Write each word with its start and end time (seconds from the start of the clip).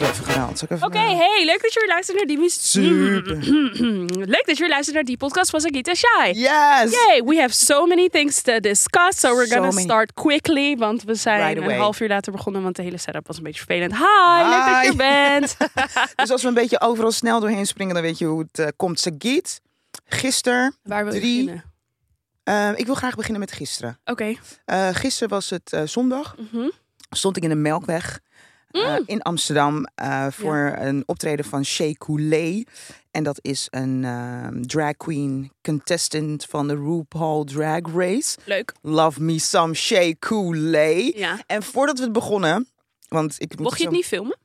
Even 0.00 0.24
gehaald. 0.24 0.62
Even... 0.62 0.86
Oké, 0.86 0.98
hey, 0.98 1.42
leuk 1.44 1.62
dat 1.62 1.72
je 1.72 1.80
weer 1.80 1.88
luistert 1.88 2.16
naar 2.16 2.26
die 2.26 2.50
Super. 2.50 3.36
leuk 4.34 4.46
dat 4.46 4.56
je 4.56 4.62
weer 4.62 4.68
luistert 4.68 4.94
naar 4.94 5.04
die 5.04 5.16
podcast 5.16 5.50
van 5.50 5.60
Sagita 5.60 5.94
Shy. 5.94 6.30
Yes! 6.34 6.90
Yay, 6.90 7.22
we 7.24 7.36
have 7.40 7.54
so 7.54 7.86
many 7.86 8.08
things 8.08 8.42
to 8.42 8.60
discuss, 8.60 9.20
so 9.20 9.34
we're 9.34 9.46
So 9.46 9.54
gonna 9.54 9.68
many. 9.70 9.80
start 9.82 10.12
quickly, 10.14 10.76
want 10.76 11.02
we 11.02 11.14
zijn 11.14 11.54
Right 11.54 11.70
een 11.70 11.78
half 11.78 12.00
uur 12.00 12.08
later 12.08 12.32
begonnen, 12.32 12.62
want 12.62 12.76
de 12.76 12.82
hele 12.82 12.98
setup 12.98 13.26
was 13.26 13.36
een 13.36 13.42
beetje 13.42 13.62
vervelend. 13.64 13.92
Hi, 13.96 14.48
leuk 14.48 14.64
dat 14.66 14.82
je 14.82 14.88
er 14.88 14.96
bent. 14.96 15.56
Dus 16.16 16.30
als 16.30 16.42
we 16.42 16.48
een 16.48 16.54
beetje 16.54 16.80
overal 16.80 17.12
snel 17.12 17.40
doorheen 17.40 17.66
springen, 17.66 17.94
dan 17.94 18.02
weet 18.02 18.18
je 18.18 18.24
hoe 18.24 18.40
het 18.40 18.58
eh, 18.58 18.66
komt. 18.76 19.00
Sagiet, 19.00 19.60
gisteren. 20.04 20.76
Waar 20.82 21.04
wil 21.04 21.14
je 21.14 21.20
Drie. 21.20 21.44
beginnen? 21.44 21.64
eh, 22.44 22.70
ik 22.78 22.86
wil 22.86 22.94
graag 22.94 23.14
beginnen 23.14 23.40
met 23.40 23.52
gisteren. 23.52 23.98
Oké. 24.04 24.34
Eh 24.64 24.88
gisteren 24.92 25.28
was 25.28 25.50
het 25.50 25.72
eh, 25.72 25.82
zondag. 25.84 26.34
Mhm. 26.52 26.68
Stond 27.10 27.36
ik 27.36 27.42
in 27.42 27.48
de 27.48 27.54
Melkweg. 27.54 28.20
Eh, 28.70 28.96
Mm. 28.98 29.02
in 29.06 29.22
Amsterdam 29.22 29.84
eh, 29.94 30.26
voor 30.30 30.74
een 30.78 31.02
optreden 31.06 31.44
van 31.44 31.64
Shea 31.64 31.92
Coulee. 31.92 32.66
En 33.10 33.24
dat 33.24 33.38
is 33.42 33.66
een 33.70 34.04
ehm, 34.04 34.62
drag 34.62 34.96
queen 34.96 35.52
contestant 35.62 36.44
van 36.44 36.68
de 36.68 36.74
RuPaul 36.74 37.44
Drag 37.44 37.80
Race. 37.94 38.38
Leuk. 38.44 38.72
Love 38.82 39.22
me 39.22 39.38
some 39.38 39.74
Shea 39.74 40.12
Coulee. 40.18 41.18
Ja. 41.18 41.38
En 41.46 41.62
voordat 41.62 41.98
we 41.98 42.04
het 42.04 42.12
begonnen, 42.12 42.68
want 43.08 43.34
ik 43.38 43.48
moet 43.50 43.60
Mocht 43.60 43.78
je 43.78 43.82
het 43.84 43.92
zo- 43.92 43.98
niet 43.98 44.06
filmen? 44.08 44.36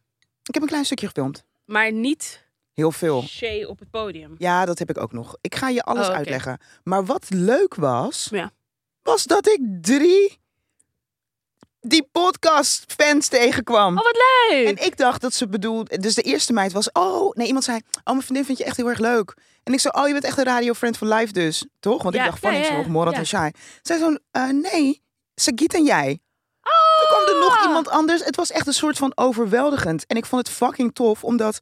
Ik 0.44 0.54
heb 0.54 0.62
een 0.64 0.70
klein 0.70 0.86
stukje 0.86 1.08
gefilmd. 1.08 1.44
Maar 1.66 1.92
niet 1.92 2.44
Heel 2.74 2.92
veel. 2.92 3.22
Shay 3.22 3.64
op 3.64 3.80
het 3.80 3.90
podium. 3.90 4.36
Ja, 4.38 4.66
dat 4.66 4.80
heb 4.80 4.90
ik 4.90 4.98
ook 4.98 5.12
nog. 5.14 5.38
Ik 5.42 5.56
ga 5.56 5.70
je 5.70 5.84
alles 5.84 6.08
Oh, 6.08 6.14
uitleggen. 6.14 6.60
Maar 6.84 7.06
wat 7.06 7.26
leuk 7.30 7.76
was, 7.76 8.28
Ja. 8.32 8.52
was 9.02 9.24
dat 9.24 9.48
ik 9.48 9.60
drie 9.82 10.40
die 11.88 12.08
podcast 12.12 12.84
fans 12.98 13.28
tegenkwam. 13.28 13.98
Oh, 13.98 14.04
wat 14.04 14.18
leuk! 14.50 14.68
En 14.78 14.86
ik 14.86 14.98
dacht 14.98 15.22
dat 15.22 15.34
ze 15.34 15.48
bedoelde. 15.48 15.98
Dus 15.98 16.16
de 16.16 16.22
eerste 16.22 16.54
meid 16.54 16.72
was. 16.72 16.92
Oh, 16.92 17.34
nee, 17.36 17.48
iemand 17.48 17.66
zei. 17.66 17.78
Oh, 17.78 18.04
mijn 18.04 18.22
vriendin 18.22 18.46
vind 18.46 18.58
je 18.58 18.64
echt 18.64 18.78
heel 18.78 18.90
erg 18.90 19.00
leuk. 19.00 19.34
En 19.64 19.74
ik 19.74 19.80
zei. 19.80 19.94
Oh, 19.98 20.08
je 20.08 20.14
bent 20.14 20.26
echt 20.26 20.38
een 20.38 20.44
radiofriend 20.44 20.98
van 20.98 21.08
live, 21.08 21.34
dus. 21.34 21.66
Toch? 21.80 22.04
Want 22.04 22.16
Ja, 22.16 22.24
ik 22.24 22.30
dacht 22.30 22.40
van 22.42 22.54
ja, 22.54 22.60
ja, 22.60 22.76
nog. 22.78 22.88
Morat 22.88 23.14
ja. 23.14 23.20
en 23.20 23.26
Shai. 23.26 23.52
Zij 23.82 23.98
zo. 23.98 24.16
eh, 24.32 24.50
nee, 24.50 25.02
Sagiet 25.36 25.74
en 25.74 25.84
jij. 25.84 26.20
Toen 26.98 27.08
kwam 27.08 27.36
er 27.36 27.40
nog 27.42 27.66
iemand 27.66 27.90
anders. 27.90 28.24
Het 28.26 28.36
was 28.36 28.52
echt 28.52 28.68
een 28.68 28.74
soort 28.74 28.98
van 28.98 29.12
overweldigend. 29.16 30.06
En 30.06 30.18
ik 30.18 30.26
vond 30.26 30.48
het 30.48 30.56
fucking 30.56 30.94
tof, 30.96 31.24
omdat 31.24 31.60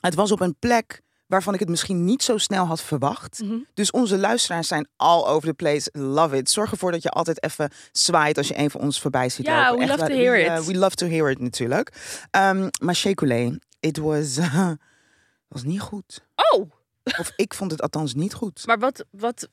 het 0.00 0.14
was 0.14 0.32
op 0.32 0.40
een 0.40 0.56
plek 0.58 1.00
waarvan 1.26 1.54
ik 1.54 1.60
het 1.60 1.68
misschien 1.68 2.04
niet 2.04 2.22
zo 2.22 2.38
snel 2.38 2.64
had 2.64 2.82
verwacht. 2.82 3.40
Mhm. 3.42 3.56
Dus 3.74 3.90
onze 3.90 4.18
luisteraars 4.18 4.68
zijn 4.68 4.88
all 4.96 5.24
over 5.24 5.48
the 5.48 5.54
place. 5.54 5.88
Love 5.92 6.36
it. 6.36 6.50
Zorg 6.50 6.70
ervoor 6.70 6.92
dat 6.92 7.02
je 7.02 7.10
altijd 7.10 7.42
even 7.44 7.70
zwaait 7.92 8.36
als 8.38 8.48
je 8.48 8.58
een 8.58 8.70
van 8.70 8.80
ons 8.80 9.00
voorbij 9.00 9.28
ziet 9.28 9.46
Ja, 9.46 9.58
lopen. 9.70 9.74
we 9.76 9.80
Echt 9.80 9.90
love 9.90 10.00
waar, 10.00 10.10
to 10.10 10.16
hear 10.16 10.32
we, 10.32 10.40
it. 10.40 10.46
eh, 10.48 10.58
we 10.58 10.74
love 10.78 10.94
to 10.94 11.06
hear 11.06 11.30
it 11.30 11.38
natuurlijk. 11.38 11.92
Ehm, 12.30 12.68
maar 12.82 12.94
Shea 12.94 13.14
Coulee, 13.14 13.58
it 13.80 13.96
was, 13.98 14.38
was 15.48 15.64
niet 15.64 15.80
goed. 15.80 16.20
Oh, 16.52 16.70
Of 17.20 17.32
ik 17.36 17.54
vond 17.54 17.70
het 17.70 17.82
althans 17.82 18.14
niet 18.14 18.34
goed. 18.34 18.66
maar 18.66 18.78
wat... 18.78 19.04
wat 19.10 19.48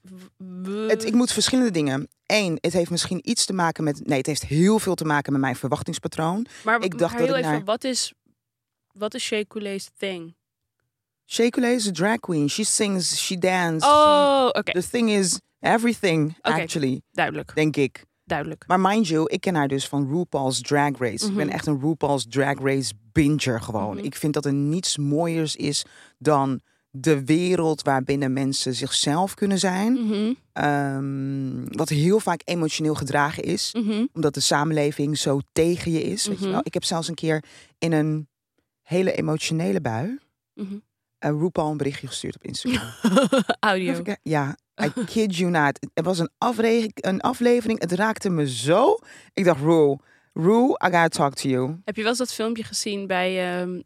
Het, 0.88 1.06
ik 1.06 1.14
moet 1.14 1.32
verschillende 1.32 1.72
dingen. 1.72 2.08
Eén, 2.26 2.58
het 2.62 2.74
heeft 2.74 2.90
misschien 2.90 3.30
iets 3.30 3.46
te 3.46 3.54
maken 3.54 3.84
met... 3.84 4.06
Nee, 4.08 4.18
het 4.18 4.26
heeft 4.28 4.46
heel 4.46 4.80
veel 4.80 4.96
te 4.96 5.06
maken 5.06 5.32
met 5.32 5.42
mijn 5.42 5.56
verwachtingspatroon. 5.56 6.46
maar 6.64 6.82
ik 6.82 6.98
dacht 6.98 7.12
maar 7.12 7.20
dat 7.22 7.30
heel 7.30 7.38
ik 7.38 7.44
even, 7.44 7.52
naar- 7.56 7.64
wat 7.64 7.84
is... 7.84 8.14
Wat 8.92 9.14
is 9.14 9.34
Coulee's 9.48 9.90
thing? 9.98 10.36
Shea 11.34 11.50
Coulee 11.50 11.76
is 11.76 11.88
a 11.88 11.92
drag 11.92 12.20
queen. 12.20 12.50
She 12.50 12.64
sings, 12.64 13.18
she 13.26 13.38
dances. 13.38 13.90
Oh, 13.90 14.48
oké. 14.52 14.72
The 14.72 14.90
thing 14.90 15.10
is 15.10 15.40
everything, 15.60 16.36
actually, 16.42 17.02
Duidelijk, 17.12 17.52
denk 17.56 17.76
ik. 17.76 18.06
duidelijk. 18.26 18.64
Maar 18.68 18.80
mind 18.80 19.08
you, 19.08 19.26
ik 19.30 19.42
ken 19.42 19.56
haar 19.56 19.68
dus 19.68 19.88
van 19.88 20.08
RuPaul's 20.12 20.62
Drag 20.62 20.98
Race. 20.98 21.26
Ik 21.28 21.36
ben 21.36 21.46
Mhm. 21.46 21.56
echt 21.56 21.68
een 21.68 21.80
RuPaul's 21.82 22.26
Drag 22.30 22.60
Race 22.60 22.94
binger 23.12 23.62
gewoon. 23.62 23.96
Mhm. 23.96 24.06
Ik 24.06 24.16
vind 24.16 24.34
dat 24.34 24.46
er 24.46 24.54
niets 24.54 24.98
mooiers 24.98 25.56
is 25.56 25.86
dan 26.18 26.60
de 26.90 27.24
wereld 27.26 27.82
waarbinnen 27.82 28.34
mensen 28.34 28.74
zichzelf 28.74 29.34
kunnen 29.34 29.60
zijn. 29.60 29.94
Mhm, 29.94 30.34
Ehm, 30.54 31.66
wat 31.78 31.90
heel 31.90 32.20
vaak 32.20 32.42
emotioneel 32.46 32.96
gedragen 32.96 33.44
is. 33.44 33.76
Omdat 34.14 34.34
de 34.34 34.40
samenleving 34.40 35.18
zo 35.18 35.40
tegen 35.52 35.92
je 35.92 36.02
is. 36.04 36.28
Weet 36.28 36.40
je 36.40 36.50
wel? 36.50 36.60
Ik 36.64 36.74
heb 36.74 36.84
zelfs 36.84 37.08
een 37.08 37.16
keer 37.16 37.44
in 37.78 37.92
een 37.92 38.28
hele 38.82 39.12
emotionele 39.14 39.82
bui... 39.82 40.20
Uh, 41.26 41.30
RuPaul 41.30 41.72
een 41.72 41.78
berichtje 41.78 42.08
gestuurd 42.08 42.36
op 42.36 42.44
Instagram. 42.44 42.90
Audio. 43.60 44.04
Ja, 44.24 44.58
I 44.84 44.92
kid 45.06 45.36
you 45.36 45.52
not. 45.52 45.80
Het 45.94 46.06
was 46.06 46.20
een, 46.20 46.30
een 46.96 47.22
aflevering. 47.22 47.80
Het 47.80 47.92
raakte 47.92 48.30
me 48.30 48.50
zo. 48.50 48.98
Ik 49.34 49.46
dacht, 49.46 49.60
Ru, 49.60 49.96
Ru, 50.34 50.66
I 50.66 50.76
gotta 50.80 51.08
talk 51.08 51.34
to 51.34 51.50
you. 51.50 51.82
Heb 51.86 51.96
je 51.96 52.02
wel 52.02 52.10
eens 52.10 52.20
dat 52.20 52.34
filmpje 52.34 52.64
gezien 52.64 53.08
bij 53.08 53.60
ehm, 53.60 53.82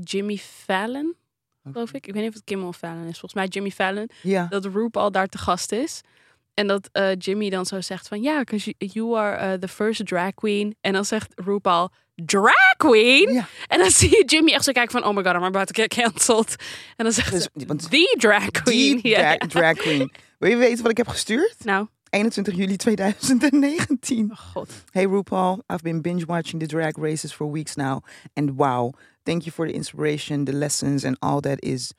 Jimmy 0.00 0.36
Fallon, 0.36 1.14
geloof 1.62 1.92
ik? 1.92 2.06
Ik 2.06 2.12
weet 2.12 2.22
niet 2.22 2.30
of 2.30 2.36
het 2.36 2.44
Kimmel 2.44 2.72
Fallon 2.72 3.06
is. 3.06 3.18
Volgens 3.18 3.34
mij 3.34 3.46
Jimmy 3.46 3.70
Fallon. 3.70 4.10
Ja. 4.22 4.46
Dat 4.46 4.64
RuPaul 4.64 5.12
daar 5.12 5.28
te 5.28 5.38
gast 5.38 5.72
is. 5.72 6.00
En 6.54 6.66
dat 6.66 6.88
eh, 6.92 7.10
Jimmy 7.18 7.50
dan 7.50 7.66
zo 7.66 7.80
zegt 7.80 8.08
van... 8.08 8.22
Ja, 8.22 8.38
because 8.38 8.74
you, 8.78 8.92
you 8.92 9.18
are 9.18 9.36
eh, 9.36 9.58
the 9.58 9.68
first 9.68 10.06
drag 10.06 10.34
queen. 10.34 10.76
En 10.80 10.92
dan 10.92 11.04
zegt 11.04 11.32
RuPaul... 11.44 11.90
Drag 12.14 12.74
queen? 12.76 13.32
Ja. 13.32 13.46
En 13.66 13.78
dan 13.78 13.90
zie 14.00 14.10
je 14.10 14.24
Jimmy 14.26 14.52
echt 14.52 14.64
zo 14.64 14.72
kijken 14.72 14.92
van... 15.00 15.04
Oh 15.10 15.16
my 15.16 15.22
god, 15.22 15.34
I'm 15.34 15.42
about 15.42 15.66
to 15.74 15.82
get 15.82 15.88
cancelled. 15.94 16.56
En 16.96 17.04
dan 17.04 17.12
zegt 17.12 17.30
Dus, 17.32 17.42
ze... 17.42 17.64
The 17.88 18.14
drag 18.18 18.50
queen. 18.50 19.00
die 19.00 19.08
Ja. 19.08 19.36
dra- 19.36 19.46
drag 19.46 19.76
queen. 19.76 20.12
Wil 20.38 20.50
je 20.50 20.56
weten 20.56 20.82
wat 20.82 20.90
ik 20.90 20.96
heb 20.96 21.08
gestuurd? 21.08 21.54
Nou, 21.64 21.86
21 22.10 22.54
juli 22.54 22.76
2019. 22.76 24.30
oh 24.30 24.38
god. 24.38 24.70
Hey 24.90 25.04
RuPaul, 25.06 25.62
I've 25.72 25.82
been 25.82 26.00
binge 26.02 26.24
watching 26.26 26.60
the 26.60 26.66
drag 26.68 26.96
races 26.96 27.32
for 27.32 27.50
weeks 27.50 27.74
now. 27.74 28.02
And 28.34 28.50
wow, 28.56 28.92
thank 29.22 29.42
you 29.42 29.52
for 29.52 29.66
the 29.66 29.72
inspiration, 29.72 30.44
the 30.44 30.52
lessons 30.52 31.04
and 31.04 31.16
all 31.20 31.40
that 31.40 31.62
is... 31.62 31.92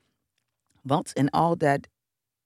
What? 0.82 1.12
And 1.16 1.30
all 1.32 1.56
that 1.58 1.88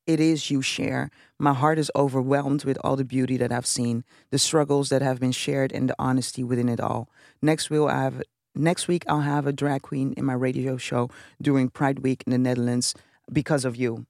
it 0.07 0.19
is 0.19 0.50
you 0.50 0.62
share. 0.62 1.09
My 1.38 1.53
heart 1.53 1.78
is 1.78 1.91
overwhelmed 1.94 2.63
with 2.63 2.78
all 2.84 2.95
the 2.95 3.06
beauty 3.06 3.38
that 3.38 3.51
I've 3.51 3.68
seen, 3.68 4.03
the 4.31 4.38
struggles 4.38 4.90
that 4.90 5.01
have 5.01 5.19
been 5.19 5.34
shared, 5.34 5.72
and 5.73 5.88
the 5.90 5.95
honesty 6.00 6.44
within 6.44 6.69
it 6.69 6.79
all. 6.79 7.09
Next, 7.41 7.69
we'll 7.69 7.90
have 7.90 8.23
next 8.56 8.88
week 8.88 9.03
I'll 9.07 9.22
have 9.22 9.45
a 9.45 9.53
drag 9.53 9.81
queen 9.81 10.13
in 10.13 10.25
my 10.25 10.34
radio 10.34 10.78
show 10.78 11.09
during 11.40 11.69
Pride 11.69 12.00
Week 12.00 12.23
in 12.25 12.31
the 12.31 12.38
Netherlands 12.38 12.94
because 13.31 13.66
of 13.66 13.75
you. 13.75 14.06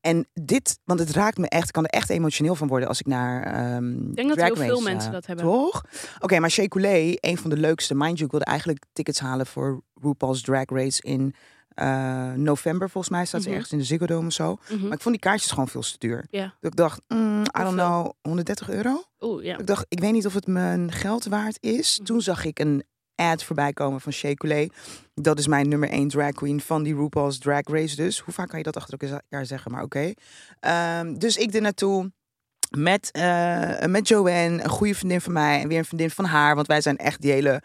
En 0.00 0.26
dit, 0.34 0.78
want 0.84 1.00
het 1.00 1.10
raakt 1.10 1.38
me 1.38 1.48
echt, 1.48 1.70
kan 1.70 1.84
er 1.84 1.90
echt 1.90 2.10
emotioneel 2.10 2.54
van 2.54 2.68
worden 2.68 2.88
als 2.88 3.00
ik 3.00 3.06
naar 3.06 3.42
ehm 3.42 4.08
Ik 4.08 4.16
denk 4.16 4.28
dat 4.28 4.38
heel 4.38 4.56
veel 4.56 4.80
mensen 4.80 5.08
eh, 5.08 5.14
dat 5.14 5.26
hebben. 5.26 5.44
Toch? 5.44 5.84
Oké, 6.20 6.38
maar 6.38 6.50
Shea 6.50 6.68
Coulee, 6.68 7.16
een 7.20 7.38
van 7.38 7.50
de 7.50 7.56
leukste. 7.56 7.94
Mind 7.94 8.12
you, 8.12 8.24
ik 8.24 8.30
wilde 8.30 8.44
eigenlijk 8.44 8.84
tickets 8.92 9.20
halen 9.20 9.46
voor 9.46 9.82
RuPaul's 10.00 10.42
Drag 10.42 10.64
Race 10.66 11.02
in 11.02 11.34
eh, 11.82 12.32
november. 12.32 12.90
Volgens 12.90 13.12
mij 13.12 13.24
staat 13.26 13.40
ze 13.42 13.46
Mhm. 13.48 13.56
ergens 13.56 13.72
in 13.72 13.78
de 13.78 13.84
Ziggo 13.84 14.06
Dome 14.06 14.26
of 14.26 14.32
zo. 14.32 14.56
Mhm. 14.70 14.82
Maar 14.82 14.92
ik 14.92 15.00
vond 15.00 15.14
die 15.14 15.18
kaartjes 15.24 15.50
gewoon 15.50 15.68
veel 15.68 15.80
te 15.82 15.94
duur. 15.98 16.26
Ik 16.60 16.76
dacht, 16.76 17.00
mm, 17.08 17.40
I 17.58 17.62
don't 17.62 17.74
know, 17.76 18.10
130 18.22 18.70
euro? 18.70 19.04
Oeh. 19.20 19.44
Ik 19.44 19.66
dacht, 19.66 19.84
ik 19.88 20.00
weet 20.00 20.12
niet 20.12 20.26
of 20.26 20.34
het 20.34 20.46
mijn 20.46 20.92
geld 20.92 21.24
waard 21.24 21.56
is. 21.60 21.96
Mhm. 21.96 22.04
Toen 22.06 22.20
zag 22.20 22.44
ik 22.44 22.58
een 22.58 22.82
ad 23.14 23.44
voorbij 23.44 23.72
komen 23.72 24.00
van 24.00 24.12
Shea 24.12 24.34
Coulee. 24.34 24.72
Dat 25.14 25.38
is 25.38 25.46
mijn 25.46 25.68
nummer 25.68 25.90
1 25.92 26.08
drag 26.08 26.32
queen 26.32 26.60
van 26.60 26.82
die 26.82 26.94
RuPaul's 26.94 27.38
Drag 27.38 27.62
Race 27.68 27.96
dus. 27.96 28.18
Hoe 28.18 28.34
vaak 28.34 28.48
kan 28.48 28.58
je 28.58 28.64
dat 28.64 28.76
achter 28.76 28.98
elkaar 29.10 29.46
zeggen, 29.46 29.70
maar 29.70 29.82
oké. 29.82 30.12
Ehm, 30.60 31.14
dus 31.14 31.36
ik 31.36 31.54
er 31.54 31.60
naartoe 31.60 32.12
met, 32.76 33.10
eh, 33.10 33.84
met 33.84 34.08
Joanne, 34.08 34.62
een 34.62 34.68
goede 34.68 34.94
vriendin 34.94 35.20
van 35.20 35.32
mij 35.32 35.60
en 35.60 35.68
weer 35.68 35.78
een 35.78 35.84
vriendin 35.84 36.10
van 36.10 36.24
haar. 36.24 36.54
Want 36.54 36.66
wij 36.66 36.80
zijn 36.80 36.96
echt 36.96 37.20
die 37.20 37.32
hele... 37.32 37.62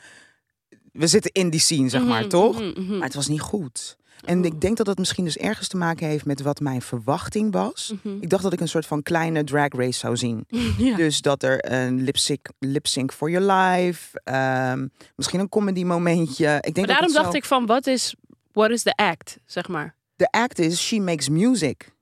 We 0.92 1.08
zitten 1.08 1.32
in 1.32 1.50
die 1.50 1.60
scene, 1.60 1.90
zeg 1.90 2.04
maar, 2.06 2.28
toch? 2.28 2.60
Maar 2.88 3.04
het 3.04 3.14
was 3.14 3.28
niet 3.28 3.42
goed. 3.42 3.98
En 4.24 4.38
Oeh. 4.38 4.46
ik 4.46 4.62
denk 4.62 4.78
dat 4.78 4.86
dat 4.86 4.98
misschien 4.98 5.24
dus 5.24 5.38
ergens 5.38 5.68
te 5.68 5.78
maken 5.78 6.08
heeft 6.08 6.26
met 6.26 6.42
wat 6.42 6.60
mijn 6.60 6.82
verwachting 6.82 7.52
was. 7.54 7.94
Mhm. 8.04 8.18
Ik 8.22 8.30
dacht 8.30 8.44
dat 8.44 8.54
ik 8.54 8.60
een 8.60 8.68
soort 8.68 8.86
van 8.86 9.04
kleine 9.04 9.44
drag 9.44 9.68
race 9.74 10.00
zou 10.00 10.18
zien. 10.18 10.46
Ja. 10.78 10.96
Dus 10.96 11.22
dat 11.22 11.44
er 11.44 11.72
een 11.72 12.04
lip 12.04 12.18
sync, 12.18 12.48
lip 12.60 12.88
sync 12.88 13.12
for 13.14 13.30
your 13.30 13.52
life. 13.52 14.20
ehm, 14.24 14.88
misschien 15.16 15.40
een 15.40 15.50
comedy 15.50 15.84
momentje. 15.84 16.56
Ik 16.56 16.62
denk 16.64 16.78
Maar 16.78 16.88
daarom 16.88 17.14
dacht 17.14 17.32
zo- 17.32 17.38
ik 17.38 17.46
van, 17.46 17.66
wat 17.66 17.88
is, 17.88 18.16
what 18.52 18.70
is 18.70 18.82
the 18.84 18.96
act, 18.96 19.38
zeg 19.46 19.68
maar. 19.68 19.96
De 20.16 20.28
act 20.32 20.60
is, 20.60 20.82
she 20.88 21.00
makes 21.00 21.30
music. 21.30 21.96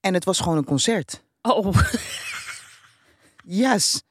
En 0.00 0.14
het 0.14 0.24
was 0.24 0.40
gewoon 0.40 0.58
een 0.58 0.64
concert. 0.64 1.22
Oh, 1.42 1.76
Yes. 3.44 4.02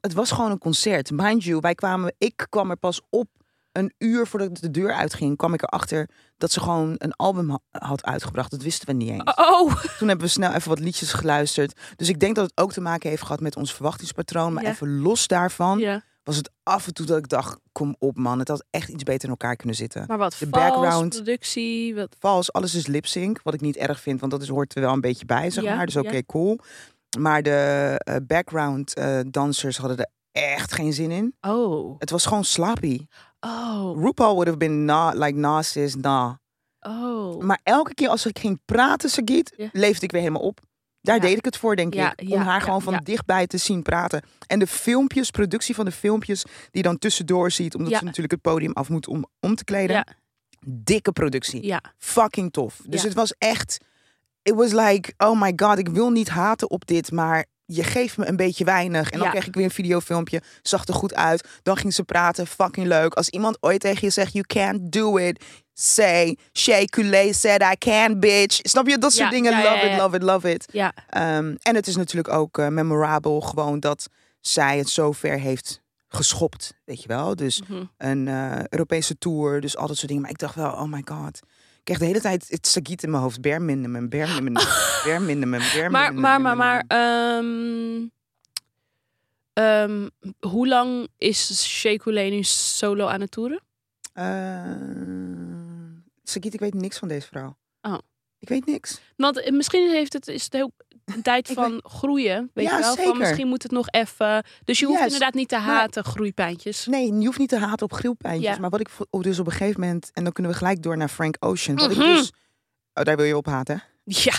Het 0.00 0.12
was 0.12 0.30
gewoon 0.30 0.50
een 0.50 0.58
concert. 0.58 1.10
Mind 1.10 1.44
you, 1.44 1.60
wij 1.60 1.74
kwamen, 1.74 2.14
ik 2.18 2.46
kwam 2.48 2.70
er 2.70 2.76
pas 2.76 3.00
op 3.10 3.28
een 3.72 3.92
uur 3.98 4.26
voordat 4.26 4.48
ik 4.48 4.60
de 4.60 4.70
deur 4.70 4.92
uitging, 4.92 5.36
kwam 5.36 5.54
ik 5.54 5.62
erachter 5.62 6.08
dat 6.36 6.52
ze 6.52 6.60
gewoon 6.60 6.94
een 6.98 7.12
album 7.12 7.50
ha- 7.50 7.60
had 7.70 8.04
uitgebracht. 8.04 8.50
Dat 8.50 8.62
wisten 8.62 8.86
we 8.86 8.92
niet 8.92 9.10
eens. 9.10 9.22
oh. 9.36 9.82
Toen 9.98 10.08
hebben 10.08 10.26
we 10.26 10.32
snel 10.32 10.52
even 10.52 10.68
wat 10.68 10.78
liedjes 10.78 11.12
geluisterd. 11.12 11.80
Dus 11.96 12.08
ik 12.08 12.20
denk 12.20 12.34
dat 12.36 12.44
het 12.50 12.60
ook 12.64 12.72
te 12.72 12.80
maken 12.80 13.10
heeft 13.10 13.22
gehad 13.22 13.40
met 13.40 13.56
ons 13.56 13.74
verwachtingspatroon. 13.74 14.52
Maar 14.52 14.62
Ja. 14.62 14.70
even 14.70 15.00
los 15.00 15.26
daarvan 15.26 15.78
Ja. 15.78 16.02
was 16.22 16.36
het 16.36 16.50
af 16.62 16.86
en 16.86 16.94
toe 16.94 17.06
dat 17.06 17.18
ik 17.18 17.28
dacht, 17.28 17.58
kom 17.72 17.96
op 17.98 18.16
man, 18.16 18.38
het 18.38 18.48
had 18.48 18.64
echt 18.70 18.88
iets 18.88 19.02
beter 19.02 19.24
in 19.24 19.30
elkaar 19.30 19.56
kunnen 19.56 19.76
zitten. 19.76 20.04
Maar 20.06 20.18
wat, 20.18 20.36
De 20.38 20.46
vals, 20.50 20.64
background. 20.64 21.14
productie, 21.14 21.94
wat... 21.94 22.16
Vals, 22.18 22.52
alles 22.52 22.74
is 22.74 22.86
lip 22.86 23.06
sync, 23.06 23.40
wat 23.42 23.54
ik 23.54 23.60
niet 23.60 23.76
erg 23.76 24.00
vind, 24.00 24.20
want 24.20 24.32
dat 24.32 24.42
is, 24.42 24.48
hoort 24.48 24.74
er 24.74 24.80
wel 24.80 24.92
een 24.92 25.00
beetje 25.00 25.24
bij, 25.26 25.50
zeg 25.50 25.64
Ja, 25.64 25.76
maar. 25.76 25.86
Dus 25.86 25.96
oké, 25.96 26.26
cool. 26.26 26.58
Maar 27.18 27.42
de 27.42 27.94
eh, 28.04 28.16
background 28.26 28.94
eh, 28.94 29.18
dansers 29.30 29.76
hadden 29.76 29.98
er 29.98 30.10
echt 30.32 30.72
geen 30.72 30.92
zin 30.92 31.10
in. 31.10 31.34
Oh. 31.40 31.94
Het 31.98 32.10
was 32.10 32.26
gewoon 32.26 32.44
slappy. 32.44 33.06
Oh, 33.40 34.02
RuPaul 34.04 34.32
would 34.34 34.46
have 34.46 34.56
been 34.58 34.84
nah, 34.84 35.14
like 35.14 35.38
Nas 35.38 35.76
is 35.76 35.94
nah. 35.94 36.34
oh. 36.80 37.42
Maar 37.42 37.60
elke 37.62 37.94
keer 37.94 38.08
als 38.08 38.26
ik 38.26 38.38
ging 38.38 38.60
praten, 38.64 39.10
Sagit, 39.10 39.54
Ja. 39.56 39.68
leefde 39.72 40.04
ik 40.04 40.10
weer 40.12 40.20
helemaal 40.20 40.42
op. 40.42 40.60
Daar 41.00 41.14
Ja. 41.14 41.20
deed 41.20 41.36
ik 41.38 41.44
het 41.44 41.56
voor, 41.56 41.76
denk 41.76 41.94
Ja, 41.94 42.12
ik. 42.16 42.28
ja, 42.28 42.36
om 42.36 42.42
haar 42.42 42.60
gewoon 42.60 42.82
van 42.82 43.00
dichtbij 43.02 43.46
te 43.46 43.56
zien 43.56 43.82
praten. 43.82 44.22
En 44.46 44.58
de 44.58 44.66
filmpjes, 44.66 45.30
productie 45.30 45.74
van 45.74 45.84
de 45.84 45.90
filmpjes, 45.92 46.42
die 46.42 46.52
je 46.70 46.82
dan 46.82 46.98
tussendoor 46.98 47.50
ziet. 47.50 47.74
Omdat 47.74 47.92
ze 47.98 48.04
natuurlijk 48.04 48.32
het 48.32 48.40
podium 48.42 48.72
af 48.72 48.88
moet 48.88 49.08
om 49.08 49.24
om 49.40 49.54
te 49.54 49.64
kleden. 49.64 50.16
Dikke 50.66 51.12
productie. 51.12 51.74
Fucking 51.98 52.52
tof. 52.52 52.80
Dus 52.86 53.02
het 53.02 53.14
was 53.14 53.34
echt... 53.38 53.78
It 54.42 54.54
was 54.54 54.72
like, 54.72 55.12
oh 55.16 55.40
my 55.40 55.52
god, 55.56 55.78
ik 55.78 55.88
wil 55.88 56.10
niet 56.10 56.28
haten 56.28 56.70
op 56.70 56.86
dit, 56.86 57.12
maar 57.12 57.46
je 57.70 57.84
geeft 57.84 58.16
me 58.16 58.26
een 58.28 58.36
beetje 58.36 58.64
weinig. 58.64 59.10
En 59.10 59.18
dan 59.18 59.26
Ja. 59.26 59.32
kreeg 59.32 59.46
ik 59.46 59.54
weer 59.54 59.64
een 59.64 59.70
videofilmpje, 59.70 60.42
zag 60.62 60.86
er 60.86 60.94
goed 60.94 61.14
uit. 61.14 61.48
Dan 61.62 61.76
ging 61.76 61.94
ze 61.94 62.04
praten, 62.04 62.46
fucking 62.46 62.86
leuk. 62.86 63.14
Als 63.14 63.28
iemand 63.28 63.56
ooit 63.60 63.80
tegen 63.80 64.06
je 64.06 64.10
zegt, 64.12 64.32
you 64.32 64.44
can't 64.46 64.92
do 64.92 65.16
it, 65.16 65.44
say, 65.74 66.36
Coulee 66.86 67.32
said 67.32 67.62
I 67.62 67.76
can, 67.78 68.20
bitch. 68.20 68.58
Snap 68.62 68.86
je? 68.88 68.98
Dat 68.98 69.12
soort 69.12 69.24
Ja, 69.24 69.30
dingen, 69.30 69.52
ja, 69.52 69.62
love 69.72 69.86
it, 69.90 69.98
love 69.98 70.16
it, 70.16 70.22
love 70.22 70.50
it. 70.52 70.68
ja. 70.72 70.92
Ehm, 71.08 71.54
en 71.62 71.74
het 71.74 71.86
is 71.86 71.96
natuurlijk 71.96 72.28
ook 72.34 72.58
eh, 72.58 72.68
memorabel 72.68 73.40
gewoon 73.40 73.80
dat 73.80 74.08
zij 74.40 74.78
het 74.78 74.88
zo 74.88 75.12
ver 75.12 75.38
heeft 75.40 75.80
geschopt, 76.08 76.74
weet 76.84 77.02
je 77.02 77.08
wel. 77.08 77.36
Dus 77.36 77.62
Mhm. 77.68 77.84
een 77.96 78.28
eh, 78.28 78.58
Europese 78.68 79.18
tour, 79.18 79.60
dus 79.60 79.76
al 79.76 79.86
dat 79.86 79.96
soort 79.96 80.06
dingen. 80.08 80.22
Maar 80.22 80.30
ik 80.32 80.38
dacht 80.38 80.54
wel, 80.54 80.70
oh 80.72 80.84
my 80.92 81.02
god. 81.04 81.40
Ik 81.88 81.94
kreeg 81.94 82.08
de 82.08 82.16
hele 82.16 82.28
tijd 82.28 82.48
het 82.48 82.66
sagiet 82.66 83.02
in 83.02 83.10
mijn 83.10 83.22
hoofd. 83.22 83.40
Bare 83.40 83.60
minimum, 83.60 84.08
bare 84.08 84.34
minimum, 84.34 84.52
bare 85.04 85.20
minimum, 85.20 85.60
bare 85.60 85.90
Maar, 85.90 86.14
maar, 86.14 86.40
maar, 86.40 86.56
maar, 86.56 86.84
ehm, 86.86 88.06
ehm, 89.52 90.08
hoe 90.40 90.68
lang 90.68 91.08
is 91.18 91.46
nu 92.30 92.42
solo 92.42 93.06
aan 93.06 93.20
het 93.20 93.30
toeren? 93.30 93.62
Sagiet, 96.22 96.54
ik 96.54 96.60
weet 96.60 96.74
niks 96.74 96.98
van 96.98 97.08
deze 97.08 97.26
vrouw. 97.26 97.56
Oh. 97.82 97.98
Ik 98.38 98.48
weet 98.48 98.66
niks. 98.66 99.00
Want 99.16 99.40
eh, 99.40 99.52
misschien 99.52 99.90
heeft 99.90 100.12
het, 100.12 100.28
is 100.28 100.44
het 100.44 100.52
heel 100.52 100.72
een 101.14 101.22
tijd 101.22 101.50
van 101.54 101.80
groeien. 101.82 102.50
Weet 102.54 102.64
Ja, 102.66 102.76
je 102.76 102.82
wel? 102.82 102.90
zeker. 102.94 103.08
Van 103.10 103.18
misschien 103.18 103.48
moet 103.48 103.62
het 103.62 103.72
nog 103.72 103.88
even. 103.90 104.44
Dus 104.64 104.78
je 104.78 104.86
hoeft 104.86 105.02
inderdaad 105.02 105.34
niet 105.34 105.48
te 105.48 105.56
haten, 105.56 106.04
groeipijntjes. 106.04 106.86
Nee, 106.86 107.12
je 107.18 107.24
hoeft 107.26 107.38
niet 107.38 107.48
te 107.48 107.58
haten 107.58 107.84
op 107.86 107.92
grillpijntjes. 107.92 108.54
Ja. 108.54 108.60
Maar 108.60 108.70
wat 108.70 108.80
ik 108.80 108.88
oh, 109.10 109.22
dus 109.22 109.38
op 109.38 109.46
een 109.46 109.52
gegeven 109.52 109.80
moment... 109.80 110.10
En 110.12 110.24
dan 110.24 110.32
kunnen 110.32 110.52
we 110.52 110.58
gelijk 110.58 110.82
door 110.82 110.96
naar 110.96 111.08
Frank 111.08 111.36
Ocean. 111.38 111.76
Wat 111.76 111.90
Mhm. 111.90 112.00
ik 112.00 112.06
dus... 112.16 112.32
Oh, 112.94 113.04
daar 113.04 113.16
wil 113.16 113.24
je 113.26 113.36
op 113.36 113.46
haten? 113.46 113.82
Ja, 114.04 114.34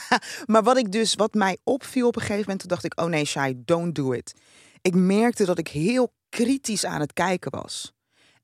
maar 0.46 0.62
wat 0.62 0.76
ik 0.76 0.92
dus, 0.92 1.14
wat 1.14 1.34
mij 1.34 1.58
opviel 1.64 2.06
op 2.06 2.14
een 2.14 2.20
gegeven 2.20 2.40
moment, 2.42 2.60
toen 2.60 2.68
dacht 2.68 2.84
ik, 2.84 3.00
oh 3.00 3.06
nee, 3.06 3.24
Shai, 3.24 3.54
don't 3.64 3.94
do 3.94 4.12
it. 4.12 4.34
Ik 4.82 4.94
merkte 4.94 5.44
dat 5.44 5.58
ik 5.58 5.68
heel 5.68 6.12
kritisch 6.28 6.84
aan 6.84 7.00
het 7.00 7.12
kijken 7.12 7.50
was. 7.50 7.92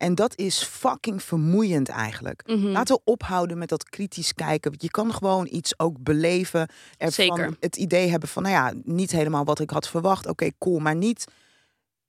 En 0.04 0.14
dat 0.14 0.38
is 0.38 0.62
fucking 0.62 1.22
vermoeiend 1.22 1.88
eigenlijk. 1.88 2.42
Mhm. 2.46 2.66
Laten 2.66 2.94
we 2.94 3.00
ophouden 3.04 3.58
met 3.58 3.68
dat 3.68 3.88
kritisch 3.88 4.32
kijken. 4.34 4.74
Je 4.76 4.90
kan 4.90 5.12
gewoon 5.14 5.46
iets 5.50 5.78
ook 5.78 6.02
beleven. 6.02 6.68
Ervan 6.96 7.12
Zeker. 7.36 7.56
het 7.60 7.76
idee 7.76 8.08
hebben 8.10 8.28
van, 8.28 8.42
nou 8.42 8.54
ja, 8.54 8.72
niet 8.84 9.10
helemaal 9.10 9.44
wat 9.44 9.60
ik 9.60 9.70
had 9.70 9.88
verwacht. 9.88 10.26
Oké, 10.26 10.50
cool, 10.58 10.78
maar 10.78 10.94
niet. 10.96 11.24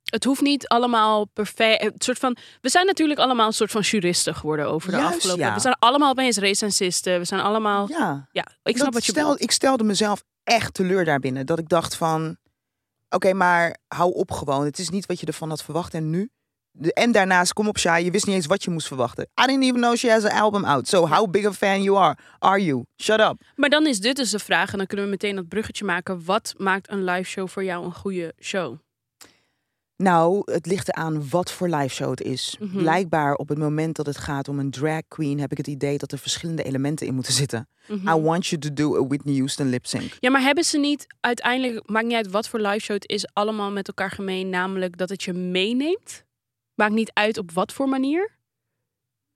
het 0.05 0.23
hoeft 0.23 0.41
niet 0.41 0.67
allemaal 0.67 1.25
perfect. 1.25 1.83
Het 1.83 2.03
soort 2.03 2.19
van, 2.19 2.37
we 2.61 2.69
zijn 2.69 2.85
natuurlijk 2.85 3.19
allemaal 3.19 3.47
een 3.47 3.53
soort 3.53 3.71
van 3.71 3.81
juristen 3.81 4.35
geworden 4.35 4.67
over 4.67 4.91
de 4.91 4.97
Juist, 4.97 5.15
afgelopen. 5.15 5.45
ja. 5.45 5.53
We 5.53 5.59
zijn 5.59 5.75
allemaal 5.79 6.09
opeens 6.09 6.37
recensisten. 6.37 7.19
We 7.19 7.25
zijn 7.25 7.41
allemaal. 7.41 7.89
Ja, 7.89 8.27
Ja, 8.31 8.45
ik 8.63 8.75
snap 8.75 8.85
dat 8.85 8.93
wat 8.93 9.05
je 9.05 9.11
stel. 9.11 9.35
Ik 9.37 9.51
stelde 9.51 9.83
mezelf 9.83 10.23
echt 10.43 10.73
teleur 10.73 11.05
daarbinnen. 11.05 11.45
Dat 11.45 11.59
ik 11.59 11.69
dacht 11.69 11.95
van, 11.95 12.37
oké, 13.09 13.33
maar 13.33 13.77
hou 13.87 14.13
op 14.13 14.31
gewoon. 14.31 14.65
Het 14.65 14.79
is 14.79 14.89
niet 14.89 15.05
wat 15.05 15.19
je 15.19 15.25
ervan 15.25 15.49
had 15.49 15.63
verwacht. 15.63 15.93
En 15.93 16.09
nu? 16.09 16.29
En 16.79 17.11
daarnaast, 17.11 17.53
kom 17.53 17.67
op 17.67 17.77
Shai, 17.77 18.03
je 18.03 18.11
wist 18.11 18.25
niet 18.25 18.35
eens 18.35 18.45
wat 18.45 18.63
je 18.63 18.71
moest 18.71 18.87
verwachten. 18.87 19.27
I 19.41 19.45
didn't 19.45 19.63
even 19.63 19.79
know 19.79 19.95
she 19.95 20.11
has 20.11 20.23
an 20.23 20.31
album 20.31 20.65
out. 20.65 20.87
So 20.87 21.07
how 21.07 21.29
big 21.29 21.45
a 21.45 21.53
fan 21.53 21.83
you 21.83 21.97
are, 21.97 22.17
are 22.39 22.63
you? 22.63 22.83
Shut 22.97 23.19
up. 23.19 23.41
Maar 23.55 23.69
dan 23.69 23.87
is 23.87 23.99
dit 23.99 24.15
dus 24.15 24.29
de 24.29 24.39
vraag, 24.39 24.71
en 24.71 24.77
dan 24.77 24.87
kunnen 24.87 25.05
we 25.05 25.11
meteen 25.11 25.35
dat 25.35 25.47
bruggetje 25.47 25.85
maken. 25.85 26.25
Wat 26.25 26.53
maakt 26.57 26.91
een 26.91 27.03
live 27.03 27.29
show 27.29 27.47
voor 27.47 27.63
jou 27.63 27.85
een 27.85 27.93
goede 27.93 28.33
show? 28.39 28.77
Nou, 29.97 30.41
het 30.51 30.65
ligt 30.65 30.87
eraan 30.87 31.29
wat 31.29 31.51
voor 31.51 31.69
live 31.69 31.95
show 31.95 32.09
het 32.09 32.21
is. 32.21 32.55
Mhm. 32.59 32.77
Blijkbaar 32.77 33.35
op 33.35 33.49
het 33.49 33.57
moment 33.57 33.95
dat 33.95 34.05
het 34.05 34.17
gaat 34.17 34.47
om 34.47 34.59
een 34.59 34.71
drag 34.71 35.01
queen... 35.07 35.39
heb 35.39 35.51
ik 35.51 35.57
het 35.57 35.67
idee 35.67 35.97
dat 35.97 36.11
er 36.11 36.17
verschillende 36.17 36.63
elementen 36.63 37.07
in 37.07 37.13
moeten 37.13 37.33
zitten. 37.33 37.69
Mhm. 37.87 38.07
I 38.07 38.21
want 38.21 38.47
you 38.47 38.61
to 38.61 38.73
do 38.73 38.95
a 39.03 39.07
Whitney 39.07 39.35
Houston 39.35 39.69
lip 39.69 39.85
sync. 39.85 40.17
Ja, 40.19 40.29
maar 40.29 40.41
hebben 40.41 40.63
ze 40.63 40.77
niet 40.77 41.05
uiteindelijk, 41.19 41.89
maakt 41.89 42.05
niet 42.05 42.15
uit 42.15 42.31
wat 42.31 42.49
voor 42.49 42.59
live 42.59 42.79
show 42.79 42.95
het 42.95 43.09
is, 43.09 43.27
allemaal 43.33 43.71
met 43.71 43.87
elkaar 43.87 44.11
gemeen, 44.11 44.49
namelijk 44.49 44.97
dat 44.97 45.09
het 45.09 45.23
je 45.23 45.33
meeneemt? 45.33 46.23
Maakt 46.75 46.93
niet 46.93 47.11
uit 47.13 47.37
op 47.37 47.51
wat 47.51 47.73
voor 47.73 47.89
manier? 47.89 48.21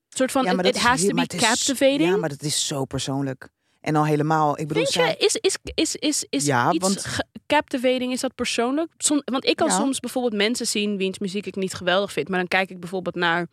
Een 0.09 0.17
soort 0.17 0.31
van, 0.31 0.43
Ja, 0.43 0.53
maar 0.53 0.65
it, 0.65 0.77
has 0.77 1.05
to 1.05 1.13
be 1.13 1.21
het 1.21 1.33
is- 1.33 1.39
captivating. 1.41 2.01
Ja, 2.09 2.17
maar 2.17 2.29
dat 2.29 2.41
is 2.41 2.67
zo 2.67 2.85
persoonlijk. 2.85 3.49
En 3.81 3.95
al 3.95 4.05
helemaal, 4.05 4.59
ik 4.59 4.67
bedoel... 4.67 4.85
Vind 4.85 5.07
je, 5.07 5.15
is, 5.25 5.35
is, 5.35 5.57
is, 5.73 5.95
is, 5.95 6.25
is 6.29 6.45
Ja, 6.45 6.71
iets 6.71 6.83
want- 6.87 7.05
captivating, 7.47 8.11
is 8.11 8.19
dat 8.19 8.35
persoonlijk? 8.35 8.91
Som, 8.97 9.21
want 9.25 9.45
ik 9.45 9.55
kan 9.55 9.67
Ja. 9.67 9.75
soms 9.77 9.99
bijvoorbeeld 9.99 10.33
mensen 10.33 10.67
zien 10.67 10.97
wiens 10.97 11.19
muziek 11.19 11.45
ik 11.45 11.55
niet 11.55 11.73
geweldig 11.73 12.11
vind. 12.11 12.27
Maar 12.29 12.39
dan 12.39 12.47
kijk 12.47 12.69
ik 12.69 12.79
bijvoorbeeld 12.79 13.15
naar 13.15 13.47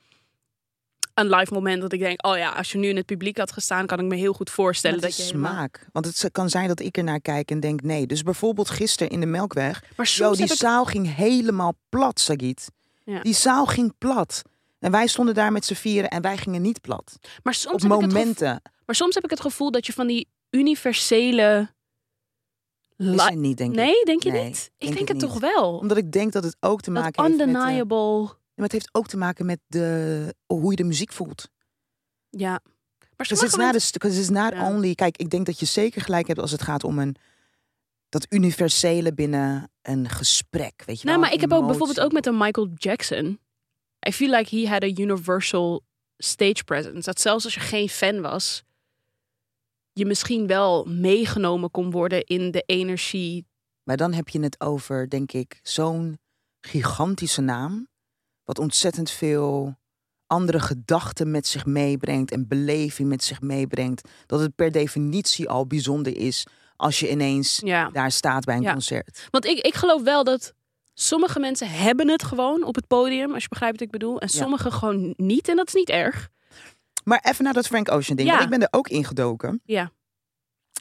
een 1.15 1.29
live 1.29 1.53
moment 1.53 1.81
dat 1.81 1.93
ik 1.93 2.01
denk... 2.01 2.27
oh 2.27 2.37
ja, 2.37 2.51
als 2.51 2.73
je 2.73 2.79
nu 2.79 2.89
in 2.89 2.97
het 2.97 3.07
publiek 3.07 3.37
had 3.39 3.53
gestaan... 3.53 3.87
kan 3.87 3.99
ik 3.99 4.05
me 4.07 4.17
heel 4.17 4.33
goed 4.33 4.51
voorstellen 4.51 4.97
het 4.97 5.07
dat 5.07 5.17
je 5.17 5.23
helemaal- 5.23 5.53
smaak. 5.53 5.87
Want 5.93 6.05
het 6.07 6.29
kan 6.33 6.49
zijn 6.51 6.69
dat 6.69 6.81
ik 6.81 6.97
er 6.97 7.05
naar 7.05 7.21
kijk 7.21 7.51
en 7.51 7.61
denk 7.61 7.83
nee. 7.83 8.07
Dus 8.07 8.23
bijvoorbeeld 8.23 8.71
gisteren 8.71 9.13
in 9.13 9.21
de 9.21 9.27
Melkweg. 9.27 9.81
Maar 9.97 10.07
Yo, 10.07 10.25
soms 10.25 10.37
die 10.37 10.47
ik... 10.47 10.53
zaal 10.53 10.85
ging 10.85 11.15
helemaal 11.15 11.79
plat, 11.89 12.21
Sagit. 12.21 12.71
Ja. 13.07 13.21
Die 13.23 13.35
zaal 13.35 13.67
ging 13.67 13.93
plat. 13.99 14.43
En 14.79 14.91
wij 14.91 15.07
stonden 15.07 15.35
daar 15.35 15.53
met 15.53 15.65
z'n 15.65 15.75
vieren 15.75 16.11
en 16.11 16.23
wij 16.23 16.37
gingen 16.37 16.63
niet 16.63 16.81
plat. 16.81 17.19
Maar 17.43 17.55
soms, 17.55 17.85
Op 17.85 17.91
heb 17.91 17.93
ik 17.93 18.01
het 18.01 18.11
gevoel, 18.13 18.19
momenten. 18.25 18.63
maar 18.87 18.95
soms 18.95 19.15
heb 19.15 19.25
ik 19.25 19.31
het 19.31 19.41
gevoel 19.41 19.71
dat 19.71 19.87
je 19.87 19.93
van 19.93 20.07
die 20.07 20.29
universele... 20.51 21.75
Is 22.97 23.25
er 23.27 23.37
niet, 23.37 23.57
denk 23.59 23.71
ik. 23.71 23.77
Nee, 23.77 24.05
denk 24.05 24.23
je 24.23 24.31
Nee, 24.31 24.45
niet? 24.45 24.71
Ik 24.79 24.87
denk 24.89 25.01
ik 25.01 25.09
het 25.09 25.17
niet. 25.17 25.27
toch 25.27 25.41
wel. 25.41 25.79
Omdat 25.79 25.97
ik 25.97 26.13
denk 26.13 26.33
dat 26.33 26.45
het 26.45 26.57
ook 26.61 26.81
te 26.81 26.93
Dat 26.93 27.03
maken 27.03 27.25
heeft 27.25 27.37
met... 27.37 27.47
eh, 27.47 27.53
undeniable... 27.53 28.23
maar 28.55 28.65
het 28.65 28.73
heeft 28.73 28.89
ook 28.93 29.07
te 29.09 29.17
maken 29.17 29.47
met 29.47 29.59
de, 29.67 30.35
hoe 30.47 30.71
je 30.71 30.77
de 30.77 30.85
muziek 30.85 31.13
voelt. 31.13 31.49
Ja. 32.31 32.51
Maar 32.51 33.27
Dus 33.27 33.31
it's 33.31 33.39
sommige 33.41 33.57
not, 33.63 33.73
mensen... 33.73 33.95
a, 33.95 33.99
'cause 33.99 34.19
it's 34.21 34.29
not 34.29 34.53
only... 34.69 34.95
Kijk, 34.95 35.17
ik 35.17 35.31
denk 35.31 35.47
dat 35.47 35.61
je 35.61 35.67
zeker 35.67 36.03
gelijk 36.03 36.27
hebt 36.27 36.39
als 36.41 36.51
het 36.51 36.63
gaat 36.63 36.85
om 36.85 36.99
een... 36.99 37.17
Dat 38.09 38.27
universele 38.29 39.15
binnen 39.15 39.71
een 39.83 40.09
gesprek, 40.09 40.83
weet 40.87 41.01
je 41.01 41.07
Nou, 41.07 41.19
wel? 41.19 41.27
maar 41.27 41.35
ik 41.35 41.41
heb 41.41 41.53
ook 41.53 41.67
bijvoorbeeld 41.67 42.01
ook 42.01 42.13
met 42.13 42.27
een 42.27 42.37
Michael 42.37 42.69
Jackson. 42.75 43.39
I 44.09 44.13
feel 44.13 44.31
like 44.31 44.57
he 44.57 44.69
had 44.69 44.83
a 44.83 44.87
universal 44.87 45.85
stage 46.17 46.65
presence. 46.65 47.01
Dat 47.01 47.21
zelfs 47.21 47.45
als 47.45 47.55
je 47.55 47.61
geen 47.61 47.89
fan 47.89 48.21
was, 48.21 48.63
je 49.93 50.07
misschien 50.07 50.47
wel 50.47 50.85
meegenomen 50.85 51.71
kon 51.71 51.91
worden 51.91 52.25
in 52.25 52.51
de 52.51 52.63
energie. 52.67 53.47
Maar 53.83 53.97
dan 53.97 54.13
heb 54.13 54.29
je 54.29 54.41
het 54.41 54.61
over, 54.61 55.09
denk 55.09 55.33
ik, 55.33 55.61
zo'n 55.63 56.19
gigantische 56.61 57.41
naam. 57.41 57.89
Wat 58.45 58.59
ontzettend 58.59 59.11
veel 59.11 59.77
andere 60.27 60.61
gedachten 60.61 61.31
met 61.31 61.47
zich 61.47 61.67
meebrengt 61.67 62.31
en 62.31 62.49
beleving 62.49 63.09
met 63.09 63.25
zich 63.25 63.41
meebrengt. 63.41 64.09
Dat 64.27 64.41
het 64.41 64.55
per 64.55 64.73
definitie 64.73 65.49
al 65.49 65.67
bijzonder 65.67 66.17
is 66.17 66.47
als 66.77 67.01
je 67.01 67.11
ineens 67.11 67.61
Ja. 67.65 67.91
daar 67.93 68.11
staat 68.11 68.45
bij 68.45 68.57
een 68.57 68.63
Ja. 68.63 68.73
concert. 68.73 69.27
Want 69.31 69.45
ik, 69.45 69.59
ik 69.59 69.75
geloof 69.75 70.03
wel 70.03 70.25
dat 70.25 70.53
sommige 70.95 71.41
mensen 71.41 71.69
hebben 71.71 72.09
het 72.09 72.23
gewoon 72.23 72.65
op 72.65 72.75
het 72.75 72.87
podium, 72.87 73.33
als 73.35 73.43
je 73.43 73.49
begrijpt 73.49 73.79
wat 73.79 73.87
ik 73.87 73.93
bedoel. 73.93 74.21
En 74.21 74.29
Ja. 74.33 74.39
sommige 74.41 74.71
gewoon 74.71 75.15
niet. 75.17 75.49
En 75.49 75.57
dat 75.57 75.67
is 75.67 75.75
niet 75.75 75.89
erg. 75.89 76.29
Maar 77.05 77.21
even 77.23 77.45
naar 77.45 77.53
dat 77.53 77.67
Frank 77.67 77.91
Ocean 77.91 78.17
ding. 78.17 78.29
Ja. 78.29 78.35
Want 78.39 78.45
ik 78.45 78.59
ben 78.59 78.63
er 78.63 78.79
ook 78.79 78.89
ingedoken. 78.89 79.61
Ja. 79.65 79.91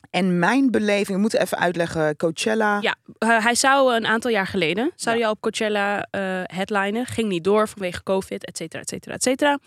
En 0.09 0.39
mijn 0.39 0.71
beleving, 0.71 1.07
we 1.15 1.17
moeten 1.17 1.41
even 1.41 1.57
uitleggen, 1.57 2.15
Coachella. 2.15 2.77
Ja, 2.81 2.95
eh, 3.17 3.43
hij 3.43 3.55
zou 3.55 3.95
een 3.95 4.05
aantal 4.05 4.31
jaar 4.31 4.47
geleden, 4.47 4.91
zou 4.95 5.15
hij 5.17 5.25
al 5.25 5.31
op 5.31 5.41
Coachella 5.41 6.07
eh 6.11 6.41
headlinen. 6.43 7.05
Ging 7.05 7.27
niet 7.29 7.43
door 7.43 7.67
vanwege 7.67 8.03
COVID, 8.03 8.45
et 8.45 8.57
cetera, 8.57 8.81
et 8.81 8.89
cetera, 8.89 9.13
et 9.15 9.23
cetera. 9.23 9.59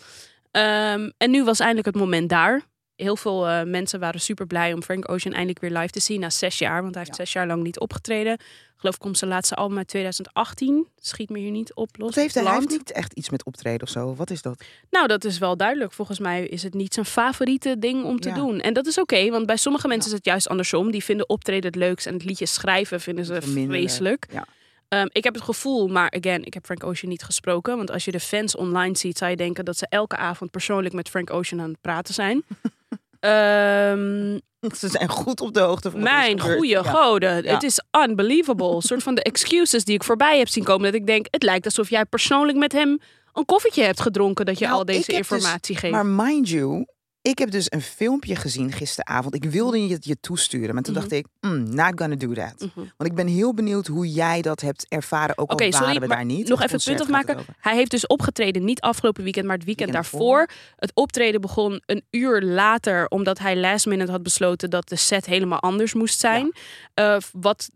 Ehm, 0.51 1.11
en 1.17 1.31
nu 1.31 1.45
was 1.45 1.59
eindelijk 1.59 1.87
het 1.87 1.97
moment 1.97 2.29
daar. 2.29 2.63
Heel 3.03 3.17
veel 3.17 3.49
eh, 3.49 3.63
mensen 3.63 4.01
waren 4.01 4.21
super 4.21 4.47
blij 4.47 4.73
om 4.73 4.83
Frank 4.83 5.11
Ocean 5.11 5.35
eindelijk 5.35 5.61
weer 5.61 5.71
live 5.79 5.91
te 5.93 6.01
zien 6.01 6.21
na 6.21 6.31
zes 6.31 6.59
jaar. 6.59 6.83
Want 6.83 6.95
hij 6.95 7.03
heeft 7.05 7.17
Ja. 7.17 7.25
zes 7.25 7.33
jaar 7.33 7.47
lang 7.47 7.63
niet 7.63 7.79
opgetreden. 7.79 8.33
Ik 8.33 8.41
geloof 8.77 8.99
komt 8.99 9.19
zijn 9.19 9.31
laatste 9.31 9.55
album 9.55 9.77
uit 9.77 9.89
2018. 9.89 10.87
Schiet 11.01 11.29
me 11.29 11.39
hier 11.39 11.51
niet 11.51 11.75
op 11.75 11.89
los. 11.97 12.07
Wat 12.15 12.23
heeft 12.23 12.35
hij? 12.35 12.53
Heeft 12.55 12.69
niet 12.69 12.93
echt 12.93 13.13
iets 13.13 13.31
met 13.31 13.45
optreden 13.45 13.83
of 13.83 13.89
zo. 13.89 14.15
Wat 14.15 14.31
is 14.31 14.43
dat? 14.43 14.65
Nou, 14.91 15.07
dat 15.07 15.25
is 15.25 15.39
wel 15.39 15.57
duidelijk. 15.57 15.93
Volgens 15.93 16.19
mij 16.19 16.47
is 16.47 16.63
het 16.63 16.75
niet 16.75 16.95
zijn 16.95 17.07
favoriete 17.07 17.79
ding 17.79 18.05
om 18.05 18.21
te 18.21 18.29
Ja. 18.29 18.35
doen. 18.35 18.61
En 18.61 18.73
dat 18.73 18.87
is 18.87 18.99
oké, 18.99 19.31
want 19.31 19.47
bij 19.47 19.57
sommige 19.57 19.89
mensen 19.89 20.11
is 20.11 20.17
het 20.17 20.25
juist 20.27 20.49
andersom. 20.49 20.91
Die 20.91 21.05
vinden 21.05 21.29
optreden 21.29 21.67
het 21.67 21.77
leukst 21.77 22.07
en 22.07 22.13
het 22.15 22.25
liedje 22.25 22.47
schrijven 22.47 23.01
vinden 23.01 23.25
ze 23.25 23.43
vreselijk. 23.43 24.27
Ja. 24.33 24.47
Ehm, 24.89 25.07
ik 25.13 25.25
heb 25.25 25.35
het 25.35 25.43
gevoel, 25.43 25.89
maar 25.89 26.11
again, 26.11 26.45
ik 26.45 26.55
heb 26.55 26.65
Frank 26.65 26.85
Ocean 26.85 27.11
niet 27.11 27.23
gesproken. 27.23 27.77
Want 27.77 27.91
als 27.91 28.05
je 28.05 28.11
de 28.11 28.21
fans 28.21 28.57
online 28.57 28.97
ziet, 28.97 29.19
zou 29.19 29.31
je 29.31 29.37
denken 29.37 29.65
dat 29.65 29.77
ze 29.79 29.87
elke 29.89 30.17
avond 30.17 30.51
persoonlijk 30.51 30.95
met 30.95 31.09
Frank 31.09 31.31
Ocean 31.33 31.61
aan 31.61 31.71
het 31.71 31.81
praten 31.81 32.15
zijn. 32.15 32.43
Ehm, 33.21 34.39
Ze 34.77 34.89
zijn 34.89 35.09
goed 35.09 35.41
op 35.41 35.55
de 35.55 35.61
hoogte 35.61 35.91
van 35.91 36.03
mijn 36.03 36.41
goede 36.41 36.67
Ja. 36.69 36.83
goden, 36.83 37.43
Ja. 37.43 37.55
het 37.55 37.63
is 37.63 37.81
unbelievable. 38.07 38.75
Een 38.75 38.83
soort 38.83 39.03
van 39.03 39.15
de 39.15 39.23
excuses 39.23 39.85
die 39.85 39.95
ik 39.95 40.03
voorbij 40.05 40.39
heb 40.39 40.49
zien 40.49 40.65
komen. 40.65 40.85
Dat 40.85 41.01
ik 41.01 41.07
denk, 41.07 41.27
het 41.31 41.43
lijkt 41.43 41.65
alsof 41.65 41.91
jij 41.91 42.05
persoonlijk 42.05 42.59
met 42.59 42.73
hem 42.73 42.99
een 43.33 43.45
koffietje 43.45 43.83
hebt 43.83 44.01
gedronken 44.01 44.47
dat 44.47 44.59
je 44.59 44.65
Nou, 44.65 44.79
al 44.79 44.85
deze 44.85 44.99
dus- 45.07 45.17
informatie 45.17 45.77
geeft. 45.77 45.93
Maar 45.93 46.07
mind 46.07 46.49
you, 46.49 46.87
ik 47.29 47.39
heb 47.39 47.51
dus 47.51 47.67
een 47.73 47.83
filmpje 47.83 48.37
gezien 48.37 48.73
gisteravond. 48.73 49.35
Ik 49.35 49.45
wilde 49.45 49.87
je 49.87 49.95
het 49.95 50.05
je 50.05 50.17
toesturen, 50.21 50.75
maar 50.75 50.83
toen 50.83 50.93
Mhm. 50.93 51.03
dacht 51.03 51.13
ik, 51.13 51.27
mm, 51.41 51.75
not 51.75 51.93
gonna 52.01 52.15
do 52.17 52.33
that. 52.33 52.55
Mhm. 52.59 52.71
Want 52.97 53.11
ik 53.11 53.15
ben 53.15 53.27
heel 53.27 53.55
benieuwd 53.55 53.87
hoe 53.87 54.09
jij 54.13 54.43
dat 54.43 54.61
hebt 54.61 54.87
ervaren, 54.89 55.39
ook 55.39 55.51
al 55.51 55.59
sorry, 55.59 55.71
waren 55.87 56.01
we 56.01 56.07
daar 56.09 56.25
niet. 56.25 56.49
nog 56.49 56.63
even 56.63 56.75
het 56.77 56.85
punt 56.85 57.01
afmaken. 57.01 57.45
Hij 57.61 57.75
heeft 57.77 57.91
dus 57.91 58.07
opgetreden, 58.07 58.65
niet 58.65 58.81
afgelopen 58.81 59.23
weekend, 59.23 59.47
maar 59.47 59.57
het 59.57 59.65
weekend, 59.65 59.91
Weekend 59.91 60.13
daarvoor. 60.13 60.49
Het 60.77 60.91
optreden 60.95 61.41
begon 61.41 61.83
een 61.87 62.03
uur 62.11 62.43
later, 62.43 63.09
omdat 63.09 63.39
hij 63.39 63.57
last 63.57 63.87
minute 63.87 64.11
had 64.11 64.23
besloten 64.23 64.71
dat 64.71 64.89
de 64.89 64.97
set 64.97 65.27
helemaal 65.27 65.61
anders 65.61 65.95
moest 65.95 66.19
zijn. 66.21 66.53
Eh, 66.95 67.17
wat 67.33 67.69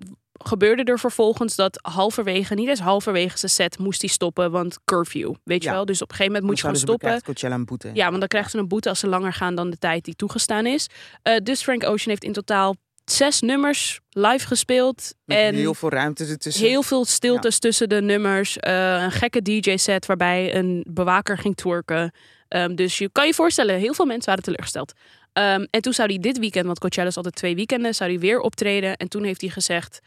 gebeurde 0.46 0.84
er 0.84 0.98
vervolgens? 0.98 1.56
Dat 1.56 1.78
halverwege, 1.82 2.54
niet 2.54 2.68
eens 2.68 2.80
halverwege 2.80 3.38
zijn 3.38 3.50
set, 3.50 3.78
moest 3.78 4.00
hij 4.00 4.10
stoppen, 4.10 4.50
want 4.50 4.78
curfew, 4.84 5.34
weet 5.44 5.62
je 5.62 5.70
wel? 5.70 5.84
Dus 5.84 6.02
op 6.02 6.10
een 6.10 6.16
gegeven 6.16 6.32
moment 6.32 6.50
moet 6.50 6.60
je 6.60 6.66
gewoon 6.66 6.80
stoppen. 6.80 7.22
Coachella 7.22 7.54
een 7.54 7.64
boete. 7.64 7.90
Ja, 7.94 8.06
want 8.06 8.18
dan 8.18 8.28
krijgt 8.28 8.50
ze 8.50 8.58
een 8.58 8.68
boete 8.68 8.88
als 8.88 8.98
ze 8.98 9.06
langer 9.06 9.32
gaan 9.32 9.54
dan 9.54 9.70
de 9.70 9.78
tijd 9.78 10.04
die 10.04 10.14
toegestaan 10.14 10.66
is. 10.66 10.86
Eh, 11.22 11.36
dus 11.42 11.62
Frank 11.62 11.82
Ocean 11.84 12.08
heeft 12.08 12.24
in 12.24 12.32
totaal 12.32 12.76
zes 13.04 13.40
nummers 13.40 14.00
live 14.10 14.46
gespeeld. 14.46 15.14
Met 15.24 15.38
en 15.38 15.54
heel 15.54 15.74
veel 15.74 15.90
ruimte 15.90 16.24
ertussen. 16.24 16.66
Heel 16.66 16.82
veel 16.82 17.04
stiltes 17.04 17.58
tussen 17.58 17.88
de 17.88 18.00
nummers. 18.02 18.58
eh, 18.58 19.02
een 19.02 19.12
gekke 19.12 19.42
DJ-set 19.42 20.06
waarbij 20.06 20.54
een 20.54 20.86
bewaker 20.90 21.38
ging 21.38 21.56
twerken. 21.56 22.12
Ehm, 22.48 22.74
dus 22.74 22.98
je 22.98 23.08
kan 23.12 23.26
je 23.26 23.34
voorstellen, 23.34 23.76
heel 23.78 23.94
veel 23.94 24.04
mensen 24.04 24.26
waren 24.26 24.42
teleurgesteld. 24.42 24.92
Ehm, 25.32 25.66
en 25.70 25.80
toen 25.80 25.92
zou 25.92 26.08
hij 26.08 26.18
dit 26.18 26.38
weekend, 26.38 26.66
want 26.66 26.78
Coachella 26.78 27.08
is 27.08 27.16
altijd 27.16 27.34
twee 27.34 27.54
weekenden, 27.54 27.94
zou 27.94 28.10
hij 28.10 28.18
weer 28.18 28.40
optreden. 28.40 28.96
En 28.96 29.08
toen 29.08 29.24
heeft 29.24 29.40
hij 29.40 29.50
gezegd 29.50 30.00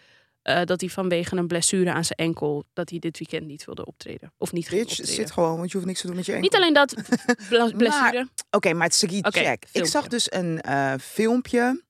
eh, 0.45 0.63
dat 0.63 0.81
hij 0.81 0.89
vanwege 0.89 1.35
een 1.35 1.47
blessure 1.47 1.91
aan 1.93 2.05
zijn 2.05 2.19
enkel, 2.19 2.65
dat 2.73 2.89
hij 2.89 2.99
dit 2.99 3.17
weekend 3.17 3.45
niet 3.47 3.65
wilde 3.65 3.85
optreden. 3.85 4.33
Of 4.37 4.51
niet 4.51 4.67
ging 4.67 4.79
Bitch, 4.81 4.99
optreden. 4.99 5.15
zit 5.23 5.31
gewoon, 5.31 5.57
want 5.57 5.67
je 5.71 5.73
hoeft 5.77 5.87
niks 5.89 6.01
te 6.01 6.07
doen 6.07 6.15
met 6.15 6.25
je 6.25 6.31
enkel. 6.33 6.49
Niet 6.49 6.59
alleen 6.59 6.73
dat, 6.73 6.93
blessure. 7.77 8.27
Oké, 8.49 8.73
maar 8.73 8.85
het 8.87 8.93
is 8.93 9.01
een 9.01 9.25
Oké, 9.25 9.39
check. 9.39 9.65
Ik 9.71 9.85
zag 9.85 10.07
dus 10.07 10.31
een 10.31 10.61
eh, 10.61 10.93
filmpje, 11.01 11.83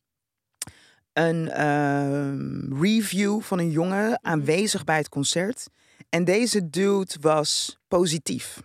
een 1.14 1.50
ehm, 1.50 2.82
review 2.82 3.42
van 3.42 3.60
een 3.60 3.72
jongen 3.72 4.20
aanwezig 4.24 4.84
bij 4.84 4.98
het 4.98 5.10
concert. 5.10 5.68
En 6.10 6.24
deze 6.24 6.70
dude 6.70 7.14
was 7.22 7.78
positief. 7.88 8.62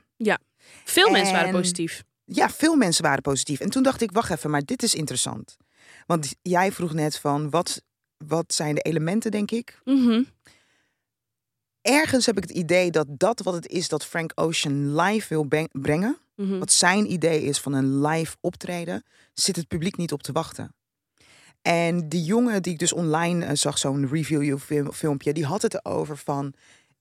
Veel 0.84 1.10
mensen 1.10 1.32
waren 1.32 1.48
En- 1.48 1.54
positief. 1.54 2.02
Ja, 2.24 2.50
veel 2.50 2.76
mensen 2.76 3.02
waren 3.04 3.22
positief. 3.22 3.60
En 3.60 3.70
toen 3.70 3.82
dacht 3.82 4.00
ik, 4.02 4.12
wacht 4.12 4.30
even, 4.30 4.50
maar 4.50 4.64
dit 4.64 4.82
is 4.82 4.94
interessant. 4.94 5.56
Want 6.06 6.34
jij 6.42 6.72
vroeg 6.72 6.92
net 6.92 7.18
van, 7.18 7.50
wat, 7.50 7.82
wat 8.26 8.54
zijn 8.54 8.74
de 8.74 8.80
elementen, 8.80 9.30
denk 9.30 9.50
ik? 9.50 9.80
Mhm. 9.84 10.22
Ergens 11.82 12.26
heb 12.26 12.36
ik 12.36 12.42
het 12.42 12.52
idee 12.56 12.90
dat 12.90 13.06
dat 13.10 13.40
wat 13.40 13.54
het 13.54 13.66
is 13.68 13.88
dat 13.88 14.04
Frank 14.04 14.32
Ocean 14.34 14.96
live 15.00 15.26
wil 15.28 15.48
brengen, 15.72 16.18
Mhm. 16.36 16.58
wat 16.58 16.72
zijn 16.72 17.12
idee 17.12 17.42
is 17.42 17.58
van 17.60 17.72
een 17.72 18.00
live 18.00 18.36
optreden, 18.40 19.04
zit 19.34 19.56
het 19.56 19.68
publiek 19.68 19.96
niet 19.96 20.12
op 20.12 20.22
te 20.22 20.32
wachten. 20.32 20.74
En 21.62 22.08
die 22.08 22.22
jongen 22.24 22.62
die 22.62 22.72
ik 22.72 22.78
dus 22.78 22.92
online 22.92 23.44
eh, 23.44 23.54
zag, 23.54 23.78
zo'n 23.78 24.08
review 24.08 24.58
film- 24.58 24.92
filmpje, 24.92 25.32
die 25.32 25.44
had 25.44 25.62
het 25.62 25.74
erover 25.74 26.16
van... 26.16 26.52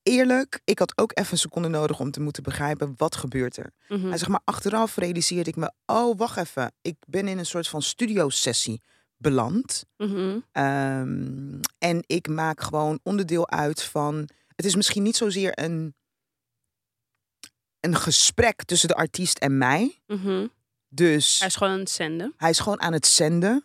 Eerlijk, 0.04 0.62
ik 0.64 0.80
had 0.80 0.98
ook 0.98 1.12
even 1.14 1.32
een 1.32 1.38
seconde 1.38 1.68
nodig 1.68 2.00
om 2.00 2.12
te 2.12 2.22
moeten 2.22 2.44
begrijpen 2.44 2.94
wat 2.98 3.16
gebeurt 3.16 3.58
er. 3.58 3.72
Mhm. 3.90 4.08
Hij 4.08 4.18
zegt 4.18 4.30
maar 4.30 4.42
achteraf 4.44 4.96
realiseerde 4.96 5.50
ik 5.50 5.56
me, 5.56 5.72
oh 5.86 6.18
wacht 6.18 6.38
even, 6.38 6.72
ik 6.82 6.96
ben 7.08 7.28
in 7.28 7.38
een 7.38 7.46
soort 7.46 7.68
van 7.68 7.82
studiosessie 7.82 8.82
beland. 9.20 9.84
Mhm. 9.98 10.40
Ehm, 10.52 11.60
en 11.78 12.04
ik 12.06 12.28
maak 12.28 12.62
gewoon 12.62 13.00
onderdeel 13.04 13.50
uit 13.50 13.84
van. 13.84 14.30
Het 14.56 14.66
is 14.66 14.76
misschien 14.76 15.04
niet 15.04 15.16
zozeer 15.16 15.52
een, 15.64 15.94
een 17.80 17.96
gesprek 17.96 18.64
tussen 18.64 18.88
de 18.88 18.96
artiest 18.96 19.38
en 19.38 19.58
mij. 19.58 20.02
Mhm. 20.08 20.48
Dus 20.90 21.40
Hij 21.40 21.48
is 21.48 21.56
gewoon 21.56 21.74
aan 21.74 21.80
het 21.80 21.90
zenden. 21.90 22.34
hij 22.38 22.50
is 22.50 22.60
gewoon 22.60 22.82
aan 22.82 22.94
het 22.94 23.08
zenden. 23.08 23.64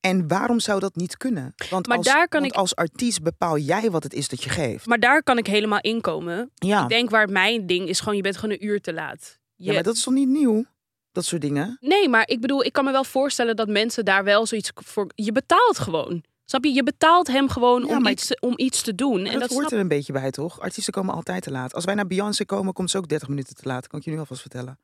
En 0.00 0.28
waarom 0.28 0.60
zou 0.60 0.80
dat 0.80 0.96
niet 0.96 1.16
kunnen? 1.16 1.54
Want, 1.70 1.86
Maar 1.86 1.96
als, 1.96 2.06
daar 2.06 2.28
kan 2.28 2.40
want 2.40 2.52
ik- 2.52 2.58
als 2.58 2.76
artiest 2.76 3.22
bepaal 3.22 3.58
jij 3.58 3.90
wat 3.90 4.02
het 4.02 4.12
is 4.14 4.28
dat 4.28 4.42
je 4.42 4.50
geeft. 4.50 4.86
Maar 4.86 5.00
daar 5.00 5.22
kan 5.22 5.38
ik 5.38 5.46
helemaal 5.46 5.80
inkomen. 5.80 6.50
Ja, 6.54 6.82
Ik 6.82 6.88
denk 6.88 7.10
waar 7.10 7.28
mijn 7.28 7.66
ding 7.66 7.88
is 7.88 7.98
gewoon, 8.00 8.16
je 8.16 8.22
bent 8.22 8.36
gewoon 8.36 8.54
een 8.54 8.64
uur 8.66 8.80
te 8.80 8.92
laat. 8.92 9.38
Je- 9.54 9.64
ja 9.64 9.72
maar 9.72 9.82
dat 9.82 9.94
is 9.94 10.02
toch 10.02 10.14
niet 10.14 10.28
nieuw? 10.28 10.64
Dat 11.14 11.24
soort 11.24 11.42
dingen. 11.42 11.76
Nee, 11.80 12.08
maar 12.08 12.28
ik 12.28 12.40
bedoel, 12.40 12.64
ik 12.64 12.72
kan 12.72 12.84
me 12.84 12.92
wel 12.92 13.04
voorstellen 13.04 13.56
dat 13.56 13.68
mensen 13.68 14.04
daar 14.04 14.24
wel 14.24 14.46
zoiets 14.46 14.70
voor... 14.74 15.10
Je 15.14 15.32
betaalt 15.32 15.78
gewoon. 15.78 16.22
Snap 16.44 16.64
je? 16.64 16.72
Je 16.72 16.82
betaalt 16.82 17.26
hem 17.26 17.48
gewoon 17.48 17.86
Ja, 17.86 17.96
om, 17.96 18.06
iets, 18.06 18.26
te- 18.26 18.36
om 18.40 18.52
iets 18.56 18.82
te 18.82 18.94
doen. 18.94 19.18
En 19.18 19.32
dat, 19.32 19.40
dat 19.40 19.50
hoort 19.50 19.60
snap... 19.60 19.72
er 19.72 19.78
een 19.78 19.88
beetje 19.88 20.12
bij, 20.12 20.30
toch? 20.30 20.60
Artiesten 20.60 20.92
komen 20.92 21.14
altijd 21.14 21.42
te 21.42 21.50
laat. 21.50 21.74
Als 21.74 21.84
wij 21.84 21.94
naar 21.94 22.06
Beyoncé 22.06 22.44
komen, 22.44 22.72
komt 22.72 22.90
ze 22.90 22.98
ook 22.98 23.08
30 23.08 23.28
minuten 23.28 23.54
te 23.54 23.68
laat. 23.68 23.86
Kan 23.86 23.98
ik 23.98 24.04
je 24.04 24.10
nu 24.10 24.18
alvast 24.18 24.40
vertellen. 24.40 24.78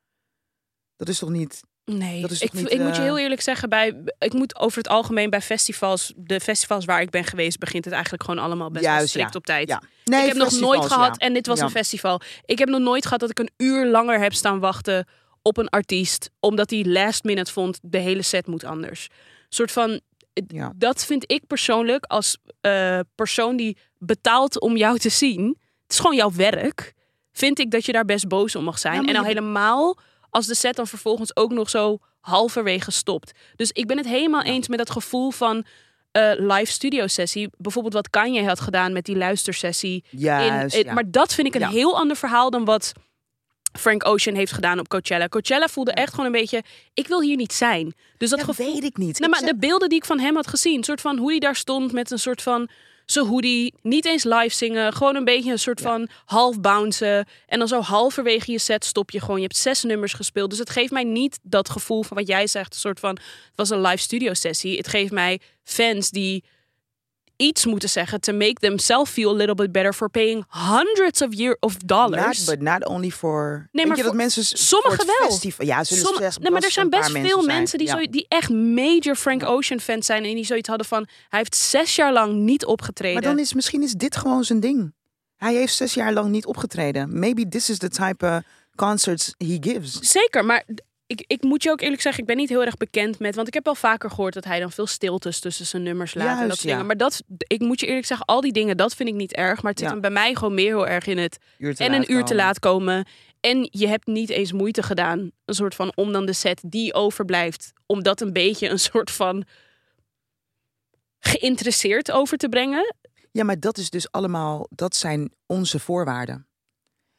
Dat 0.95 1.07
is 1.07 1.19
toch 1.19 1.29
niet... 1.29 1.61
Nee, 1.85 2.21
Dat 2.21 2.31
is 2.31 2.41
ik, 2.41 2.53
niet, 2.53 2.71
ik 2.71 2.79
moet 2.79 2.95
je 2.95 3.01
eh, 3.01 3.07
heel 3.07 3.17
eerlijk 3.17 3.41
zeggen, 3.41 3.69
bij, 3.69 4.03
ik 4.19 4.33
moet 4.33 4.59
over 4.59 4.77
het 4.77 4.87
algemeen 4.87 5.29
bij 5.29 5.41
festivals, 5.41 6.13
de 6.15 6.39
festivals 6.39 6.85
waar 6.85 7.01
ik 7.01 7.09
ben 7.09 7.23
geweest, 7.23 7.59
begint 7.59 7.85
het 7.85 7.93
eigenlijk 7.93 8.23
gewoon 8.23 8.43
allemaal 8.43 8.71
best 8.71 8.85
Juist, 8.85 9.09
strikt 9.09 9.33
ja. 9.33 9.39
op 9.39 9.45
tijd. 9.45 9.67
Ja. 9.67 9.81
Nee, 10.03 10.21
ik 10.21 10.27
heb 10.27 10.37
nog 10.37 10.59
nooit 10.59 10.85
gehad, 10.85 11.17
en 11.17 11.33
dit 11.33 11.47
was 11.47 11.59
een 11.59 11.69
festival, 11.69 12.21
ik 12.45 12.59
heb 12.59 12.69
nog 12.69 12.79
nooit 12.79 13.03
gehad 13.03 13.19
dat 13.19 13.29
ik 13.29 13.39
een 13.39 13.51
uur 13.57 13.85
langer 13.85 14.19
heb 14.19 14.33
staan 14.33 14.59
wachten 14.59 15.07
op 15.41 15.57
een 15.57 15.69
artiest, 15.69 16.29
omdat 16.39 16.69
hij 16.69 16.83
last 16.85 17.23
minute 17.23 17.51
vond, 17.51 17.79
de 17.81 17.97
hele 17.97 18.21
set 18.21 18.47
moet 18.47 18.63
anders. 18.63 19.07
Een 19.11 19.45
soort 19.49 19.71
van, 19.71 19.99
Ja. 20.47 20.73
dat 20.75 21.05
vind 21.05 21.31
ik 21.31 21.47
persoonlijk 21.47 22.05
als 22.05 22.37
eh, 22.61 22.99
persoon 23.15 23.55
die 23.55 23.77
betaalt 23.97 24.59
om 24.59 24.77
jou 24.77 24.97
te 24.97 25.09
zien, 25.09 25.47
het 25.83 25.91
is 25.91 25.99
gewoon 25.99 26.15
jouw 26.15 26.31
werk, 26.31 26.93
vind 27.31 27.59
ik 27.59 27.71
dat 27.71 27.85
je 27.85 27.91
daar 27.91 28.05
best 28.05 28.27
boos 28.27 28.55
om 28.55 28.63
mag 28.63 28.79
zijn. 28.79 29.01
Ja, 29.03 29.07
en 29.09 29.15
al 29.15 29.21
je- 29.21 29.27
helemaal 29.27 29.97
als 30.29 30.45
de 30.47 30.55
set 30.55 30.75
dan 30.75 30.87
vervolgens 30.87 31.35
ook 31.35 31.51
nog 31.51 31.69
zo 31.69 31.97
halverwege 32.19 32.91
stopt. 32.91 33.31
Dus 33.55 33.71
ik 33.71 33.87
ben 33.87 33.97
het 33.97 34.07
helemaal 34.07 34.41
eens 34.43 34.67
met 34.67 34.77
dat 34.77 34.89
gevoel 34.91 35.31
van 35.31 35.65
eh, 36.11 36.31
live 36.37 36.71
studio 36.71 37.07
sessie. 37.07 37.49
Bijvoorbeeld 37.57 37.93
wat 37.93 38.09
Kanye 38.09 38.43
had 38.45 38.59
gedaan 38.59 38.93
met 38.93 39.05
die 39.05 39.15
luistersessie. 39.17 40.03
Juist, 40.09 40.75
in- 40.75 40.83
ja. 40.85 40.93
Maar 40.93 41.11
dat 41.11 41.33
vind 41.33 41.47
ik 41.47 41.55
een 41.61 41.67
heel 41.69 41.97
ander 41.97 42.15
verhaal 42.17 42.49
dan 42.49 42.65
wat 42.65 42.91
Frank 43.79 44.07
Ocean 44.07 44.35
heeft 44.35 44.51
gedaan 44.51 44.79
op 44.79 44.87
Coachella. 44.87 45.27
Coachella 45.27 45.67
voelde 45.67 45.91
echt 45.91 46.11
gewoon 46.11 46.25
een 46.25 46.31
beetje, 46.31 46.63
ik 46.93 47.07
wil 47.07 47.21
hier 47.21 47.35
niet 47.35 47.53
zijn. 47.53 47.93
Dus 48.17 48.29
dat 48.29 48.39
Ja, 48.39 48.45
gevoel... 48.45 48.73
weet 48.73 48.83
ik 48.83 48.97
niet. 48.97 49.19
Nou, 49.19 49.31
maar 49.31 49.41
de 49.41 49.55
beelden 49.57 49.89
die 49.89 49.97
ik 49.97 50.05
van 50.05 50.19
hem 50.19 50.35
had 50.35 50.47
gezien, 50.47 50.77
een 50.77 50.83
soort 50.83 51.01
van 51.01 51.17
hoe 51.17 51.29
hij 51.29 51.39
daar 51.39 51.55
stond 51.55 51.91
met 51.91 52.11
een 52.11 52.19
soort 52.19 52.41
van 52.41 52.69
zijn 53.05 53.25
hoodie, 53.25 53.73
niet 53.81 54.05
eens 54.05 54.23
live 54.23 54.55
zingen, 54.55 54.93
gewoon 54.93 55.15
een 55.15 55.23
beetje 55.25 55.51
een 55.51 55.59
soort 55.59 55.79
Ja. 55.79 55.85
van 55.89 56.07
half 56.25 56.59
bouncen 56.59 57.25
en 57.47 57.59
dan 57.59 57.67
zo 57.67 57.79
halverwege 57.81 58.51
je 58.51 58.59
set 58.59 58.85
stop 58.85 59.11
je 59.11 59.19
gewoon. 59.19 59.35
Je 59.35 59.41
hebt 59.41 59.57
zes 59.57 59.83
nummers 59.83 60.13
gespeeld, 60.13 60.49
dus 60.49 60.59
het 60.59 60.69
geeft 60.69 60.91
mij 60.91 61.03
niet 61.03 61.39
dat 61.41 61.69
gevoel 61.69 62.03
van 62.03 62.17
wat 62.17 62.27
jij 62.27 62.47
zegt, 62.47 62.73
een 62.73 62.79
soort 62.79 62.99
van 62.99 63.15
het 63.15 63.55
was 63.55 63.69
een 63.69 63.81
live 63.81 63.97
studio 63.97 64.33
sessie. 64.33 64.77
Het 64.77 64.87
geeft 64.87 65.11
mij 65.11 65.39
fans 65.63 66.09
die 66.09 66.43
iets 67.41 67.65
moeten 67.65 67.89
zeggen 67.89 68.21
to 68.21 68.33
make 68.33 68.53
themselves 68.53 69.11
feel 69.11 69.29
a 69.29 69.33
little 69.33 69.55
bit 69.55 69.71
better 69.71 69.93
for 69.93 70.09
paying 70.09 70.45
hundreds 70.49 71.21
of 71.21 71.27
year 71.33 71.57
of 71.59 71.77
dollars. 71.77 72.45
Not, 72.45 72.57
but 72.59 72.61
not 72.67 72.85
only 72.87 73.09
for... 73.11 73.67
Nee, 73.71 73.85
maar 73.87 73.95
je 73.97 74.01
dat 74.03 74.11
voor- 74.11 74.21
mensen... 74.21 74.43
s- 74.43 74.67
sommigen 74.67 74.97
voor 74.97 75.07
het 75.07 75.17
wel. 75.19 75.29
Festival, 75.29 75.65
ja, 75.65 75.83
zullen 75.83 76.03
Somm- 76.05 76.17
zes- 76.17 76.37
nee, 76.37 76.51
maar 76.51 76.63
er 76.63 76.71
zijn 76.71 76.89
best 76.89 77.11
veel 77.11 77.41
mensen 77.43 77.77
die, 77.77 77.87
Ja. 77.87 77.97
zo, 77.99 78.05
die 78.09 78.25
echt 78.27 78.49
major 78.49 79.15
Frank 79.15 79.43
Ocean 79.45 79.79
fans 79.79 80.05
zijn 80.05 80.23
en 80.25 80.35
die 80.35 80.45
zoiets 80.45 80.67
hadden 80.67 80.87
van 80.87 81.07
hij 81.29 81.39
heeft 81.39 81.55
zes 81.55 81.95
jaar 81.95 82.13
lang 82.13 82.33
niet 82.33 82.65
opgetreden. 82.65 83.13
Maar 83.21 83.31
dan 83.31 83.39
is 83.39 83.53
misschien 83.53 83.83
is 83.83 83.93
dit 83.93 84.15
gewoon 84.15 84.43
zijn 84.43 84.59
ding. 84.59 84.93
Hij 85.35 85.53
heeft 85.53 85.75
zes 85.75 85.93
jaar 85.93 86.13
lang 86.13 86.29
niet 86.29 86.45
opgetreden. 86.45 87.19
Maybe 87.19 87.47
this 87.47 87.69
is 87.69 87.77
the 87.77 87.89
type 87.89 88.25
of 88.25 88.41
concerts 88.75 89.33
he 89.37 89.57
gives. 89.59 89.99
Zeker, 89.99 90.45
maar 90.45 90.63
ik, 91.11 91.23
ik 91.27 91.43
moet 91.43 91.63
je 91.63 91.69
ook 91.71 91.81
eerlijk 91.81 92.01
zeggen, 92.01 92.21
ik 92.21 92.27
ben 92.27 92.37
niet 92.37 92.49
heel 92.49 92.63
erg 92.65 92.77
bekend 92.77 93.19
met, 93.19 93.35
want 93.35 93.47
ik 93.47 93.53
heb 93.53 93.67
al 93.67 93.75
vaker 93.75 94.09
gehoord 94.09 94.33
dat 94.33 94.43
hij 94.43 94.59
dan 94.59 94.71
veel 94.71 94.87
stiltes 94.87 95.39
tussen 95.39 95.65
zijn 95.65 95.83
nummers 95.83 96.13
laat 96.13 96.25
en 96.27 96.29
dat 96.29 96.39
Juist, 96.39 96.55
soort 96.55 96.69
dingen. 96.71 96.85
Maar 96.85 96.97
dat, 96.97 97.21
ik 97.37 97.59
moet 97.61 97.79
je 97.79 97.85
eerlijk 97.87 98.05
zeggen, 98.05 98.25
al 98.25 98.41
die 98.41 98.51
dingen, 98.51 98.77
dat 98.77 98.95
vind 98.95 99.09
ik 99.09 99.15
niet 99.15 99.33
erg. 99.33 99.61
Maar 99.61 99.71
het 99.71 99.79
zit 99.79 99.87
Ja. 99.87 99.93
hem 99.93 100.01
bij 100.01 100.11
mij 100.11 100.35
gewoon 100.35 100.53
meer 100.53 100.67
heel 100.67 100.87
erg 100.87 101.05
in 101.07 101.17
het 101.17 101.37
en 101.77 101.93
een 101.93 102.11
uur 102.11 102.23
te 102.23 102.35
laat 102.35 102.59
komen. 102.59 103.05
En 103.39 103.67
je 103.71 103.87
hebt 103.87 104.07
niet 104.07 104.29
eens 104.29 104.51
moeite 104.51 104.83
gedaan, 104.83 105.31
een 105.45 105.53
soort 105.55 105.75
van 105.75 105.91
om 105.95 106.11
dan 106.11 106.25
de 106.25 106.33
set 106.33 106.61
die 106.65 106.93
overblijft, 106.93 107.73
om 107.85 108.03
dat 108.03 108.21
een 108.21 108.33
beetje 108.33 108.69
een 108.69 108.79
soort 108.79 109.11
van 109.11 109.43
geïnteresseerd 111.19 112.11
over 112.11 112.37
te 112.37 112.49
brengen. 112.49 112.95
Ja, 113.31 113.43
maar 113.43 113.59
dat 113.59 113.77
is 113.77 113.89
dus 113.89 114.11
allemaal, 114.11 114.67
dat 114.69 114.95
zijn 114.95 115.31
onze 115.45 115.79
voorwaarden. 115.79 116.47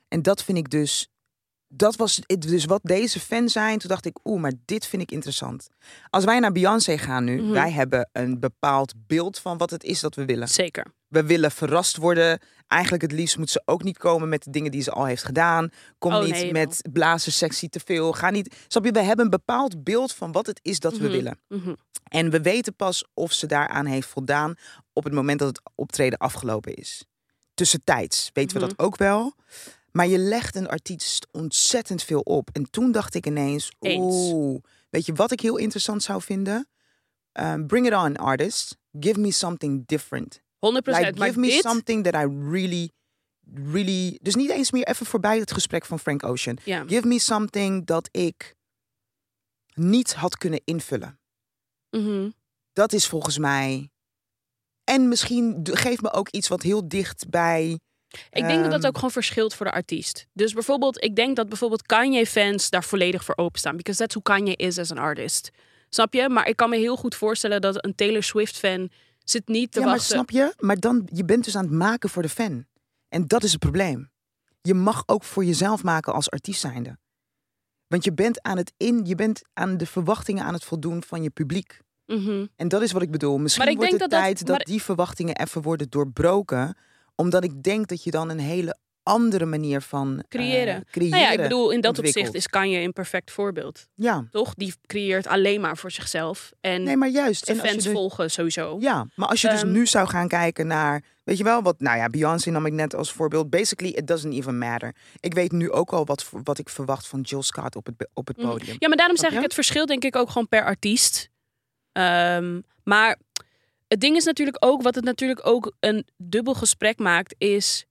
En 0.09 0.23
dat 0.23 0.45
vind 0.45 0.59
ik 0.59 0.71
dus, 0.71 1.09
dat 1.75 1.97
was 1.97 2.21
dus 2.39 2.65
wat 2.65 2.81
deze 2.83 3.21
fans 3.21 3.53
zijn. 3.53 3.79
Toen 3.79 3.89
dacht 3.91 4.07
ik, 4.07 4.17
oeh, 4.25 4.41
maar 4.41 4.53
dit 4.65 4.87
vind 4.87 5.03
ik 5.03 5.11
interessant. 5.11 5.69
Als 6.11 6.25
wij 6.25 6.39
naar 6.39 6.53
Beyoncé 6.53 6.99
gaan 6.99 7.25
nu, 7.25 7.41
Mhm. 7.43 7.51
wij 7.53 7.71
hebben 7.71 8.09
een 8.13 8.41
bepaald 8.41 8.93
beeld 9.07 9.39
van 9.39 9.59
wat 9.59 9.71
het 9.71 9.85
is 9.85 10.01
dat 10.01 10.15
we 10.15 10.25
willen. 10.25 10.49
Zeker. 10.49 10.87
We 11.09 11.25
willen 11.25 11.51
verrast 11.51 11.97
worden. 11.97 12.39
Eigenlijk 12.67 13.03
het 13.03 13.13
liefst 13.13 13.39
moet 13.39 13.51
ze 13.51 13.63
ook 13.65 13.83
niet 13.83 13.99
komen 13.99 14.29
met 14.29 14.43
de 14.45 14.51
dingen 14.51 14.71
die 14.71 14.83
ze 14.83 14.91
al 14.91 15.05
heeft 15.05 15.25
gedaan. 15.25 15.71
Kom 15.99 16.15
Oh, 16.15 16.23
niet 16.23 16.31
nee, 16.31 16.53
met 16.53 16.89
blazerssectie 16.93 17.69
te 17.69 17.81
veel. 17.85 18.13
Ga 18.13 18.31
niet. 18.31 18.55
Snap 18.69 18.85
je? 18.85 18.91
We 18.93 19.01
hebben 19.03 19.25
een 19.25 19.31
bepaald 19.31 19.85
beeld 19.85 20.13
van 20.13 20.33
wat 20.33 20.47
het 20.47 20.59
is 20.63 20.81
dat 20.81 20.93
we 20.97 21.03
Mhm. 21.05 21.13
willen. 21.13 21.39
Mhm. 21.49 21.75
En 22.09 22.31
we 22.31 22.41
weten 22.41 22.75
pas 22.75 23.05
of 23.15 23.33
ze 23.33 23.47
daaraan 23.47 23.87
heeft 23.87 24.09
voldaan 24.09 24.55
op 24.93 25.05
het 25.05 25.13
moment 25.13 25.39
dat 25.39 25.49
het 25.49 25.61
optreden 25.75 26.19
afgelopen 26.19 26.75
is. 26.75 27.05
Tussentijds 27.55 28.31
weten 28.33 28.61
we 28.61 28.67
dat 28.67 28.79
ook 28.79 28.97
wel. 28.97 29.35
Maar 29.93 30.07
je 30.07 30.19
legt 30.19 30.55
een 30.55 30.69
artiest 30.69 31.27
ontzettend 31.31 32.03
veel 32.03 32.21
op. 32.21 32.49
En 32.53 32.71
toen 32.71 32.93
dacht 32.93 33.15
ik 33.15 33.27
ineens, 33.27 33.73
Eens. 33.79 33.99
oeh, 34.01 34.63
weet 34.91 35.07
je 35.07 35.13
wat 35.13 35.31
ik 35.31 35.41
heel 35.41 35.57
interessant 35.57 36.03
zou 36.03 36.23
vinden? 36.23 36.69
Um, 37.33 37.67
bring 37.67 37.87
it 37.87 37.95
on, 37.95 38.17
artist. 38.17 38.77
Give 39.01 39.21
me 39.21 39.31
something 39.31 39.87
different. 39.87 40.41
100%. 40.41 40.41
Like, 40.85 41.13
give 41.23 41.39
me 41.39 41.47
dit, 41.47 41.63
something 41.63 42.05
that 42.05 42.15
I 42.15 42.27
really, 42.51 42.91
really... 43.55 44.19
Dus 44.23 44.35
niet 44.35 44.51
eens 44.51 44.71
meer 44.71 44.87
even 44.87 45.07
voorbij 45.07 45.39
het 45.39 45.53
gesprek 45.53 45.85
van 45.85 45.99
Frank 45.99 46.25
Ocean. 46.25 46.59
Give 46.87 47.07
me 47.07 47.19
something 47.19 47.87
dat 47.87 48.09
ik 48.11 48.55
niet 49.75 50.15
had 50.15 50.39
kunnen 50.39 50.61
invullen. 50.65 51.19
Mhm. 51.91 52.31
Dat 52.73 52.93
is 52.93 53.07
volgens 53.07 53.39
mij... 53.39 53.91
En 54.85 55.09
misschien 55.09 55.61
geef 55.63 56.03
me 56.03 56.13
ook 56.13 56.29
iets 56.29 56.49
wat 56.49 56.63
heel 56.63 56.89
dicht 56.89 57.29
bij... 57.29 57.81
Ik 58.31 58.47
denk 58.47 58.63
dat 58.63 58.71
dat 58.71 58.79
Ehm. 58.81 58.87
ook 58.89 58.95
gewoon 58.95 59.11
verschilt 59.11 59.55
voor 59.55 59.67
de 59.67 59.73
artiest. 59.73 60.27
Dus 60.33 60.53
bijvoorbeeld, 60.53 61.05
ik 61.05 61.17
denk 61.17 61.37
dat 61.37 61.49
bijvoorbeeld 61.49 61.87
Kanye-fans 61.87 62.71
daar 62.71 62.85
volledig 62.85 63.25
voor 63.25 63.37
openstaan. 63.37 63.77
Because 63.77 63.99
that's 64.01 64.15
who 64.15 64.23
Kanye 64.23 64.57
is 64.57 64.79
as 64.79 64.91
an 64.91 64.99
artist. 64.99 65.51
Snap 65.89 66.13
je? 66.15 66.29
Maar 66.29 66.49
ik 66.49 66.57
kan 66.57 66.71
me 66.71 66.77
heel 66.77 66.97
goed 66.97 67.15
voorstellen 67.15 67.61
dat 67.61 67.85
een 67.85 67.95
Taylor 67.95 68.23
Swift-fan 68.23 68.91
zit 69.25 69.49
niet 69.49 69.73
te 69.73 69.79
ja, 69.79 69.85
maar 69.85 69.95
wachten. 69.95 70.15
snap 70.15 70.31
je? 70.31 70.55
Maar 70.59 70.77
dan, 70.77 71.09
je 71.13 71.25
bent 71.25 71.45
dus 71.45 71.57
aan 71.57 71.65
het 71.65 71.73
maken 71.73 72.09
voor 72.11 72.23
de 72.23 72.29
fan. 72.29 72.67
En 73.09 73.27
dat 73.27 73.43
is 73.43 73.51
het 73.51 73.61
probleem. 73.61 74.11
Je 74.63 74.75
mag 74.75 75.03
ook 75.07 75.25
voor 75.25 75.45
jezelf 75.45 75.83
maken 75.83 76.13
als 76.13 76.31
artiest 76.31 76.61
zijnde. 76.61 76.99
Want 77.87 78.05
je 78.05 78.13
bent 78.13 78.43
aan 78.43 78.57
het 78.57 78.73
in, 78.77 79.01
je 79.05 79.15
bent 79.15 79.43
aan 79.53 79.77
de 79.77 79.87
verwachtingen 79.87 80.45
aan 80.45 80.53
het 80.55 80.65
voldoen 80.65 81.03
van 81.03 81.23
je 81.23 81.31
publiek. 81.31 81.81
Mhm. 82.07 82.47
En 82.57 82.69
dat 82.69 82.83
is 82.83 82.93
wat 82.93 83.03
ik 83.03 83.11
bedoel. 83.11 83.39
Misschien 83.39 83.65
Maar 83.65 83.75
wordt 83.75 83.91
het 83.91 84.01
dat 84.01 84.11
dat- 84.11 84.21
tijd 84.21 84.39
dat, 84.39 84.49
maar- 84.57 84.65
die 84.67 84.83
verwachtingen 84.83 85.37
even 85.37 85.63
worden 85.63 85.91
doorbroken. 85.91 86.77
Omdat 87.23 87.45
ik 87.45 87.63
denk 87.63 87.89
dat 87.89 88.05
je 88.05 88.11
dan 88.11 88.29
een 88.31 88.39
hele 88.41 88.77
andere 89.03 89.45
manier 89.45 89.81
van 89.81 90.19
eh, 90.19 90.25
Creëren. 90.29 90.85
creëren 90.91 91.11
Nou 91.19 91.23
ja, 91.23 91.31
ik 91.31 91.43
bedoel, 91.43 91.71
in 91.71 91.81
dat 91.81 91.99
opzicht 91.99 92.35
is 92.35 92.47
Kanye 92.49 92.79
een 92.81 92.93
perfect 92.93 93.31
voorbeeld. 93.31 93.89
Ja, 93.95 94.27
Toch? 94.31 94.55
Die 94.55 94.75
creëert 94.87 95.27
alleen 95.27 95.61
maar 95.61 95.77
voor 95.77 95.91
zichzelf. 95.91 96.53
En 96.61 96.83
nee, 96.83 96.97
maar 96.97 97.09
juist. 97.09 97.49
En 97.49 97.55
je 97.55 97.61
fans 97.61 97.85
dus- 97.85 97.93
volgen 97.93 98.31
sowieso. 98.31 98.77
Ja, 98.81 99.07
maar 99.15 99.29
als 99.29 99.41
je 99.41 99.49
dus 99.49 99.63
Ehm, 99.63 99.73
nu 99.73 99.87
zou 99.87 100.09
gaan 100.09 100.29
kijken 100.29 100.67
naar, 100.67 101.03
weet 101.25 101.39
je 101.39 101.45
wel, 101.45 101.63
wat, 101.63 101.81
nou 101.81 101.97
ja, 101.99 102.09
Beyoncé 102.09 102.51
nam 102.51 102.67
ik 102.67 102.73
net 102.73 102.95
als 102.95 103.13
voorbeeld. 103.13 103.51
Basically, 103.51 103.93
it 103.93 104.07
doesn't 104.07 104.35
even 104.35 104.59
matter. 104.59 104.95
Ik 105.21 105.35
weet 105.35 105.53
nu 105.53 105.71
ook 105.71 105.91
al 105.93 106.05
wat, 106.07 106.31
wat 106.45 106.59
ik 106.59 106.69
verwacht 106.69 107.07
van 107.07 107.21
Jill 107.21 107.43
Scott 107.43 107.77
op 107.77 107.87
het, 107.87 108.09
op 108.15 108.27
het 108.27 108.37
Mm. 108.37 108.49
podium. 108.49 108.77
Ja, 108.79 108.89
maar 108.89 108.97
daarom 108.97 109.17
zeg 109.17 109.31
ik 109.31 109.37
je? 109.37 109.43
het 109.43 109.55
verschil 109.55 109.87
denk 109.87 110.05
ik 110.05 110.17
ook 110.17 110.29
gewoon 110.29 110.49
per 110.49 110.65
artiest. 110.65 111.31
Ehm, 111.93 112.61
maar 112.85 113.19
het 113.93 114.01
ding 114.01 114.17
is 114.17 114.25
natuurlijk 114.25 114.57
ook, 114.65 114.83
wat 114.83 114.95
het 114.95 115.05
natuurlijk 115.05 115.47
ook 115.47 115.73
een 115.81 116.07
dubbel 116.17 116.55
gesprek 116.55 116.99
maakt, 116.99 117.35
is 117.39 117.85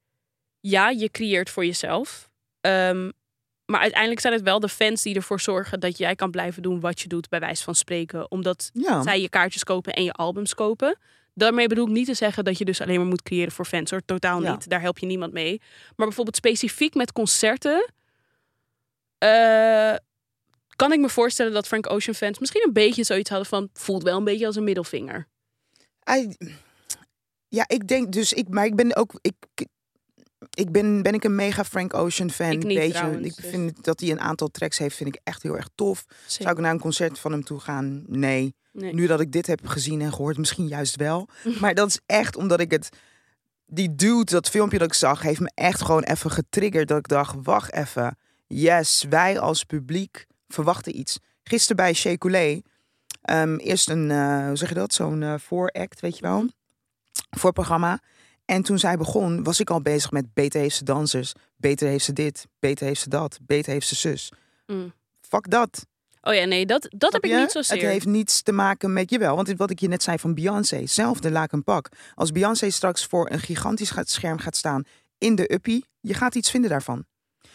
ja, 0.60 0.88
je 0.90 1.10
creëert 1.10 1.50
voor 1.50 1.64
jezelf. 1.64 2.30
Ehm, 2.60 3.10
maar 3.66 3.80
uiteindelijk 3.80 4.20
zijn 4.20 4.32
het 4.32 4.42
wel 4.42 4.60
de 4.60 4.68
fans 4.68 5.02
die 5.02 5.14
ervoor 5.14 5.40
zorgen 5.40 5.80
dat 5.80 5.98
jij 5.98 6.14
kan 6.14 6.30
blijven 6.30 6.62
doen 6.62 6.80
wat 6.80 7.00
je 7.00 7.08
doet, 7.08 7.28
bij 7.28 7.40
wijze 7.40 7.62
van 7.62 7.74
spreken. 7.74 8.30
Omdat 8.30 8.70
Ja, 8.72 9.02
zij 9.02 9.20
je 9.20 9.28
kaartjes 9.28 9.64
kopen 9.64 9.92
en 9.92 10.04
je 10.04 10.12
albums 10.12 10.54
kopen. 10.54 10.98
Daarmee 11.34 11.66
bedoel 11.68 11.86
ik 11.86 11.92
niet 11.92 12.06
te 12.06 12.14
zeggen 12.14 12.44
dat 12.44 12.58
je 12.58 12.64
dus 12.64 12.80
alleen 12.80 12.96
maar 12.96 13.06
moet 13.06 13.22
creëren 13.22 13.52
voor 13.52 13.64
fans 13.64 13.90
hoor. 13.90 14.04
Totaal 14.04 14.42
Ja. 14.42 14.52
niet. 14.52 14.68
Daar 14.68 14.80
help 14.80 14.98
je 14.98 15.06
niemand 15.06 15.32
mee. 15.32 15.60
Maar 15.96 16.06
bijvoorbeeld 16.06 16.36
specifiek 16.36 16.94
met 16.94 17.12
concerten. 17.12 17.92
eh, 19.18 19.94
kan 20.76 20.92
ik 20.92 21.00
me 21.00 21.08
voorstellen 21.08 21.52
dat 21.52 21.66
Frank 21.66 21.90
Ocean 21.90 22.14
fans 22.14 22.38
misschien 22.38 22.62
een 22.66 22.72
beetje 22.72 23.04
zoiets 23.04 23.30
hadden 23.30 23.48
van. 23.48 23.68
Voelt 23.72 24.02
wel 24.02 24.16
een 24.18 24.24
beetje 24.24 24.46
als 24.46 24.56
een 24.56 24.64
middelvinger. 24.64 25.28
I- 26.10 26.36
ja, 27.48 27.64
ik 27.68 27.88
denk 27.88 28.12
dus, 28.12 28.32
ik, 28.32 28.48
maar 28.48 28.64
ik 28.64 28.76
ben 28.76 28.96
ook, 28.96 29.18
ik, 29.20 29.34
ik 30.50 30.72
ben, 30.72 31.02
ben 31.02 31.14
ik 31.14 31.24
een 31.24 31.34
mega 31.34 31.64
Frank 31.64 31.94
Ocean 31.94 32.30
fan. 32.30 32.50
Ik 32.50 32.64
niet 32.64 32.78
weet 32.78 32.86
je, 32.86 32.92
trouwens, 32.92 33.26
ik 33.26 33.36
dus. 33.36 33.50
vind 33.50 33.84
dat 33.84 34.00
hij 34.00 34.10
een 34.10 34.20
aantal 34.20 34.48
tracks 34.48 34.78
heeft, 34.78 34.96
vind 34.96 35.14
ik 35.14 35.20
echt 35.24 35.42
heel 35.42 35.56
erg 35.56 35.68
tof. 35.74 36.04
Zeker. 36.08 36.42
Zou 36.42 36.50
ik 36.50 36.60
naar 36.60 36.72
een 36.72 36.80
concert 36.80 37.18
van 37.18 37.32
hem 37.32 37.44
toe 37.44 37.60
gaan? 37.60 38.04
Nee. 38.06 38.54
Nee. 38.72 38.94
Nu 38.94 39.06
dat 39.06 39.20
ik 39.20 39.32
dit 39.32 39.46
heb 39.46 39.66
gezien 39.66 40.00
en 40.00 40.12
gehoord, 40.12 40.38
misschien 40.38 40.66
juist 40.66 40.96
wel. 40.96 41.28
Maar 41.60 41.74
dat 41.74 41.88
is 41.88 42.00
echt 42.06 42.36
omdat 42.36 42.60
ik 42.60 42.70
het. 42.70 42.88
Die 43.66 43.94
dude, 43.94 44.24
dat 44.24 44.48
filmpje 44.48 44.78
dat 44.78 44.86
ik 44.86 44.94
zag, 44.94 45.22
heeft 45.22 45.40
me 45.40 45.50
echt 45.54 45.82
gewoon 45.82 46.02
even 46.02 46.30
getriggerd. 46.30 46.88
Dat 46.88 46.98
ik 46.98 47.08
dacht: 47.08 47.34
wacht 47.42 47.72
even. 47.72 48.18
Yes, 48.46 49.04
wij 49.08 49.38
als 49.38 49.64
publiek 49.64 50.26
verwachten 50.48 50.98
iets. 50.98 51.18
Gisteren 51.44 51.76
bij 51.76 51.92
Shea 51.94 52.16
Coulee, 52.16 52.62
ehm, 53.22 53.56
eerst 53.56 53.90
een, 53.90 54.10
eh, 54.10 54.46
hoe 54.46 54.56
zeg 54.56 54.68
je 54.68 54.74
dat? 54.74 54.94
Zo'n 54.94 55.22
eh 55.22 55.34
vooract, 55.38 56.00
weet 56.00 56.16
je 56.16 56.22
wel? 56.22 56.48
Voorprogramma. 57.30 58.00
En 58.44 58.62
toen 58.62 58.78
zij 58.78 58.96
begon, 58.96 59.42
was 59.42 59.60
ik 59.60 59.70
al 59.70 59.82
bezig 59.82 60.10
met 60.10 60.34
beter 60.34 60.60
heeft 60.60 60.76
ze 60.76 60.84
dansers. 60.84 61.32
Beter 61.56 61.88
heeft 61.88 62.04
ze 62.04 62.12
dit. 62.12 62.46
Beter 62.58 62.86
heeft 62.86 63.00
ze 63.00 63.08
dat. 63.08 63.38
Beter 63.42 63.72
heeft 63.72 63.86
ze 63.86 63.94
zus. 63.94 64.32
Mm. 64.66 64.92
Fuck 65.20 65.50
dat. 65.50 65.86
Oh 66.22 66.34
ja, 66.34 66.44
nee, 66.44 66.66
dat, 66.66 66.88
dat 66.96 67.12
heb 67.12 67.24
ik 67.24 67.30
je? 67.30 67.36
niet 67.36 67.50
zozeer. 67.50 67.76
Het 67.76 67.86
heeft 67.86 68.06
niets 68.06 68.42
te 68.42 68.52
maken 68.52 68.92
met 68.92 69.10
jawel. 69.10 69.36
Want 69.36 69.52
wat 69.56 69.70
ik 69.70 69.80
je 69.80 69.88
net 69.88 70.02
zei 70.02 70.18
van 70.18 70.34
Beyoncé, 70.34 70.86
zelfde 70.86 71.30
laak 71.30 71.52
een 71.52 71.64
pak. 71.64 71.88
Als 72.14 72.32
Beyoncé 72.32 72.70
straks 72.70 73.06
voor 73.06 73.30
een 73.30 73.40
gigantisch 73.40 73.92
scherm 74.02 74.38
gaat 74.38 74.56
staan 74.56 74.82
in 75.18 75.34
de 75.34 75.52
uppie, 75.52 75.84
je 76.00 76.14
gaat 76.14 76.34
iets 76.34 76.50
vinden 76.50 76.70
daarvan. 76.70 77.04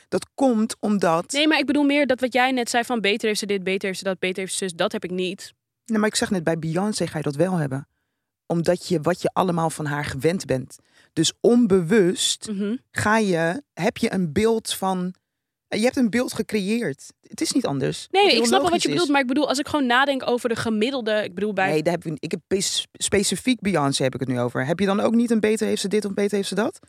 Dat 0.08 0.27
komt 0.36 0.75
omdat. 0.80 1.32
Nee, 1.32 1.47
maar 1.47 1.60
ik 1.60 1.65
bedoel 1.65 1.84
meer 1.84 2.08
dat 2.08 2.19
wat 2.19 2.34
jij 2.34 2.51
net 2.51 2.69
zei 2.69 2.84
van 2.84 3.01
beter 3.01 3.27
heeft 3.27 3.39
ze 3.39 3.45
dit, 3.45 3.63
beter 3.63 3.88
heeft 3.88 3.99
ze 3.99 4.06
dat, 4.06 4.19
beter 4.19 4.39
heeft 4.39 4.51
ze 4.51 4.58
zus. 4.58 4.73
Dat 4.73 4.91
heb 4.91 5.03
ik 5.03 5.12
niet. 5.12 5.53
Nee, 5.88 6.00
maar 6.00 6.10
ik 6.10 6.15
zeg 6.15 6.30
net, 6.30 6.43
bij 6.43 6.60
Beyoncé 6.60 7.08
ga 7.08 7.17
je 7.17 7.23
dat 7.23 7.36
wel 7.36 7.54
hebben. 7.54 7.88
Omdat 8.45 8.88
je 8.88 9.02
wat 9.02 9.21
je 9.21 9.30
allemaal 9.34 9.69
van 9.69 9.86
haar 9.86 10.06
gewend 10.06 10.45
bent. 10.45 10.78
Dus 11.13 11.34
onbewust 11.41 12.47
Mhm. 12.52 12.76
ga 12.91 13.17
je, 13.17 13.62
heb 13.73 13.97
je 13.97 14.13
een 14.13 14.34
beeld 14.34 14.73
van. 14.73 15.13
Je 15.67 15.80
hebt 15.84 15.95
een 15.97 16.10
beeld 16.10 16.34
gecreëerd. 16.34 17.13
Het 17.21 17.41
is 17.41 17.52
niet 17.52 17.65
anders. 17.65 18.08
Nee, 18.12 18.36
ik 18.36 18.45
snap 18.45 18.62
wel 18.62 18.69
wat 18.69 18.82
je 18.82 18.88
is. 18.88 18.93
bedoelt. 18.93 19.10
Maar 19.10 19.21
ik 19.21 19.28
bedoel, 19.28 19.47
als 19.47 19.60
ik 19.60 19.67
gewoon 19.67 19.86
nadenk 19.86 20.28
over 20.30 20.50
de 20.50 20.56
gemiddelde... 20.56 21.23
Ik 21.23 21.34
bedoel, 21.36 21.54
bij... 21.54 21.69
Nee, 21.69 21.84
daar 21.84 21.93
heb 21.93 22.06
ik, 22.06 22.17
ik 22.19 22.32
heb 22.32 22.62
spe- 22.62 22.88
specifiek 22.91 23.60
Beyoncé 23.62 24.04
heb 24.04 24.13
ik 24.13 24.19
het 24.19 24.30
nu 24.30 24.39
over. 24.39 24.65
Heb 24.65 24.80
je 24.80 24.86
dan 24.86 25.00
ook 25.00 25.15
niet 25.15 25.32
een 25.32 25.39
beter 25.39 25.67
heeft 25.67 25.82
ze 25.82 25.88
dit 25.88 26.06
of 26.06 26.13
beter 26.13 26.36
heeft 26.38 26.50
ze 26.50 26.56
dat? 26.56 26.80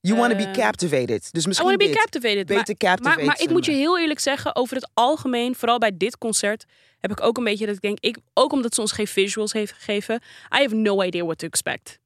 You 0.00 0.18
want 0.18 0.30
to 0.30 0.36
be 0.36 0.44
Eh, 0.44 0.52
captivated. 0.52 1.28
Dus 1.32 1.44
I 1.44 1.46
misschien 1.48 1.68
want 1.68 1.80
to 1.80 1.86
be 1.86 1.92
dit. 1.92 2.00
captivated. 2.02 2.48
Maar, 2.48 2.56
Beter 2.58 2.76
captivated. 2.76 3.16
maar, 3.16 3.24
maar 3.26 3.40
ik 3.40 3.50
moet 3.50 3.64
je 3.64 3.72
heel 3.72 3.98
eerlijk 3.98 4.20
zeggen, 4.20 4.56
over 4.56 4.76
het 4.76 4.90
algemeen, 4.94 5.54
vooral 5.54 5.78
bij 5.78 5.92
dit 5.96 6.18
concert, 6.18 6.64
heb 6.98 7.10
ik 7.10 7.20
ook 7.22 7.36
een 7.36 7.44
beetje 7.44 7.66
dat 7.66 7.74
ik 7.74 7.80
denk, 7.80 7.98
ik, 8.00 8.18
ook 8.34 8.52
omdat 8.52 8.74
ze 8.74 8.80
ons 8.80 8.92
geen 8.92 9.06
visuals 9.06 9.52
heeft 9.52 9.72
gegeven, 9.72 10.14
I 10.58 10.62
have 10.62 10.74
no 10.74 11.02
idea 11.02 11.22
what 11.24 11.38
to 11.38 11.46
expect. 11.46 11.98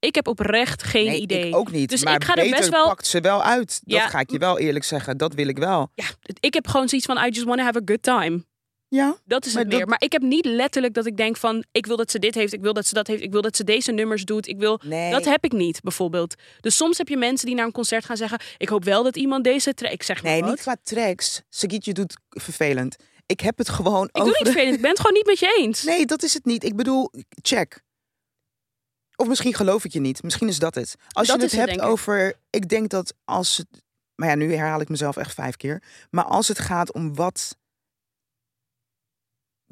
Ik 0.00 0.14
heb 0.14 0.26
oprecht 0.28 0.82
geen 0.82 1.06
Nee, 1.06 1.20
idee. 1.20 1.46
ik 1.48 1.56
ook 1.56 1.70
niet. 1.70 1.88
Dus 1.90 2.04
maar 2.04 2.14
ik 2.14 2.24
ga 2.24 2.34
er 2.34 2.42
beter 2.42 2.58
best 2.58 2.70
wel- 2.70 2.86
pakt 2.86 3.06
ze 3.06 3.20
wel 3.20 3.42
uit. 3.42 3.80
Dat 3.84 3.98
Ja. 3.98 4.08
ga 4.08 4.18
ik 4.20 4.30
je 4.30 4.38
wel 4.38 4.58
eerlijk 4.58 4.84
zeggen. 4.84 5.16
Dat 5.16 5.34
wil 5.34 5.48
ik 5.48 5.58
wel. 5.58 5.90
Ja, 5.94 6.04
ik 6.40 6.54
heb 6.54 6.66
gewoon 6.66 6.88
zoiets 6.88 7.06
van, 7.06 7.16
I 7.16 7.28
just 7.28 7.44
want 7.44 7.58
to 7.58 7.64
have 7.64 7.78
a 7.78 7.82
good 7.84 8.02
time. 8.02 8.44
Ja. 8.90 9.16
Dat 9.24 9.46
is 9.46 9.52
Maar 9.52 9.62
het 9.62 9.70
dat- 9.70 9.80
meer. 9.80 9.88
Maar 9.88 10.02
ik 10.02 10.12
heb 10.12 10.22
niet 10.22 10.44
letterlijk 10.44 10.94
dat 10.94 11.06
ik 11.06 11.16
denk 11.16 11.36
van, 11.36 11.64
ik 11.72 11.86
wil 11.86 11.96
dat 11.96 12.10
ze 12.10 12.18
dit 12.18 12.34
heeft, 12.34 12.52
ik 12.52 12.60
wil 12.60 12.72
dat 12.72 12.86
ze 12.86 12.94
dat 12.94 13.06
heeft, 13.06 13.22
ik 13.22 13.32
wil 13.32 13.42
dat 13.42 13.56
ze 13.56 13.64
deze 13.64 13.92
nummers 13.92 14.24
doet, 14.24 14.46
ik 14.46 14.58
wil... 14.58 14.80
Nee. 14.84 15.10
Dat 15.10 15.24
heb 15.24 15.44
ik 15.44 15.52
niet, 15.52 15.80
bijvoorbeeld. 15.80 16.34
Dus 16.60 16.76
soms 16.76 16.98
heb 16.98 17.08
je 17.08 17.16
mensen 17.16 17.46
die 17.46 17.54
naar 17.54 17.64
een 17.66 17.72
concert 17.72 18.04
gaan 18.04 18.16
zeggen, 18.16 18.40
ik 18.56 18.68
hoop 18.68 18.84
wel 18.84 19.02
dat 19.02 19.16
iemand 19.16 19.44
deze... 19.44 19.74
tra- 19.74 19.88
Ik 19.88 20.02
zeg 20.02 20.22
maar 20.22 20.32
nee, 20.32 20.40
wat. 20.40 20.50
niet 20.50 20.60
qua 20.60 20.76
tracks. 20.82 21.42
Sagit, 21.48 21.84
je 21.84 21.92
doet 21.92 22.16
vervelend. 22.28 22.96
Ik 23.26 23.40
heb 23.40 23.58
het 23.58 23.68
gewoon 23.68 24.04
Ik 24.04 24.12
doe 24.14 24.24
niet 24.24 24.36
vervelend, 24.52 24.74
ik 24.74 24.80
ben 24.80 24.90
het 24.90 25.00
gewoon 25.00 25.16
niet 25.16 25.26
met 25.26 25.38
je 25.38 25.56
eens. 25.58 25.82
Nee, 25.82 26.06
dat 26.06 26.22
is 26.22 26.34
het 26.34 26.44
niet. 26.44 26.64
Ik 26.64 26.76
bedoel, 26.76 27.10
check. 27.42 27.82
Of 29.16 29.26
misschien 29.28 29.54
geloof 29.54 29.84
ik 29.84 29.92
je 29.92 30.00
niet. 30.00 30.22
Misschien 30.22 30.48
is 30.48 30.58
dat 30.58 30.74
het. 30.74 30.94
Als 31.08 31.26
Dat 31.28 31.36
je 31.36 31.42
het 31.42 31.52
hebt 31.68 31.80
over... 31.80 32.34
Ik 32.50 32.68
denk 32.68 32.90
dat 32.90 33.14
als 33.24 33.56
het... 33.56 33.66
Maar 34.14 34.28
ja, 34.28 34.34
nu 34.34 34.54
herhaal 34.54 34.80
ik 34.80 34.88
mezelf 34.88 35.16
echt 35.16 35.34
vijf 35.34 35.56
keer. 35.56 35.82
Maar 36.10 36.24
als 36.24 36.48
het 36.48 36.58
gaat 36.58 36.92
om 36.92 37.14
wat 37.14 37.56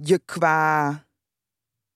je 0.03 0.21
qua... 0.25 0.89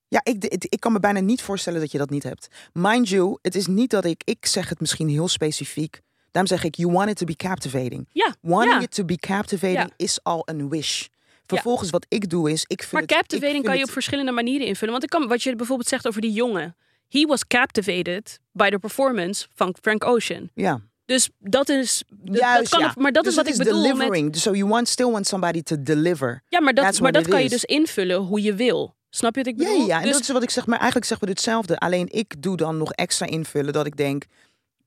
Ja, 0.09 0.21
ik, 0.23 0.45
ik, 0.45 0.65
ik 0.69 0.81
kan 0.81 0.93
me 0.93 1.01
bijna 1.01 1.21
niet 1.21 1.43
voorstellen 1.43 1.81
dat 1.81 1.93
je 1.93 1.99
dat 1.99 2.11
niet 2.11 2.23
hebt. 2.23 2.49
Mind 2.73 3.09
you, 3.09 3.39
het 3.43 3.55
is 3.55 3.67
niet 3.67 3.91
dat 3.91 4.05
ik... 4.05 4.23
Ik 4.25 4.47
zeg 4.47 4.69
het 4.69 4.81
misschien 4.81 5.09
heel 5.09 5.29
specifiek. 5.29 6.01
Daarom 6.31 6.53
zeg 6.53 6.65
ik, 6.65 6.75
you 6.75 6.93
want 6.93 7.11
it 7.11 7.17
to 7.17 7.25
be 7.27 7.37
captivating. 7.37 8.09
Ja, 8.13 8.35
Wanting 8.41 8.75
ja. 8.75 8.81
it 8.81 8.95
to 8.95 9.05
be 9.05 9.17
captivating 9.17 9.79
Ja. 9.79 9.91
is 9.97 10.23
al 10.23 10.43
een 10.45 10.69
wish. 10.69 11.07
Vervolgens 11.47 11.91
wat 11.91 12.07
ik 12.09 12.31
doe 12.31 12.51
is, 12.51 12.65
ik 12.67 12.81
vind 12.81 12.93
Maar 12.93 13.03
het... 13.03 13.11
captivating 13.11 13.53
vind 13.53 13.65
kan 13.67 13.77
je 13.77 13.85
op 13.85 13.91
verschillende 13.91 14.33
manieren 14.33 14.67
invullen. 14.67 14.91
Want 14.91 15.05
ik 15.05 15.11
kan, 15.11 15.29
wat 15.29 15.43
je 15.43 15.57
bijvoorbeeld 15.57 15.89
zegt 15.89 16.07
over 16.07 16.21
die 16.21 16.33
jongen. 16.33 16.77
He 17.09 17.27
was 17.27 17.47
captivated 17.47 18.41
by 18.53 18.71
the 18.71 18.79
performance 18.79 19.47
van 19.55 19.77
Frank 19.83 20.05
Ocean. 20.05 20.51
Ja. 20.55 20.81
Dus 21.11 21.31
dat 21.38 21.68
is. 21.68 22.03
dat 22.09 22.68
kan 22.68 22.81
ja. 22.81 22.92
maar 22.96 23.12
dat 23.12 23.25
Dus 23.25 23.33
is 23.33 23.38
wat 23.38 23.49
ik 23.49 23.57
bedoel. 23.57 23.81
Met, 23.83 23.92
delivering. 23.92 24.37
So 24.37 24.55
you 24.55 24.68
want 24.68 24.88
still 24.88 25.11
want 25.11 25.27
somebody 25.27 25.62
to 25.62 25.83
deliver. 25.83 26.42
ja, 26.49 26.61
maar 26.61 26.75
dat, 26.75 26.85
That's 26.85 27.01
maar 27.01 27.12
dat 27.12 27.29
kan 27.29 27.42
je 27.42 27.49
dus 27.49 27.64
invullen 27.64 28.16
hoe 28.20 28.42
je 28.42 28.55
wil. 28.55 28.94
Snap 29.11 29.35
je 29.37 29.42
wat 29.44 29.53
ik 29.55 29.61
Ja, 29.61 29.68
bedoel? 29.73 29.87
ja, 29.87 29.96
en 29.99 30.03
dus, 30.03 30.12
dat 30.12 30.20
is 30.20 30.29
wat 30.29 30.42
ik 30.42 30.51
zeg. 30.51 30.66
Maar 30.66 30.77
eigenlijk 30.79 31.07
zeggen 31.07 31.27
we 31.27 31.33
hetzelfde. 31.33 31.79
Alleen 31.79 32.09
ik 32.11 32.42
doe 32.42 32.57
dan 32.57 32.77
nog 32.77 32.92
extra 32.92 33.27
invullen 33.27 33.73
dat 33.73 33.87
ik 33.87 33.96
denk. 33.96 34.25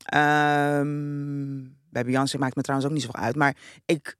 ehm, 0.03 1.61
bij 1.89 2.03
Beyoncé 2.05 2.37
maakt 2.37 2.55
me 2.55 2.61
trouwens 2.61 2.89
ook 2.89 2.95
niet 2.97 3.05
zoveel 3.05 3.21
uit. 3.23 3.35
Maar 3.35 3.55
ik, 3.85 4.15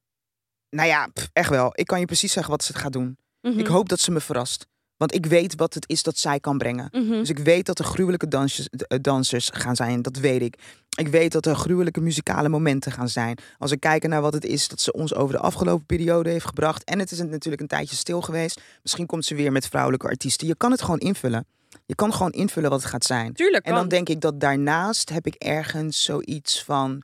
nou 0.69 0.87
ja, 0.87 1.07
pff, 1.13 1.29
echt 1.33 1.49
wel. 1.49 1.69
Ik 1.73 1.87
kan 1.87 1.99
je 1.99 2.05
precies 2.05 2.31
zeggen 2.31 2.51
wat 2.51 2.63
ze 2.63 2.73
gaat 2.73 2.93
doen. 2.93 3.17
Mhm, 3.41 3.59
Ik 3.59 3.67
hoop 3.67 3.89
dat 3.89 3.99
ze 3.99 4.11
me 4.11 4.19
verrast. 4.19 4.67
Want 4.97 5.13
ik 5.13 5.25
weet 5.25 5.55
wat 5.55 5.73
het 5.73 5.89
is 5.89 6.03
dat 6.03 6.17
zij 6.17 6.39
kan 6.39 6.57
brengen. 6.57 6.87
mhm. 6.91 7.09
Dus 7.09 7.29
ik 7.29 7.37
weet 7.39 7.65
dat 7.65 7.79
er 7.79 7.85
gruwelijke 7.85 8.27
dansjes, 8.27 8.67
eh, 8.69 8.97
dansers 9.01 9.49
gaan 9.53 9.75
zijn. 9.75 10.01
Dat 10.01 10.17
weet 10.17 10.41
ik. 10.41 10.55
Ik 10.95 11.07
weet 11.07 11.31
dat 11.31 11.45
er 11.45 11.55
gruwelijke 11.55 12.01
muzikale 12.01 12.49
momenten 12.49 12.91
gaan 12.91 13.09
zijn. 13.09 13.37
Als 13.57 13.71
we 13.71 13.77
kijken 13.77 14.09
naar 14.09 14.21
wat 14.21 14.33
het 14.33 14.45
is 14.45 14.67
dat 14.67 14.81
ze 14.81 14.91
ons 14.93 15.15
over 15.15 15.35
de 15.35 15.41
afgelopen 15.41 15.85
periode 15.85 16.29
heeft 16.29 16.45
gebracht. 16.45 16.83
En 16.83 16.99
het 16.99 17.11
is 17.11 17.17
natuurlijk 17.17 17.61
een 17.61 17.67
tijdje 17.67 17.95
stil 17.95 18.21
geweest. 18.21 18.61
Misschien 18.81 19.05
komt 19.05 19.25
ze 19.25 19.35
weer 19.35 19.51
met 19.51 19.67
vrouwelijke 19.67 20.07
artiesten. 20.07 20.47
Je 20.47 20.55
kan 20.55 20.71
het 20.71 20.81
gewoon 20.81 20.99
invullen. 20.99 21.45
Je 21.85 21.95
kan 21.95 22.13
gewoon 22.13 22.31
invullen 22.31 22.69
wat 22.69 22.81
het 22.81 22.89
gaat 22.89 23.05
zijn. 23.05 23.33
Tuurlijk. 23.33 23.65
En 23.65 23.71
dan 23.71 23.79
kan. 23.79 23.89
denk 23.89 24.09
ik 24.09 24.21
dat 24.21 24.39
daarnaast 24.39 25.09
heb 25.09 25.25
ik 25.25 25.33
ergens 25.33 26.03
zoiets 26.03 26.63
van. 26.63 27.03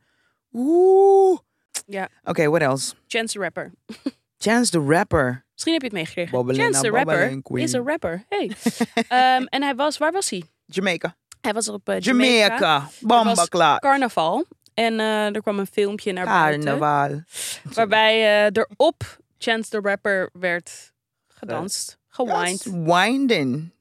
Oeh. 0.54 1.40
Ja. 1.86 2.10
Oké, 2.24 2.48
what 2.48 2.62
else? 2.62 2.94
Chance 3.08 3.34
the 3.34 3.40
Rapper. 3.40 3.72
Chance 4.38 4.72
the 4.72 4.80
Rapper. 4.88 5.46
Misschien 5.54 5.74
heb 5.74 5.82
je 5.82 5.88
het 5.88 5.98
meegekregen. 5.98 6.56
Chance 6.56 6.82
the 6.82 6.90
Rapper 6.90 7.58
is 7.60 7.74
een 7.74 7.86
rapper. 7.86 8.26
Hey. 8.30 8.52
Ehm, 8.94 9.44
en 9.44 9.64
hij 9.64 9.76
was, 9.76 9.98
waar 9.98 10.12
was 10.12 10.30
hij? 10.30 10.44
Jamaica. 10.66 11.16
Hij 11.42 11.54
was 11.54 11.70
op 11.70 11.90
eh, 11.90 12.00
Jamaica. 12.00 12.34
Jamaica. 12.34 12.90
Bamba 13.00 13.46
klaar. 13.46 13.80
Carnaval. 13.80 14.46
En 14.74 15.00
eh, 15.00 15.36
er 15.36 15.42
kwam 15.42 15.60
een 15.60 15.68
filmpje 15.68 16.12
naar 16.12 16.26
buiten. 16.26 16.64
Carnaval. 16.64 17.24
Waarbij 17.64 18.14
eh, 18.14 18.58
er 18.58 18.70
op 18.76 19.18
Chance 19.38 19.70
the 19.70 19.80
Rapper 19.82 20.30
werd 20.34 20.94
gedanst. 21.28 21.98
Gewined. 22.08 22.64
Winden. 22.64 23.74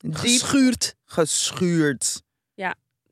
Diep 0.00 0.16
Geschuurd. 0.16 0.94
geschuurd. 1.04 2.22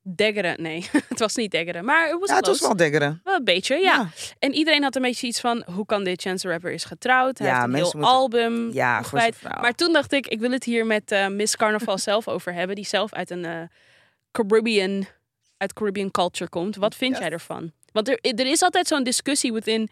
Deggeren. 0.04 0.62
Nee, 0.62 0.86
het 1.08 1.18
was 1.18 1.34
niet 1.34 1.50
deggeren. 1.50 1.84
Maar 1.84 2.08
het 2.08 2.20
was, 2.20 2.28
Ja, 2.28 2.36
het 2.36 2.46
was 2.46 2.60
wel 2.60 2.76
dekkeren. 2.76 3.20
Wel 3.24 3.34
een 3.34 3.44
beetje, 3.44 3.76
ja. 3.78 4.08
En 4.38 4.54
iedereen 4.54 4.82
had 4.82 4.96
een 4.96 5.02
beetje 5.02 5.26
iets 5.26 5.40
van... 5.40 5.62
Hoe 5.74 5.86
kan 5.86 6.04
dit? 6.04 6.22
Chance 6.22 6.44
the 6.46 6.52
Rapper 6.52 6.72
is 6.72 6.84
getrouwd. 6.84 7.38
Hij 7.38 7.46
Ja, 7.48 7.54
heeft 7.54 7.66
een 7.68 7.74
heel 7.74 7.82
moeten- 7.84 8.02
album. 8.10 8.72
Ja. 8.72 9.02
Maar 9.60 9.72
toen 9.74 9.92
dacht 9.92 10.12
ik, 10.12 10.26
ik 10.26 10.40
wil 10.40 10.50
het 10.50 10.64
hier 10.64 10.86
met 10.86 11.10
eh, 11.12 11.28
Miss 11.28 11.56
Carnival 11.56 11.98
zelf 12.08 12.28
over 12.28 12.52
hebben. 12.54 12.76
Die 12.76 12.86
zelf 12.86 13.12
uit 13.12 13.30
een 13.30 13.44
eh, 13.44 13.60
Caribbean, 14.30 15.06
uit 15.56 15.72
Caribbean 15.72 16.10
culture 16.10 16.50
komt. 16.50 16.76
Wat 16.76 16.94
vind 16.94 17.10
Yes. 17.12 17.20
jij 17.20 17.30
ervan? 17.30 17.72
Want 17.92 18.08
er, 18.08 18.18
er 18.20 18.46
is 18.46 18.62
altijd 18.62 18.86
zo'n 18.86 19.02
discussie 19.04 19.52
within 19.52 19.88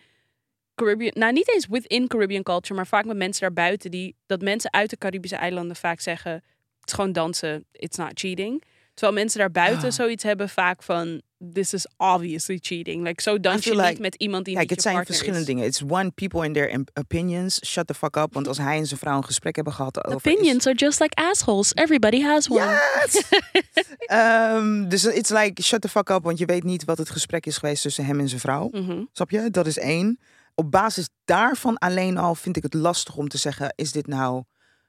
Caribbean... 0.74 1.12
Nou, 1.14 1.32
niet 1.32 1.48
eens 1.54 1.66
within 1.68 2.06
Caribbean 2.08 2.42
culture, 2.42 2.74
maar 2.74 2.86
vaak 2.86 3.04
met 3.04 3.16
mensen 3.16 3.40
daarbuiten. 3.42 3.90
Die, 3.90 4.14
dat 4.26 4.40
mensen 4.40 4.72
uit 4.72 4.90
de 4.90 4.96
Caribische 4.98 5.36
eilanden 5.36 5.76
vaak 5.76 6.00
zeggen... 6.00 6.32
Het 6.32 6.88
is 6.88 6.92
gewoon 6.94 7.12
dansen, 7.12 7.64
it's 7.72 7.96
not 7.96 8.10
cheating. 8.14 8.62
Terwijl 9.00 9.20
mensen 9.20 9.38
daarbuiten 9.40 9.88
Ah. 9.88 9.94
zoiets 9.94 10.22
hebben 10.22 10.48
vaak 10.48 10.82
van... 10.82 11.20
This 11.52 11.72
is 11.74 11.86
obviously 11.96 12.58
cheating. 12.62 13.02
Like, 13.06 13.22
zo 13.22 13.40
dans 13.40 13.64
je 13.64 13.74
niet 13.82 13.98
met 13.98 14.14
iemand 14.14 14.44
die 14.44 14.54
Kijk, 14.54 14.68
niet 14.68 14.76
het 14.84 14.92
zijn 14.92 15.04
verschillende 15.06 15.40
is. 15.40 15.46
dingen. 15.46 15.64
It's 15.64 15.82
one, 15.88 16.10
people 16.10 16.44
in 16.44 16.52
their 16.52 16.84
opinions. 16.94 17.60
Shut 17.66 17.86
the 17.86 17.94
fuck 17.94 18.16
up. 18.16 18.32
Want 18.34 18.48
als 18.48 18.58
hij 18.58 18.78
en 18.78 18.86
zijn 18.86 19.00
vrouw 19.00 19.16
een 19.16 19.24
gesprek 19.24 19.54
hebben 19.54 19.72
gehad 19.72 20.04
over... 20.04 20.18
is- 20.30 20.32
Opinions 20.32 20.66
are 20.66 20.76
just 20.76 21.00
like 21.00 21.14
assholes. 21.14 21.74
Everybody 21.74 22.20
has 22.22 22.48
one. 22.50 22.78
Yes! 23.04 23.22
Ehm, 24.06 24.88
dus 24.88 25.04
it's 25.04 25.30
like, 25.30 25.62
shut 25.62 25.80
the 25.80 25.88
fuck 25.88 26.08
up. 26.08 26.22
Want 26.22 26.38
je 26.38 26.44
weet 26.46 26.64
niet 26.64 26.84
wat 26.84 26.98
het 26.98 27.10
gesprek 27.10 27.46
is 27.46 27.56
geweest 27.58 27.82
tussen 27.82 28.04
hem 28.04 28.20
en 28.20 28.28
zijn 28.28 28.40
vrouw. 28.40 28.68
Mhm. 28.72 29.04
Snap 29.12 29.30
je? 29.30 29.50
Dat 29.50 29.66
is 29.66 29.78
één. 29.78 30.18
Op 30.54 30.70
basis 30.70 31.08
daarvan 31.24 31.78
alleen 31.78 32.16
al 32.18 32.34
vind 32.34 32.56
ik 32.56 32.62
het 32.62 32.74
lastig 32.74 33.16
om 33.16 33.28
te 33.28 33.38
zeggen... 33.38 33.72
Is 33.76 33.92
dit 33.92 34.06
nou... 34.06 34.42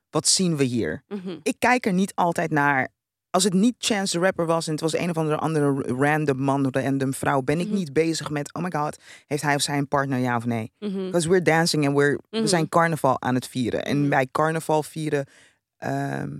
Wat 0.09 0.27
zien 0.27 0.57
we 0.57 0.63
hier? 0.63 1.03
Mhm. 1.07 1.37
ik 1.43 1.55
kijk 1.59 1.85
er 1.85 1.93
niet 1.93 2.11
altijd 2.15 2.51
naar. 2.51 2.87
Als 3.31 3.43
het 3.43 3.53
niet 3.53 3.75
Chance 3.77 4.13
the 4.17 4.23
Rapper 4.23 4.45
was 4.45 4.65
en 4.65 4.71
het 4.71 4.81
was 4.81 4.97
een 4.97 5.09
of 5.09 5.17
andere 5.17 5.37
andere 5.37 5.81
random 5.81 6.37
man 6.41 6.65
of 6.65 6.75
random 6.75 7.13
vrouw, 7.13 7.41
ben 7.41 7.59
ik 7.59 7.67
Mhm. 7.67 7.75
niet 7.75 7.93
bezig 7.93 8.29
met, 8.29 8.53
oh 8.53 8.63
my 8.63 8.71
god, 8.75 8.97
heeft 9.27 9.43
hij 9.43 9.55
of 9.55 9.61
zij 9.61 9.77
een 9.77 9.87
partner, 9.87 10.19
ja 10.19 10.35
of 10.35 10.45
nee? 10.45 10.71
Mhm. 10.79 11.05
Because 11.05 11.29
we're 11.29 11.41
dancing 11.41 11.85
en 11.85 11.95
we're, 11.95 12.19
Mhm. 12.29 12.41
we 12.41 12.47
zijn 12.47 12.69
carnaval 12.69 13.21
aan 13.21 13.35
het 13.35 13.47
vieren. 13.47 13.85
En 13.85 13.99
Mhm. 13.99 14.09
bij 14.09 14.27
carnaval 14.31 14.83
vieren, 14.83 15.25
ehm, 15.77 16.33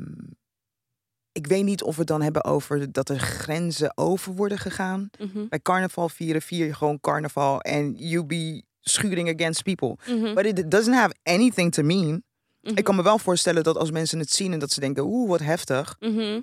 ik 1.32 1.48
weet 1.48 1.64
niet 1.64 1.84
of 1.84 1.94
we 1.94 2.00
het 2.00 2.08
dan 2.10 2.22
hebben 2.22 2.44
over 2.44 2.92
dat 2.92 3.10
er 3.10 3.20
grenzen 3.20 3.98
over 3.98 4.34
worden 4.34 4.58
gegaan. 4.58 5.10
Mhm. 5.20 5.48
Bij 5.50 5.60
carnaval 5.62 6.10
vieren 6.10 6.42
vier 6.42 6.66
je 6.66 6.74
gewoon 6.74 7.00
carnaval 7.00 7.62
en 7.62 7.94
you 7.94 8.26
be 8.26 8.64
schuring 8.80 9.34
against 9.40 9.64
people. 9.64 9.98
Mhm. 10.08 10.34
But 10.34 10.46
it 10.46 10.72
doesn't 10.72 10.96
have 10.96 11.14
anything 11.24 11.72
to 11.72 11.84
mean. 11.84 12.24
Mhm. 12.62 12.78
Ik 12.78 12.84
kan 12.84 12.96
me 12.96 13.04
wel 13.04 13.18
voorstellen 13.20 13.64
dat 13.64 13.78
als 13.78 13.92
mensen 13.92 14.20
het 14.20 14.32
zien 14.32 14.54
en 14.54 14.60
dat 14.60 14.72
ze 14.72 14.80
denken, 14.80 15.04
oeh, 15.04 15.30
wat 15.30 15.40
heftig. 15.40 15.96
Mhm. 16.00 16.40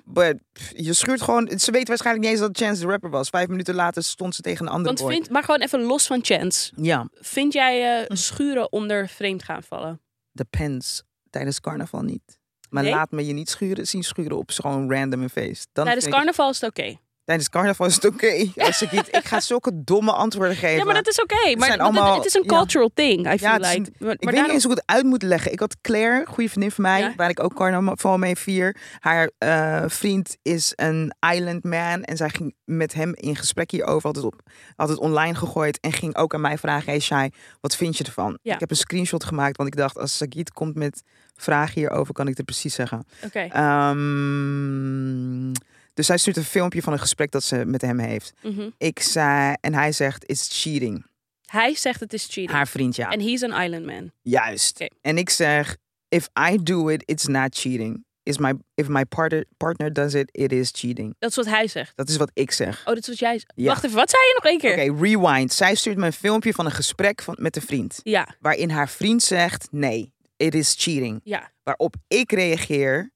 Pff, 0.53 0.71
je 0.75 0.93
schuurt 0.93 1.21
gewoon. 1.21 1.51
Ze 1.59 1.71
weet 1.71 1.87
waarschijnlijk 1.87 2.25
niet 2.25 2.33
eens 2.35 2.47
dat 2.47 2.57
Chance 2.57 2.81
de 2.81 2.87
rapper 2.87 3.09
was. 3.09 3.29
Vijf 3.29 3.47
minuten 3.47 3.75
later 3.75 4.03
stond 4.03 4.35
ze 4.35 4.41
tegen 4.41 4.65
een 4.65 4.71
andere 4.71 4.95
Want 4.95 5.13
vind, 5.13 5.29
maar 5.29 5.43
gewoon 5.43 5.61
even 5.61 5.81
los 5.81 6.07
van 6.07 6.19
chance. 6.21 6.71
Ja, 6.75 7.07
Vind 7.13 7.53
jij 7.53 8.01
eh, 8.05 8.15
schuren 8.17 8.71
onder 8.71 9.07
vreemd 9.07 9.43
gaan 9.43 9.63
vallen? 9.63 10.01
depends. 10.31 11.03
Tijdens 11.29 11.59
carnaval 11.59 12.01
niet. 12.01 12.39
Maar 12.69 12.83
Nee? 12.83 12.91
laat 12.93 13.11
me 13.11 13.25
je 13.25 13.33
niet 13.33 13.49
schuren, 13.49 13.87
zien 13.87 14.03
schuren 14.03 14.37
op 14.37 14.49
gewoon 14.51 14.91
random 14.91 15.21
een 15.21 15.29
feest. 15.29 15.67
Dan 15.73 15.85
Tijdens 15.85 16.05
ik- 16.05 16.11
carnaval 16.11 16.49
is 16.49 16.61
het 16.61 16.69
oké. 16.69 16.97
Tijdens 17.29 17.49
carnaval 17.49 17.85
is 17.87 17.95
het 17.95 18.05
oké. 18.05 18.51
Als 18.67 18.81
ik, 18.81 18.91
niet, 18.91 19.07
ik 19.15 19.25
ga 19.25 19.39
zulke 19.39 19.71
domme 19.83 20.11
antwoorden 20.11 20.55
geven. 20.55 20.77
Ja, 20.77 20.83
maar 20.83 20.93
dat 20.93 21.07
is 21.07 21.21
oké. 21.21 21.55
Maar 21.57 21.69
het- 21.69 21.79
allemaal- 21.79 22.15
het 22.15 22.25
is 22.25 22.33
een 22.33 22.43
ja. 22.45 22.57
cultural 22.57 22.91
thing, 22.93 23.33
I 23.33 23.37
feel 23.37 23.59
is 23.59 23.73
like. 23.73 23.91
Maar, 23.99 24.11
Ik 24.11 24.23
maar 24.23 24.33
weet 24.33 24.41
niet 24.43 24.51
eens 24.51 24.63
hoe 24.63 24.71
ik 24.71 24.77
het 24.85 24.95
uit 24.95 25.05
moet 25.05 25.23
leggen. 25.23 25.51
Ik 25.51 25.59
had 25.59 25.75
Claire, 25.81 26.25
goede 26.25 26.49
vriendin 26.49 26.71
van 26.71 26.83
mij, 26.83 26.99
Ja. 26.99 27.13
waar 27.15 27.29
ik 27.29 27.43
ook 27.43 27.53
carnaval 27.53 28.17
mee 28.17 28.35
vier. 28.35 28.75
Haar 28.99 29.31
eh, 29.37 29.83
vriend 29.87 30.37
is 30.41 30.73
een 30.75 31.13
island 31.33 31.63
man 31.63 32.03
en 32.03 32.17
zij 32.17 32.29
ging 32.29 32.55
met 32.65 32.93
hem 32.93 33.11
in 33.15 33.35
gesprek 33.35 33.71
hierover. 33.71 34.07
Had 34.07 34.15
het, 34.15 34.25
op, 34.25 34.41
had 34.75 34.89
het 34.89 34.97
online 34.99 35.35
gegooid 35.35 35.79
en 35.79 35.93
ging 35.93 36.15
ook 36.15 36.33
aan 36.33 36.41
mij 36.41 36.57
vragen: 36.57 36.89
Hey 36.91 36.99
Shai, 36.99 37.29
wat 37.61 37.75
vind 37.75 37.97
je 37.97 38.03
ervan? 38.03 38.37
Ja. 38.41 38.53
Ik 38.53 38.59
heb 38.59 38.69
een 38.69 38.75
screenshot 38.75 39.23
gemaakt, 39.23 39.57
want 39.57 39.69
ik 39.69 39.75
dacht: 39.75 39.97
als 39.97 40.17
Sagit 40.17 40.51
komt 40.53 40.75
met 40.75 41.03
vragen 41.35 41.73
hierover, 41.79 42.13
kan 42.13 42.27
ik 42.27 42.37
het 42.37 42.45
precies 42.45 42.73
zeggen. 42.73 43.05
Oké. 43.25 43.39
Ehm, 43.51 45.51
dus 45.99 46.07
zij 46.07 46.17
stuurt 46.17 46.37
een 46.37 46.43
filmpje 46.43 46.81
van 46.81 46.93
een 46.93 46.99
gesprek 46.99 47.31
dat 47.31 47.43
ze 47.43 47.65
met 47.65 47.81
hem 47.81 47.99
heeft. 47.99 48.33
Mhm. 48.41 48.69
Ik 48.77 48.99
zei, 48.99 49.55
en 49.61 49.73
hij 49.73 49.91
zegt: 49.91 50.29
It's 50.29 50.61
cheating. 50.61 51.05
Hij 51.45 51.75
zegt 51.75 51.99
het 51.99 52.13
is 52.13 52.23
cheating. 52.23 52.51
Haar 52.51 52.67
vriend, 52.67 52.95
ja. 52.95 53.09
En 53.09 53.21
he's 53.21 53.43
an 53.43 53.61
island 53.63 53.85
man. 53.85 54.11
Juist. 54.21 54.85
En 55.01 55.17
ik 55.17 55.29
zeg, 55.29 55.77
if 56.09 56.27
I 56.51 56.57
do 56.63 56.87
it, 56.87 57.03
it's 57.05 57.25
not 57.25 57.57
cheating. 57.59 58.05
Is 58.23 58.37
my, 58.37 58.53
if 58.73 58.87
my 58.87 59.05
partner, 59.05 59.45
partner 59.57 59.93
does 59.93 60.13
it, 60.13 60.29
it 60.31 60.51
is 60.51 60.71
cheating. 60.73 61.15
Dat 61.19 61.29
is 61.29 61.35
wat 61.35 61.45
hij 61.45 61.67
zegt. 61.67 61.91
Dat 61.95 62.09
is 62.09 62.17
wat 62.17 62.31
ik 62.33 62.51
zeg. 62.51 62.79
Oh, 62.79 62.85
dat 62.85 62.97
is 62.97 63.07
wat 63.07 63.19
jij 63.19 63.31
zegt. 63.33 63.51
Ja. 63.55 63.65
Wacht 63.65 63.83
even, 63.83 63.95
wat 63.95 64.09
zei 64.09 64.21
je 64.21 64.33
nog 64.41 64.45
één 64.51 64.59
keer? 64.59 64.71
Oké, 64.71 65.05
rewind. 65.07 65.53
Zij 65.53 65.75
stuurt 65.75 65.97
me 65.97 66.05
een 66.05 66.13
filmpje 66.13 66.53
van 66.53 66.65
een 66.65 66.71
gesprek 66.71 67.21
van, 67.21 67.35
met 67.39 67.55
een 67.55 67.61
vriend. 67.61 67.99
Ja, 68.03 68.35
Waarin 68.39 68.69
haar 68.69 68.89
vriend 68.89 69.23
zegt, 69.23 69.67
nee, 69.71 70.13
it 70.37 70.55
is 70.55 70.75
cheating. 70.77 71.19
ja, 71.23 71.51
Waarop 71.63 71.95
ik 72.07 72.31
reageer, 72.31 73.11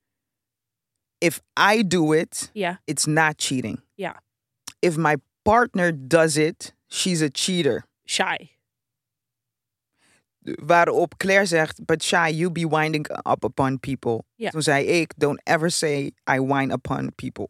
if 1.24 1.40
I 1.58 1.84
do 1.88 2.14
it, 2.14 2.50
ja. 2.54 2.80
it's 2.86 3.06
not 3.06 3.38
cheating. 3.38 3.82
Ja. 3.96 4.22
If 4.82 4.98
my 4.98 5.16
partner 5.44 5.92
does 6.08 6.36
it, 6.38 6.74
she's 6.88 7.22
a 7.22 7.30
cheater. 7.32 7.84
Shy. 8.06 8.50
Waarop 10.66 11.18
Claire 11.18 11.46
zegt, 11.46 11.86
but 11.86 12.04
Shai, 12.04 12.28
you 12.30 12.50
be 12.52 12.66
winding 12.66 13.06
up 13.26 13.44
upon 13.46 13.80
people. 13.80 14.26
Toen 14.52 14.62
zei 14.62 14.86
ik, 14.86 15.14
don't 15.18 15.40
ever 15.46 15.70
say 15.72 16.12
I 16.30 16.40
wind 16.42 16.72
upon 16.72 17.12
people. 17.16 17.50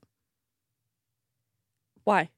Why? 2.03 2.29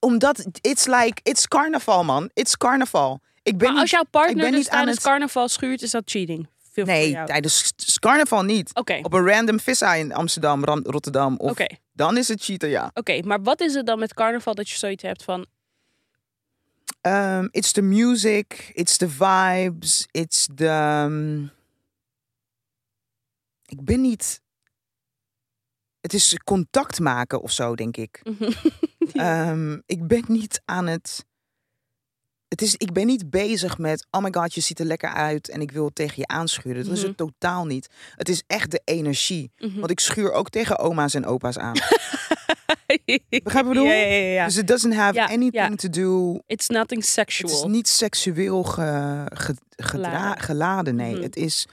Omdat, 0.00 0.44
it's 0.62 0.86
like, 0.86 1.20
it's 1.24 1.46
carnaval 1.48 2.04
man. 2.04 2.30
It's 2.34 2.56
carnaval. 2.56 3.20
Ik 3.42 3.56
ben 3.58 3.72
Maar 3.72 3.80
als 3.80 3.90
jouw 3.90 4.04
partner 4.10 4.50
dus 4.50 4.54
niet 4.54 4.68
aan 4.68 4.72
tijdens 4.76 4.96
het- 4.96 5.06
carnaval 5.06 5.48
schuurt, 5.48 5.82
is 5.82 5.90
dat 5.90 6.02
cheating? 6.10 6.48
Veel 6.74 6.84
voor 6.84 6.94
nee, 6.94 7.10
jou. 7.10 7.26
tijdens 7.26 7.72
carnaval 7.98 8.42
niet. 8.42 8.74
Oké, 8.74 8.98
Op 9.02 9.12
een 9.12 9.26
random 9.26 9.60
vissa 9.60 9.94
in 9.94 10.12
Amsterdam, 10.12 10.64
Rotterdam. 10.64 11.36
Of, 11.36 11.50
oké. 11.50 11.66
Dan 11.92 12.16
is 12.16 12.28
het 12.28 12.42
cheater, 12.42 12.68
ja. 12.68 12.90
Oké, 12.94 13.20
maar 13.22 13.42
wat 13.42 13.60
is 13.60 13.74
het 13.74 13.86
dan 13.86 13.98
met 13.98 14.14
carnaval 14.14 14.54
dat 14.54 14.68
je 14.68 14.78
zoiets 14.78 15.02
hebt 15.02 15.24
van... 15.24 15.46
Um, 17.00 17.48
it's 17.50 17.72
the 17.72 17.82
music, 17.82 18.70
it's 18.72 18.96
the 18.96 19.08
vibes, 19.08 20.06
it's 20.10 20.48
the... 20.54 21.04
um, 21.06 21.50
ik 23.66 23.84
ben 23.84 24.00
niet... 24.00 24.40
Het 26.00 26.14
is 26.14 26.38
contact 26.44 27.00
maken 27.00 27.40
of 27.40 27.52
zo, 27.52 27.74
denk 27.74 27.96
ik. 27.96 28.22
Ehm, 29.12 29.78
ik 29.86 30.06
ben 30.06 30.24
niet 30.26 30.62
aan 30.64 30.86
het. 30.86 31.24
Het 32.54 32.62
is, 32.62 32.74
ik 32.76 32.92
ben 32.92 33.06
niet 33.06 33.30
bezig 33.30 33.78
met, 33.78 34.06
oh 34.10 34.22
my 34.22 34.28
god, 34.32 34.54
je 34.54 34.60
ziet 34.60 34.78
er 34.78 34.84
lekker 34.86 35.08
uit 35.12 35.48
en 35.48 35.60
ik 35.60 35.70
wil 35.70 35.84
het 35.84 35.94
tegen 35.94 36.14
je 36.16 36.26
aanschuren. 36.26 36.84
Dat 36.84 36.92
is 36.92 36.98
Mhm. 36.98 37.08
het 37.08 37.16
totaal 37.16 37.66
niet. 37.66 37.88
Het 38.14 38.28
is 38.28 38.42
echt 38.46 38.70
de 38.70 38.80
energie. 38.84 39.50
Mhm. 39.58 39.78
Want 39.78 39.90
ik 39.90 40.00
schuur 40.00 40.32
ook 40.32 40.50
tegen 40.50 40.78
oma's 40.78 41.14
en 41.14 41.26
opa's 41.26 41.58
aan. 41.58 41.72
Begrijp 43.42 43.64
je 43.64 43.68
bedoel? 43.68 43.84
Ja, 43.84 43.92
ja, 43.92 44.06
ja, 44.06 44.32
ja. 44.32 44.44
Dus 44.46 44.56
it 44.56 44.66
doesn't 44.66 44.94
have 44.94 45.20
anything 45.26 45.78
to 45.78 45.88
do. 45.88 46.38
It's 46.46 46.68
nothing 46.68 47.00
Het 47.00 47.10
sexual. 47.10 47.52
is 47.52 47.62
niet 47.64 47.88
seksueel 47.88 48.62
ge, 48.62 49.22
ge- 49.34 49.54
gedra- 49.76 50.08
Geladen. 50.08 50.42
geladen. 50.42 50.94
Nee, 50.96 51.12
Mhm. 51.12 51.22
het 51.22 51.36
is. 51.36 51.66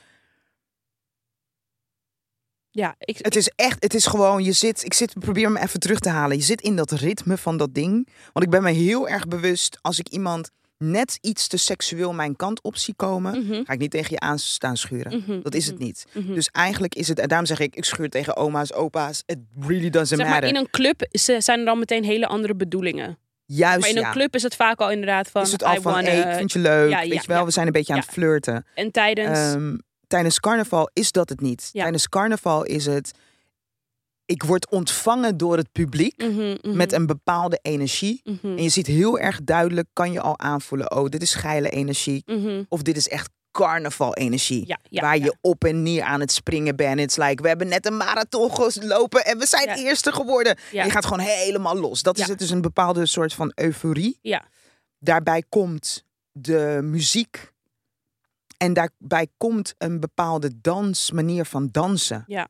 Ja, 2.69 2.95
ik, 2.99 3.17
Het 3.21 3.35
is 3.35 3.51
echt, 3.55 3.83
het 3.83 3.93
is 3.93 4.05
gewoon, 4.05 4.43
je 4.43 4.51
zit, 4.51 4.83
ik 4.85 4.93
zit, 4.93 5.19
probeer 5.19 5.51
me 5.51 5.59
even 5.59 5.79
terug 5.79 5.99
te 5.99 6.09
halen. 6.09 6.37
Je 6.37 6.43
zit 6.43 6.61
in 6.61 6.75
dat 6.75 6.91
ritme 6.91 7.37
van 7.37 7.57
dat 7.57 7.73
ding. 7.73 8.07
Want 8.33 8.45
ik 8.45 8.51
ben 8.51 8.63
me 8.63 8.71
heel 8.71 9.07
erg 9.09 9.27
bewust 9.27 9.77
als 9.81 9.99
ik 9.99 10.07
iemand 10.09 10.49
net 10.81 11.17
iets 11.21 11.47
te 11.47 11.57
seksueel 11.57 12.13
mijn 12.13 12.35
kant 12.35 12.61
op 12.61 12.75
zie 12.77 12.93
komen, 12.93 13.45
Mhm, 13.45 13.63
ga 13.63 13.73
ik 13.73 13.79
niet 13.79 13.91
tegen 13.91 14.07
je 14.11 14.19
aan 14.19 14.39
staan 14.39 14.77
schuren. 14.77 15.17
mhm, 15.27 15.41
Dat 15.41 15.53
is 15.53 15.67
het 15.67 15.79
niet. 15.79 16.05
mhm. 16.13 16.33
Dus 16.33 16.47
eigenlijk 16.51 16.95
is 16.95 17.07
het, 17.07 17.19
en 17.19 17.27
daarom 17.27 17.47
zeg 17.47 17.59
ik, 17.59 17.75
ik 17.75 17.85
schuur 17.85 18.09
tegen 18.09 18.37
oma's, 18.37 18.73
opa's. 18.73 19.23
It 19.25 19.37
really 19.59 19.89
doesn't 19.89 20.07
Zeg 20.07 20.17
maar, 20.17 20.29
matter. 20.29 20.49
in 20.49 20.55
een 20.55 20.69
club 20.69 21.07
is- 21.11 21.25
zijn 21.25 21.59
er 21.59 21.65
dan 21.65 21.79
meteen 21.79 22.03
hele 22.03 22.27
andere 22.27 22.55
bedoelingen. 22.55 23.17
Juist, 23.45 23.79
Maar 23.79 23.89
in 23.89 23.95
een 23.97 24.01
ja. 24.01 24.11
club 24.11 24.35
is 24.35 24.43
het 24.43 24.55
vaak 24.55 24.79
al 24.79 24.91
inderdaad 24.91 25.29
van... 25.29 25.41
is 25.41 25.51
het 25.51 25.63
al 25.63 25.75
I 25.75 25.81
van, 25.81 25.93
hey, 26.03 26.19
ik 26.31 26.35
vind 26.37 26.51
je 26.51 26.59
leuk, 26.59 26.89
ja, 26.89 26.99
weet 26.99 27.13
ja, 27.13 27.21
je 27.21 27.27
wel, 27.27 27.45
we 27.45 27.51
zijn 27.51 27.65
een 27.65 27.71
beetje 27.71 27.93
aan 27.93 27.99
het 27.99 28.09
flirten. 28.09 28.65
En 28.75 28.91
tijdens... 28.91 29.37
Ehm, 29.39 29.77
tijdens 30.07 30.39
carnaval 30.39 30.89
is 30.93 31.11
dat 31.11 31.29
het 31.29 31.41
niet. 31.41 31.69
Tijdens 31.73 32.09
carnaval 32.09 32.63
is 32.63 32.85
het, 32.85 33.11
ik 34.31 34.43
word 34.43 34.69
ontvangen 34.69 35.37
door 35.37 35.57
het 35.57 35.71
publiek 35.71 36.17
mhm, 36.17 36.57
mhm, 36.61 36.77
met 36.77 36.91
een 36.91 37.05
bepaalde 37.05 37.59
energie. 37.61 38.21
mhm, 38.23 38.57
En 38.57 38.63
je 38.63 38.69
ziet 38.69 38.87
heel 38.87 39.19
erg 39.19 39.39
duidelijk, 39.43 39.87
kan 39.93 40.11
je 40.11 40.21
al 40.21 40.39
aanvoelen, 40.39 40.91
oh, 40.91 41.05
dit 41.09 41.21
is 41.21 41.33
geile 41.33 41.69
energie. 41.69 42.23
Of 42.69 42.81
dit 42.81 42.97
is 42.97 43.07
echt 43.07 43.29
carnaval 43.51 44.13
energie. 44.15 44.67
Ja, 44.67 44.79
ja, 44.89 45.01
waar 45.01 45.17
ja. 45.17 45.23
je 45.23 45.35
op 45.41 45.63
en 45.63 45.83
neer 45.83 46.03
aan 46.03 46.19
het 46.19 46.31
springen 46.31 46.75
bent. 46.75 46.99
It's 46.99 47.17
like, 47.17 47.41
we 47.41 47.47
hebben 47.47 47.67
net 47.67 47.85
een 47.85 47.97
marathon 47.97 48.51
gelopen 48.51 49.25
en 49.25 49.37
we 49.37 49.45
zijn 49.45 49.69
eerste 49.69 50.11
geworden. 50.11 50.57
Je 50.71 50.89
gaat 50.89 51.05
gewoon 51.05 51.25
helemaal 51.25 51.75
los. 51.75 52.01
Dat 52.01 52.17
is 52.17 52.27
het 52.27 52.39
dus 52.39 52.49
een 52.49 52.61
bepaalde 52.61 53.05
soort 53.05 53.33
van 53.33 53.51
euforie. 53.55 54.17
Ja. 54.21 54.45
Daarbij 54.99 55.43
komt 55.49 56.05
de 56.31 56.79
muziek. 56.83 57.51
En 58.57 58.73
daarbij 58.73 59.27
komt 59.37 59.73
een 59.77 59.99
bepaalde 59.99 60.51
dans, 60.61 61.11
manier 61.11 61.45
van 61.45 61.69
dansen. 61.71 62.23
Ja. 62.27 62.47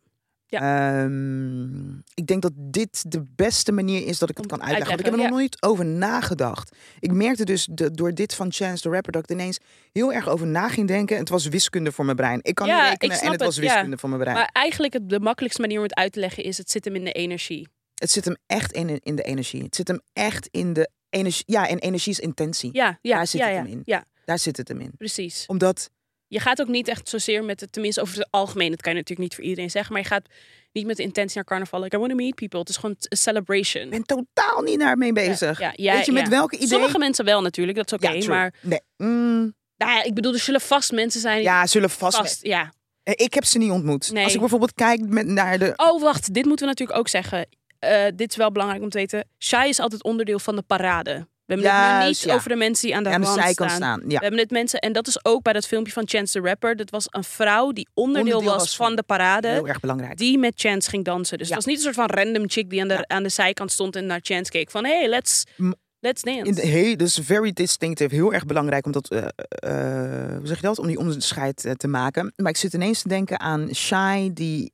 Ehm, 0.59 1.89
ik 2.13 2.27
denk 2.27 2.41
dat 2.41 2.51
dit 2.55 3.11
de 3.11 3.23
beste 3.35 3.71
manier 3.71 4.07
is 4.07 4.19
dat 4.19 4.29
ik 4.29 4.37
het 4.37 4.45
kan 4.47 4.59
uitleggen. 4.61 4.87
Want 4.87 4.99
ik 4.99 5.05
heb 5.05 5.15
er 5.15 5.21
nog 5.21 5.29
nooit 5.29 5.63
over 5.63 5.85
nagedacht. 5.85 6.75
Ik 6.99 7.11
merkte 7.11 7.45
dus 7.45 7.67
de, 7.71 7.91
door 7.91 8.13
dit 8.13 8.35
van 8.35 8.51
Chance 8.51 8.81
the 8.83 8.89
Rapper 8.89 9.11
dat 9.11 9.23
ik 9.23 9.29
ineens 9.31 9.59
heel 9.91 10.13
erg 10.13 10.27
over 10.29 10.47
na 10.47 10.69
ging 10.69 10.87
denken. 10.87 11.15
En 11.15 11.21
het 11.21 11.29
was 11.31 11.47
wiskunde 11.47 11.91
voor 11.91 12.05
mijn 12.05 12.17
brein. 12.17 12.39
Ik 12.41 12.55
kan 12.55 12.67
Ja, 12.67 12.83
niet 12.83 12.93
ik 12.93 13.01
rekenen 13.01 13.23
en 13.23 13.31
het 13.31 13.41
was 13.41 13.57
wiskunde 13.57 13.97
voor 13.97 14.09
mijn 14.09 14.21
brein. 14.21 14.37
Maar 14.37 14.49
eigenlijk 14.53 14.93
het, 14.93 15.09
de 15.09 15.19
makkelijkste 15.19 15.61
manier 15.61 15.77
om 15.77 15.83
het 15.83 15.95
uit 15.95 16.11
te 16.11 16.19
leggen 16.19 16.43
is... 16.43 16.57
het 16.57 16.71
zit 16.71 16.85
hem 16.85 16.95
in 16.95 17.03
de 17.03 17.11
energie. 17.11 17.67
Het 17.95 18.11
zit 18.11 18.25
hem 18.25 18.35
echt 18.47 18.71
in, 18.71 18.99
in 19.03 19.15
de 19.15 19.23
energie. 19.23 19.63
Het 19.63 19.75
zit 19.75 19.87
hem 19.87 20.01
echt 20.13 20.47
in 20.51 20.73
de 20.73 20.89
energie. 21.09 21.43
Ja, 21.45 21.67
en 21.67 21.79
energie 21.79 22.11
is 22.11 22.19
intentie. 22.19 22.69
Ja, 22.73 22.99
ja, 23.01 23.15
Daar 23.15 23.27
zit 23.27 23.41
het 23.41 23.51
hem 23.51 23.65
in. 23.65 23.81
ja, 23.85 24.05
Daar 24.25 24.39
zit 24.39 24.57
het 24.57 24.67
hem 24.67 24.79
in. 24.79 24.91
precies. 24.97 25.43
Omdat, 25.47 25.89
Je 26.31 26.39
gaat 26.39 26.61
ook 26.61 26.67
niet 26.67 26.87
echt 26.87 27.09
zozeer 27.09 27.43
met 27.43 27.59
het, 27.59 27.71
tenminste 27.71 28.01
over 28.01 28.17
het 28.17 28.27
algemeen, 28.29 28.69
dat 28.69 28.81
kan 28.81 28.91
je 28.91 28.97
natuurlijk 28.97 29.27
niet 29.27 29.35
voor 29.35 29.43
iedereen 29.43 29.69
zeggen, 29.69 29.93
maar 29.93 30.01
je 30.01 30.07
gaat 30.07 30.27
niet 30.71 30.85
met 30.85 30.97
de 30.97 31.03
intentie 31.03 31.35
naar 31.35 31.45
carnaval. 31.45 31.81
Like, 31.81 31.95
I 31.95 31.99
want 31.99 32.11
to 32.11 32.17
meet 32.17 32.35
people. 32.35 32.59
Het 32.59 32.69
is 32.69 32.75
gewoon 32.75 32.95
een 32.99 33.17
celebration. 33.17 33.83
ik 33.83 33.89
ben 33.89 34.03
totaal 34.03 34.61
niet 34.61 34.77
naar 34.77 34.97
mee 34.97 35.13
bezig. 35.13 35.59
Ja, 35.59 35.73
ja, 35.75 35.93
Weet 35.95 36.05
je, 36.05 36.11
met 36.11 36.27
welke 36.27 36.55
idee? 36.55 36.67
Sommige 36.67 36.97
mensen 36.97 37.25
wel 37.25 37.41
natuurlijk, 37.41 37.77
dat 37.77 37.85
is 37.85 37.93
oké. 37.93 38.07
ja, 38.07 38.19
true. 38.19 38.35
maar 38.35 38.53
Nee. 38.61 38.79
Mm, 38.97 39.55
nou 39.77 39.91
ja, 39.91 40.03
ik 40.03 40.13
bedoel, 40.13 40.33
er 40.33 40.39
zullen 40.39 40.61
vast 40.61 40.91
mensen 40.91 41.21
zijn 41.21 41.41
ja, 41.41 41.67
zullen 41.67 41.89
vast... 41.89 42.17
vast, 42.17 42.43
ja. 42.43 42.73
Eh, 43.03 43.13
Ik 43.17 43.33
heb 43.33 43.45
ze 43.45 43.57
niet 43.57 43.71
ontmoet. 43.71 44.11
Nee. 44.11 44.23
Als 44.23 44.33
ik 44.33 44.39
bijvoorbeeld 44.39 44.73
kijk 44.73 45.01
met, 45.01 45.25
naar 45.25 45.59
de... 45.59 45.73
Oh, 45.75 46.01
wacht, 46.01 46.33
dit 46.33 46.45
moeten 46.45 46.65
we 46.65 46.71
natuurlijk 46.71 46.99
ook 46.99 47.07
zeggen. 47.07 47.47
Eh, 47.79 48.05
dit 48.15 48.29
is 48.29 48.35
wel 48.35 48.51
belangrijk 48.51 48.83
om 48.83 48.89
te 48.89 48.97
weten. 48.97 49.27
Shai 49.39 49.69
is 49.69 49.79
altijd 49.79 50.03
onderdeel 50.03 50.39
van 50.39 50.55
de 50.55 50.61
parade. 50.61 51.27
We 51.59 51.67
hebben 51.67 51.91
het 51.93 52.01
nu 52.01 52.07
niet 52.07 52.19
ja. 52.21 52.33
over 52.35 52.49
de 52.49 52.55
mensen 52.55 52.87
die 52.87 52.95
aan 52.95 53.03
de, 53.03 53.09
aan 53.09 53.21
de 53.21 53.27
staan. 53.51 53.69
staan. 53.69 53.99
We 53.99 54.09
Ja. 54.11 54.19
hebben 54.19 54.39
het 54.39 54.51
mensen, 54.51 54.79
en 54.79 54.93
dat 54.93 55.07
is 55.07 55.25
ook 55.25 55.41
bij 55.43 55.53
dat 55.53 55.67
filmpje 55.67 55.93
van 55.93 56.03
Chance 56.07 56.41
the 56.41 56.47
Rapper. 56.47 56.75
Dat 56.75 56.89
was 56.89 57.05
een 57.09 57.23
vrouw 57.23 57.71
die 57.71 57.87
onderdeel, 57.93 58.33
Onderdeel 58.33 58.51
was, 58.53 58.61
was 58.63 58.75
van 58.75 58.95
de 58.95 59.03
parade. 59.03 59.47
Heel 59.47 59.67
erg 59.67 59.79
belangrijk. 59.79 60.17
die 60.17 60.37
met 60.37 60.53
Chance 60.55 60.89
ging 60.89 61.05
dansen. 61.05 61.37
Dus 61.37 61.47
Ja. 61.47 61.55
het 61.55 61.65
was 61.65 61.73
niet 61.73 61.85
een 61.85 61.93
soort 61.93 62.07
van 62.09 62.17
random 62.19 62.49
chick 62.49 62.69
die 62.69 62.81
aan 62.81 62.87
de, 62.87 62.93
Ja. 62.93 63.03
aan 63.07 63.23
de 63.23 63.29
zijkant 63.29 63.71
stond 63.71 63.95
en 63.95 64.05
naar 64.05 64.19
Chance 64.23 64.51
keek. 64.51 64.71
Van, 64.71 64.85
hey, 64.85 65.07
let's, 65.09 65.43
M- 65.57 65.71
let's 66.01 66.21
dance. 66.21 66.43
In 66.49 66.53
de, 66.55 66.67
hey, 66.67 66.95
dus 66.95 67.19
very 67.23 67.51
distinctive. 67.53 68.15
Heel 68.15 68.33
erg 68.33 68.45
belangrijk 68.45 68.85
om 68.85 68.91
dat, 68.91 69.09
eh, 69.09 69.17
eh, 69.47 70.37
hoe 70.37 70.47
zeg 70.47 70.55
je 70.61 70.67
dat? 70.67 70.79
Om 70.79 70.87
die 70.87 70.97
onderscheid 70.97 71.65
eh, 71.65 71.71
te 71.71 71.87
maken. 71.87 72.33
Maar 72.35 72.49
ik 72.51 72.57
zit 72.57 72.73
ineens 72.73 73.01
te 73.01 73.07
denken 73.07 73.39
aan 73.39 73.75
Shai 73.75 74.33
die 74.33 74.73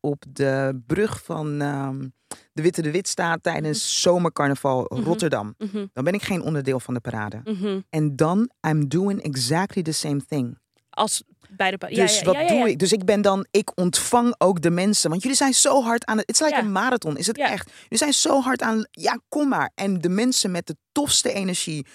op 0.00 0.24
de 0.28 0.80
brug 0.86 1.22
van 1.24 1.60
ehm, 1.60 2.08
de 2.52 2.62
Witte 2.62 2.82
de 2.82 2.90
Wit 2.90 3.08
staat 3.08 3.42
tijdens 3.42 4.00
zomercarnaval 4.02 4.86
Mhm. 4.88 5.02
Rotterdam. 5.02 5.54
Mhm, 5.58 5.86
Dan 5.92 6.04
ben 6.04 6.12
ik 6.14 6.22
geen 6.22 6.42
onderdeel 6.42 6.80
van 6.80 6.94
de 6.94 7.00
parade. 7.00 7.40
mhm. 7.44 7.80
En 7.90 8.16
dan, 8.16 8.50
I'm 8.68 8.88
doing 8.88 9.22
exactly 9.22 9.82
the 9.82 9.92
same 9.92 10.24
thing. 10.26 10.58
Als 10.90 11.22
bij 11.78 11.88
de 11.88 11.94
Dus 11.94 12.18
ja, 12.18 12.24
wat 12.24 12.48
doe 12.48 12.68
ik? 12.70 12.78
Dus 12.78 12.92
ik 12.92 13.04
ben 13.04 13.22
dan, 13.22 13.46
ik 13.50 13.70
ontvang 13.74 14.34
ook 14.38 14.60
de 14.60 14.70
mensen. 14.70 15.10
Want 15.10 15.22
jullie 15.22 15.36
zijn 15.36 15.54
zo 15.54 15.82
hard 15.82 16.04
aan 16.04 16.16
het. 16.16 16.26
Het 16.26 16.40
is 16.40 16.48
Ja. 16.48 16.58
een 16.58 16.72
marathon, 16.72 17.16
is 17.16 17.26
het 17.26 17.38
echt? 17.38 17.70
Jullie 17.82 17.98
zijn 17.98 18.12
zo 18.12 18.40
hard 18.40 18.62
aan. 18.62 18.86
Ja, 18.90 19.18
kom 19.28 19.48
maar. 19.48 19.70
En 19.74 19.98
de 20.00 20.08
mensen 20.08 20.50
met 20.50 20.66
de 20.66 20.76
tofste 20.92 21.32
energie, 21.32 21.86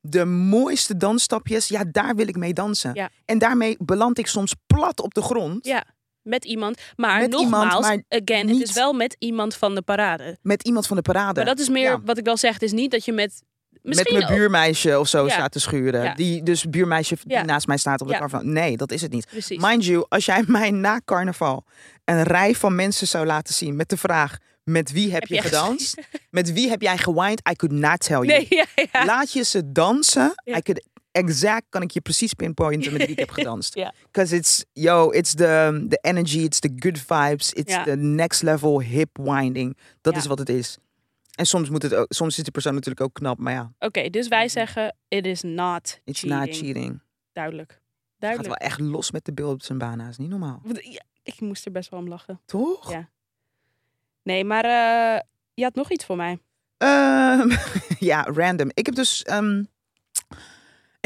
de 0.00 0.24
mooiste 0.24 0.96
dansstapjes, 0.96 1.68
ja, 1.68 1.84
daar 1.90 2.14
wil 2.14 2.28
ik 2.28 2.36
mee 2.36 2.52
dansen. 2.52 2.90
Ja. 2.94 3.10
En 3.24 3.38
daarmee 3.38 3.76
beland 3.78 4.18
ik 4.18 4.26
soms 4.26 4.54
plat 4.66 5.00
op 5.00 5.14
de 5.14 5.22
grond. 5.22 5.66
Ja, 5.66 5.84
met 6.22 6.44
iemand. 6.44 6.80
Maar 6.96 7.20
Met 7.20 7.34
iemand, 7.34 7.50
nogmaals, 7.64 7.86
maar 7.86 8.02
again, 8.08 8.48
het 8.48 8.60
is 8.60 8.72
wel 8.72 8.92
met 8.92 9.16
iemand 9.18 9.54
van 9.54 9.74
de 9.74 9.82
parade. 9.82 10.38
Met 10.42 10.62
iemand 10.62 10.86
van 10.86 10.96
de 10.96 11.02
parade. 11.02 11.34
Maar 11.34 11.44
dat 11.44 11.58
is 11.58 11.68
meer, 11.68 11.90
Ja. 11.90 12.00
wat 12.04 12.18
ik 12.18 12.24
wel 12.24 12.36
zeg, 12.36 12.52
het 12.52 12.62
is 12.62 12.72
niet 12.72 12.90
dat 12.90 13.04
je 13.04 13.12
met... 13.12 13.42
Misschien 13.86 14.18
met 14.18 14.22
mijn 14.28 14.38
buurmeisje 14.38 14.98
of 14.98 15.08
zo 15.08 15.24
Ja. 15.24 15.32
staat 15.32 15.52
te 15.52 15.60
schuren. 15.60 16.02
Ja. 16.02 16.14
Die 16.14 16.42
dus 16.42 16.64
buurmeisje 16.64 17.16
die 17.24 17.38
naast 17.42 17.66
mij 17.66 17.76
staat 17.76 18.00
op 18.00 18.08
de 18.08 18.28
van. 18.28 18.52
Nee, 18.52 18.76
dat 18.76 18.92
is 18.92 19.02
het 19.02 19.12
niet. 19.12 19.26
Precies. 19.26 19.62
Mind 19.62 19.84
you, 19.84 20.04
als 20.08 20.24
jij 20.24 20.44
mij 20.58 20.70
na 20.70 21.00
carnaval 21.04 21.64
een 22.04 22.22
rij 22.22 22.54
van 22.54 22.74
mensen 22.74 23.06
zou 23.06 23.26
laten 23.26 23.54
zien 23.54 23.76
met 23.76 23.88
de 23.88 23.96
vraag: 23.96 24.36
met 24.64 24.92
wie 24.92 25.12
heb, 25.12 25.20
Heb 25.20 25.28
je 25.28 25.42
gedanst? 25.42 26.00
met 26.30 26.52
wie 26.52 26.68
heb 26.68 26.82
jij 26.82 26.98
gewined? 26.98 27.42
I 27.50 27.54
could 27.54 27.78
not 27.78 28.00
tell 28.00 28.16
you. 28.20 28.26
Nee. 28.26 28.48
Laat 29.06 29.32
je 29.32 29.42
ze 29.44 29.72
dansen. 29.72 30.34
I 30.44 30.60
could 30.62 30.84
exact 31.12 31.64
kan 31.68 31.82
ik 31.82 31.90
je 31.90 32.00
precies 32.00 32.34
pinpointen 32.34 32.92
met 32.92 33.00
wie 33.00 33.10
ik 33.10 33.18
heb 33.18 33.30
gedanst. 33.40 33.74
Because 34.10 34.36
it's 34.36 34.64
yo, 34.72 35.10
it's 35.10 35.34
the 35.34 35.84
the 35.88 35.98
energy, 36.00 36.38
it's 36.38 36.58
the 36.58 36.72
good 36.76 36.98
vibes, 36.98 37.52
it's 37.52 37.74
the 37.84 37.96
next 37.96 38.42
level 38.42 38.80
hip 38.80 39.08
winding. 39.12 39.76
Dat 40.00 40.16
is 40.16 40.26
wat 40.26 40.38
het 40.38 40.48
is. 40.48 40.78
En 41.36 41.46
soms 41.46 41.68
moet 41.68 41.82
het 41.82 41.94
ook, 41.94 42.06
soms 42.08 42.36
is 42.38 42.42
die 42.42 42.52
persoon 42.52 42.74
natuurlijk 42.74 43.00
ook 43.00 43.12
knap, 43.14 43.38
maar 43.38 43.52
ja, 43.52 43.72
Oké, 43.78 44.10
dus 44.10 44.28
wij 44.28 44.48
zeggen, 44.48 44.96
it 45.08 45.26
is 45.26 45.42
not 45.42 46.00
it's 46.04 46.20
cheating. 46.20 46.46
not 46.46 46.56
cheating. 46.56 47.00
Duidelijk. 47.32 47.70
Gaat 47.72 47.80
Duidelijk. 48.18 48.48
wel 48.60 48.68
echt 48.68 48.80
los 48.80 49.10
met 49.10 49.24
de 49.24 49.32
beeld 49.32 49.52
op 49.52 49.62
zijn 49.62 49.78
bana, 49.78 50.08
is 50.08 50.16
niet 50.16 50.28
normaal. 50.28 50.62
Ja, 50.80 51.02
ik 51.22 51.40
moest 51.40 51.64
er 51.66 51.72
best 51.72 51.90
wel 51.90 52.00
om 52.00 52.08
lachen. 52.08 52.40
Toch? 52.44 52.90
Ja. 52.90 53.08
Nee, 54.22 54.44
maar 54.44 54.64
eh, 54.64 55.20
je 55.54 55.62
had 55.62 55.74
nog 55.74 55.90
iets 55.90 56.04
voor 56.04 56.16
mij. 56.16 56.38
Ehm, 56.76 57.50
ja, 58.10 58.22
random. 58.22 58.70
Ik 58.74 58.86
heb 58.86 58.94
dus. 58.94 59.22
ehm, 59.22 59.64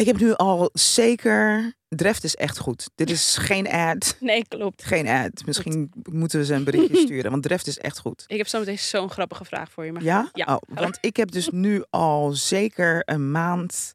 ik 0.01 0.07
heb 0.07 0.21
nu 0.21 0.35
al 0.35 0.71
zeker. 0.73 1.75
Dreft 1.89 2.25
is 2.25 2.37
echt 2.37 2.59
goed. 2.59 2.91
Dit 2.95 3.11
is 3.11 3.37
geen 3.37 3.69
ad. 3.69 4.17
Nee, 4.21 4.45
klopt. 4.49 4.85
Geen 4.85 5.07
ad. 5.09 5.47
Misschien 5.47 5.91
moeten 6.11 6.39
we 6.39 6.45
ze 6.45 6.55
een 6.55 6.65
berichtje 6.65 6.97
sturen. 7.07 7.31
Want 7.31 7.43
Dreft 7.43 7.67
is 7.67 7.79
echt 7.79 7.99
goed. 7.99 8.25
Ik 8.27 8.37
heb 8.37 8.47
zometeen 8.47 8.79
zo'n 8.79 9.11
grappige 9.11 9.45
vraag 9.45 9.71
voor 9.71 9.85
je. 9.85 9.93
Maar 9.93 10.03
Ja? 10.03 10.29
Ja. 10.33 10.45
Oh, 10.55 10.77
want 10.77 10.99
ik 11.01 11.17
heb 11.17 11.31
dus 11.31 11.49
nu 11.49 11.85
al 11.91 12.33
zeker 12.33 13.03
een 13.05 13.31
maand. 13.31 13.95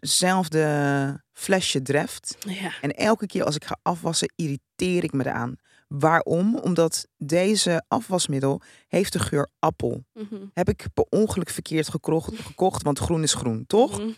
Zelfde 0.00 1.22
flesje 1.32 1.82
Dreft. 1.82 2.36
Ja. 2.38 2.72
En 2.80 2.90
elke 2.94 3.26
keer 3.26 3.44
als 3.44 3.56
ik 3.56 3.64
ga 3.64 3.78
afwassen, 3.82 4.32
irriteer 4.36 5.04
ik 5.04 5.12
me 5.12 5.26
eraan. 5.26 5.56
Waarom? 5.88 6.56
Omdat 6.56 7.06
deze 7.16 7.84
afwasmiddel 7.88 8.60
heeft 8.88 9.12
de 9.12 9.18
geur 9.18 9.48
appel. 9.58 10.04
Mhm. 10.14 10.34
Heb 10.52 10.68
ik 10.68 10.86
per 10.94 11.06
ongeluk 11.08 11.50
verkeerd 11.50 11.88
gekocht, 11.88 12.82
want 12.82 12.98
groen 12.98 13.22
is 13.22 13.34
groen, 13.34 13.66
toch? 13.66 13.98
Mhm. 13.98 14.10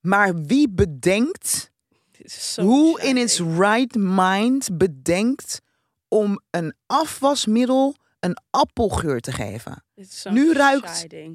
Maar 0.00 0.40
wie 0.42 0.68
bedenkt, 0.68 1.70
hoe 2.64 3.00
in 3.02 3.16
its 3.16 3.38
right 3.40 3.94
mind 3.94 4.68
bedenkt 4.78 5.60
om 6.08 6.40
een 6.50 6.74
afwasmiddel 6.86 7.94
een 8.20 8.36
appelgeur 8.50 9.20
te 9.20 9.32
geven? 9.32 9.84
Nu 10.32 10.52
ruikt-. 10.52 10.86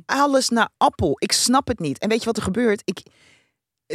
Alles 0.05 0.49
naar 0.49 0.69
appel. 0.77 1.15
Ik 1.17 1.31
snap 1.31 1.67
het 1.67 1.79
niet. 1.79 1.97
En 1.97 2.09
weet 2.09 2.19
je 2.19 2.25
wat 2.25 2.37
er 2.37 2.43
gebeurt? 2.43 2.81
Ik, 2.85 3.01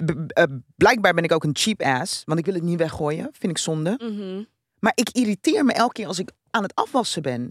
b- 0.05 0.31
eh, 0.33 0.45
blijkbaar 0.77 1.15
ben 1.15 1.25
ik 1.25 1.33
ook 1.33 1.45
een 1.45 1.57
cheap 1.57 1.83
ass, 1.83 2.23
want 2.25 2.39
ik 2.39 2.45
wil 2.45 2.55
het 2.55 2.63
niet 2.63 2.79
weggooien. 2.79 3.29
Vind 3.33 3.53
ik 3.53 3.59
zonde. 3.59 3.95
Mhm. 3.99 4.45
Maar 4.79 4.93
ik 4.95 5.09
irriteer 5.11 5.65
me 5.65 5.73
elke 5.73 5.93
keer 5.93 6.07
als 6.07 6.19
ik 6.19 6.31
aan 6.51 6.63
het 6.63 6.75
afwassen 6.75 7.23
ben. 7.23 7.49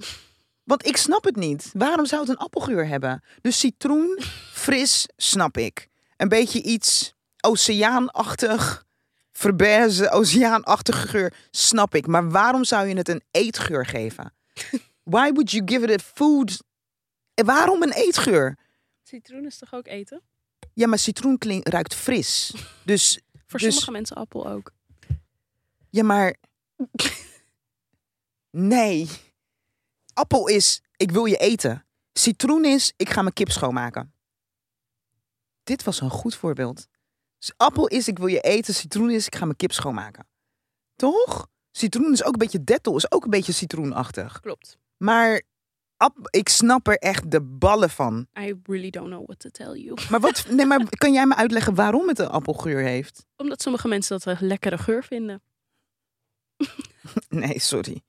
Want 0.64 0.86
ik 0.88 0.98
snap 0.98 1.24
het 1.24 1.36
niet. 1.36 1.70
Waarom 1.74 2.06
zou 2.06 2.22
het 2.22 2.30
een 2.30 2.38
appelgeur 2.38 2.88
hebben? 2.88 3.24
Dus 3.42 3.60
citroen, 3.60 4.20
fris, 4.54 5.08
snap 5.18 5.58
ik. 5.58 5.88
Een 6.20 6.28
beetje 6.28 6.62
iets 6.62 7.14
oceaanachtig, 7.42 8.86
verberze, 9.32 10.10
oceaanachtige 10.10 11.08
geur, 11.08 11.34
snap 11.52 11.96
ik. 11.96 12.08
Maar 12.08 12.30
waarom 12.30 12.64
zou 12.64 12.88
je 12.88 12.96
het 12.96 13.10
een 13.10 13.24
eetgeur 13.32 13.86
geven? 13.86 14.34
Why 15.04 15.32
would 15.32 15.52
you 15.52 15.62
give 15.66 15.86
it 15.94 16.02
a 16.02 16.04
food? 16.16 16.64
En 17.34 17.46
Waarom 17.46 17.82
een 17.84 17.92
eetgeur? 17.94 18.58
Citroen 19.04 19.46
is 19.46 19.58
toch 19.58 19.74
ook 19.74 19.88
eten? 19.88 20.22
Ja, 20.74 20.88
maar 20.88 21.00
citroen 21.00 21.38
klink- 21.38 21.68
ruikt 21.68 21.96
fris. 21.96 22.54
Dus, 22.86 23.20
Voor 23.48 23.60
Dus- 23.60 23.68
sommige 23.68 23.92
mensen 23.92 24.16
appel 24.16 24.48
ook. 24.50 24.72
ja, 25.90 26.04
maar... 26.04 26.36
Nee. 28.52 29.08
Appel 30.14 30.48
is, 30.48 30.82
ik 30.96 31.12
wil 31.12 31.26
je 31.26 31.38
eten. 31.38 31.86
Citroen 32.14 32.66
is, 32.66 32.94
ik 32.98 33.10
ga 33.10 33.22
mijn 33.22 33.34
kip 33.34 33.50
schoonmaken. 33.52 34.14
Dit 35.70 35.84
was 35.84 36.02
een 36.02 36.10
goed 36.10 36.36
voorbeeld. 36.36 36.88
S- 37.40 37.52
Appel 37.58 37.88
is, 37.88 38.08
ik 38.08 38.18
wil 38.18 38.28
je 38.28 38.40
eten. 38.40 38.74
Citroen 38.74 39.10
is, 39.12 39.26
ik 39.26 39.36
ga 39.36 39.46
mijn 39.46 39.58
kip 39.58 39.72
schoonmaken. 39.72 40.28
Toch? 40.96 41.48
Citroen 41.72 42.12
is 42.12 42.24
ook 42.24 42.34
een 42.34 42.40
beetje 42.40 42.64
dettel, 42.64 42.96
is 42.96 43.12
ook 43.12 43.24
een 43.24 43.30
beetje 43.30 43.52
citroenachtig. 43.52 44.40
Klopt. 44.40 44.78
Maar 44.98 45.42
ap- 45.98 46.28
ik 46.30 46.50
snap 46.50 46.88
er 46.88 46.98
echt 46.98 47.32
de 47.32 47.42
ballen 47.42 47.90
van. 47.90 48.28
I 48.40 48.60
really 48.64 48.90
don't 48.90 49.08
know 49.08 49.26
what 49.26 49.40
to 49.40 49.50
tell 49.50 49.74
you. 49.80 49.98
Maar, 50.12 50.20
wat, 50.20 50.46
nee, 50.50 50.66
maar 50.66 50.90
kan 50.90 51.14
jij 51.14 51.26
me 51.26 51.36
uitleggen 51.36 51.76
waarom 51.76 52.08
het 52.08 52.20
een 52.20 52.28
appelgeur 52.30 52.82
heeft? 52.82 53.26
Omdat 53.38 53.62
sommige 53.62 53.88
mensen 53.88 54.20
dat 54.20 54.40
een 54.42 54.48
lekkere 54.48 54.78
geur 54.78 55.04
vinden. 55.04 55.42
Nee, 57.30 57.60
sorry. 57.60 58.02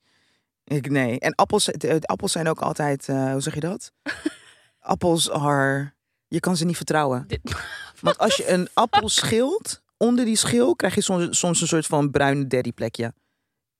Ik, 0.63 0.89
nee. 0.89 1.19
En 1.19 1.35
appels, 1.35 1.65
de, 1.65 1.77
de 1.77 2.07
appels 2.07 2.31
zijn 2.31 2.47
ook 2.47 2.61
altijd, 2.61 3.09
eh, 3.09 3.31
hoe 3.31 3.41
zeg 3.41 3.53
je 3.53 3.59
dat? 3.59 3.91
appels 4.79 5.29
are, 5.29 5.93
je 6.31 6.39
kan 6.39 6.57
ze 6.57 6.65
niet 6.65 6.75
vertrouwen. 6.75 7.23
Dit- 7.27 7.41
Want 8.01 8.17
als 8.17 8.35
je 8.35 8.49
een 8.49 8.67
appel 8.73 9.09
schilt, 9.09 9.81
onder 9.97 10.25
die 10.25 10.35
schil 10.35 10.75
krijg 10.75 10.95
je 10.95 11.01
soms, 11.01 11.39
soms 11.39 11.61
een 11.61 11.67
soort 11.67 11.85
van 11.85 12.11
bruine 12.11 12.47
daddyplekje. 12.47 13.13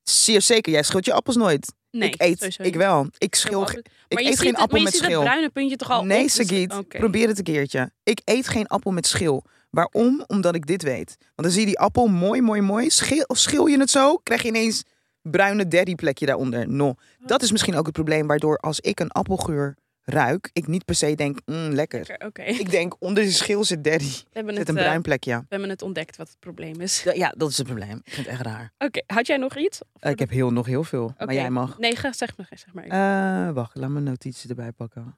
Zeer 0.03 0.41
zeker, 0.41 0.71
jij 0.71 0.83
schilt 0.83 1.05
je 1.05 1.13
appels 1.13 1.35
nooit. 1.35 1.73
Nee, 1.91 2.09
ik 2.09 2.21
eet, 2.21 2.37
sowieso 2.39 2.63
ik 2.63 2.75
wel. 2.75 3.07
Ik 3.17 3.35
schil, 3.35 3.61
ik 3.69 3.83
Maar 4.09 4.23
eet 4.23 4.39
geen 4.39 4.55
appel 4.55 4.75
maar 4.75 4.83
met 4.83 4.91
je 4.91 4.97
ziet 4.97 5.07
schil. 5.07 5.19
het 5.19 5.27
bruine 5.29 5.49
puntje 5.49 5.75
toch 5.75 5.89
al 5.89 6.05
Nee, 6.05 6.23
op, 6.23 6.31
dus- 6.47 6.99
probeer 6.99 7.27
het 7.27 7.37
een 7.37 7.43
keertje. 7.43 7.91
Ik 8.03 8.21
eet 8.25 8.47
geen 8.47 8.67
appel 8.67 8.91
met 8.91 9.07
schil. 9.07 9.43
Waarom? 9.69 10.23
Omdat 10.27 10.55
ik 10.55 10.65
dit 10.65 10.83
weet. 10.83 11.15
Want 11.19 11.33
dan 11.35 11.51
zie 11.51 11.59
je 11.59 11.65
die 11.65 11.79
appel 11.79 12.07
mooi, 12.07 12.41
mooi, 12.41 12.61
mooi. 12.61 12.89
Schil, 12.89 13.25
schil 13.27 13.65
je 13.65 13.79
het 13.79 13.89
zo, 13.89 14.17
krijg 14.17 14.41
je 14.41 14.47
ineens 14.47 14.83
bruine 15.21 15.67
daddyplekje 15.67 16.25
daaronder. 16.25 16.69
No. 16.69 16.93
Dat 17.25 17.41
is 17.41 17.51
misschien 17.51 17.75
ook 17.75 17.85
het 17.85 17.93
probleem 17.93 18.27
waardoor 18.27 18.57
als 18.57 18.79
ik 18.79 18.99
een 18.99 19.11
appelgeur 19.11 19.75
ruik, 20.03 20.49
ik 20.53 20.67
niet 20.67 20.85
per 20.85 20.95
se 20.95 21.15
denk, 21.15 21.39
mm, 21.45 21.55
lekker. 21.55 22.01
Oké, 22.01 22.25
oké. 22.25 22.41
Ik 22.41 22.69
denk, 22.71 22.95
onder 22.99 23.23
die 23.23 23.31
schil 23.31 23.63
zit 23.63 23.83
daddy. 23.83 24.05
We 24.05 24.23
hebben 24.31 24.55
Zit 24.55 24.67
het, 24.67 24.69
een 24.69 24.77
eh, 24.77 24.83
bruin 24.83 25.01
plekje. 25.01 25.37
we 25.37 25.45
hebben 25.49 25.69
het 25.69 25.81
ontdekt 25.81 26.17
wat 26.17 26.27
het 26.29 26.39
probleem 26.39 26.81
is. 26.81 27.03
Ja, 27.03 27.13
Ja, 27.13 27.33
dat 27.37 27.49
is 27.49 27.57
het 27.57 27.67
probleem. 27.67 28.01
Ik 28.03 28.13
vind 28.13 28.25
het 28.25 28.35
echt 28.35 28.41
raar. 28.45 28.73
Oké, 28.77 29.01
had 29.05 29.27
jij 29.27 29.37
nog 29.37 29.57
iets? 29.57 29.79
Eh, 29.99 30.11
ik 30.11 30.19
heb 30.19 30.29
heel, 30.29 30.51
nog 30.51 30.65
heel 30.65 30.83
veel, 30.83 31.13
maar 31.17 31.33
jij 31.33 31.49
mag. 31.49 31.77
Nee, 31.77 31.95
ga, 31.95 32.13
zeg 32.13 32.37
maar. 32.37 32.47
Zeg 32.49 32.73
maar. 32.73 32.85
Ik 32.85 32.91
Eh, 32.91 33.55
wacht, 33.55 33.75
laat 33.75 33.89
mijn 33.89 34.03
notities 34.03 34.49
erbij 34.49 34.71
pakken. 34.71 35.17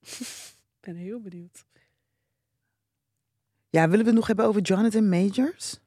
ben 0.80 0.96
heel 0.96 1.20
benieuwd. 1.20 1.64
Ja, 3.70 3.88
willen 3.88 4.04
we 4.04 4.10
het 4.10 4.14
nog 4.14 4.26
hebben 4.26 4.44
over 4.46 4.60
Jonathan 4.60 5.08
Majors? 5.08 5.80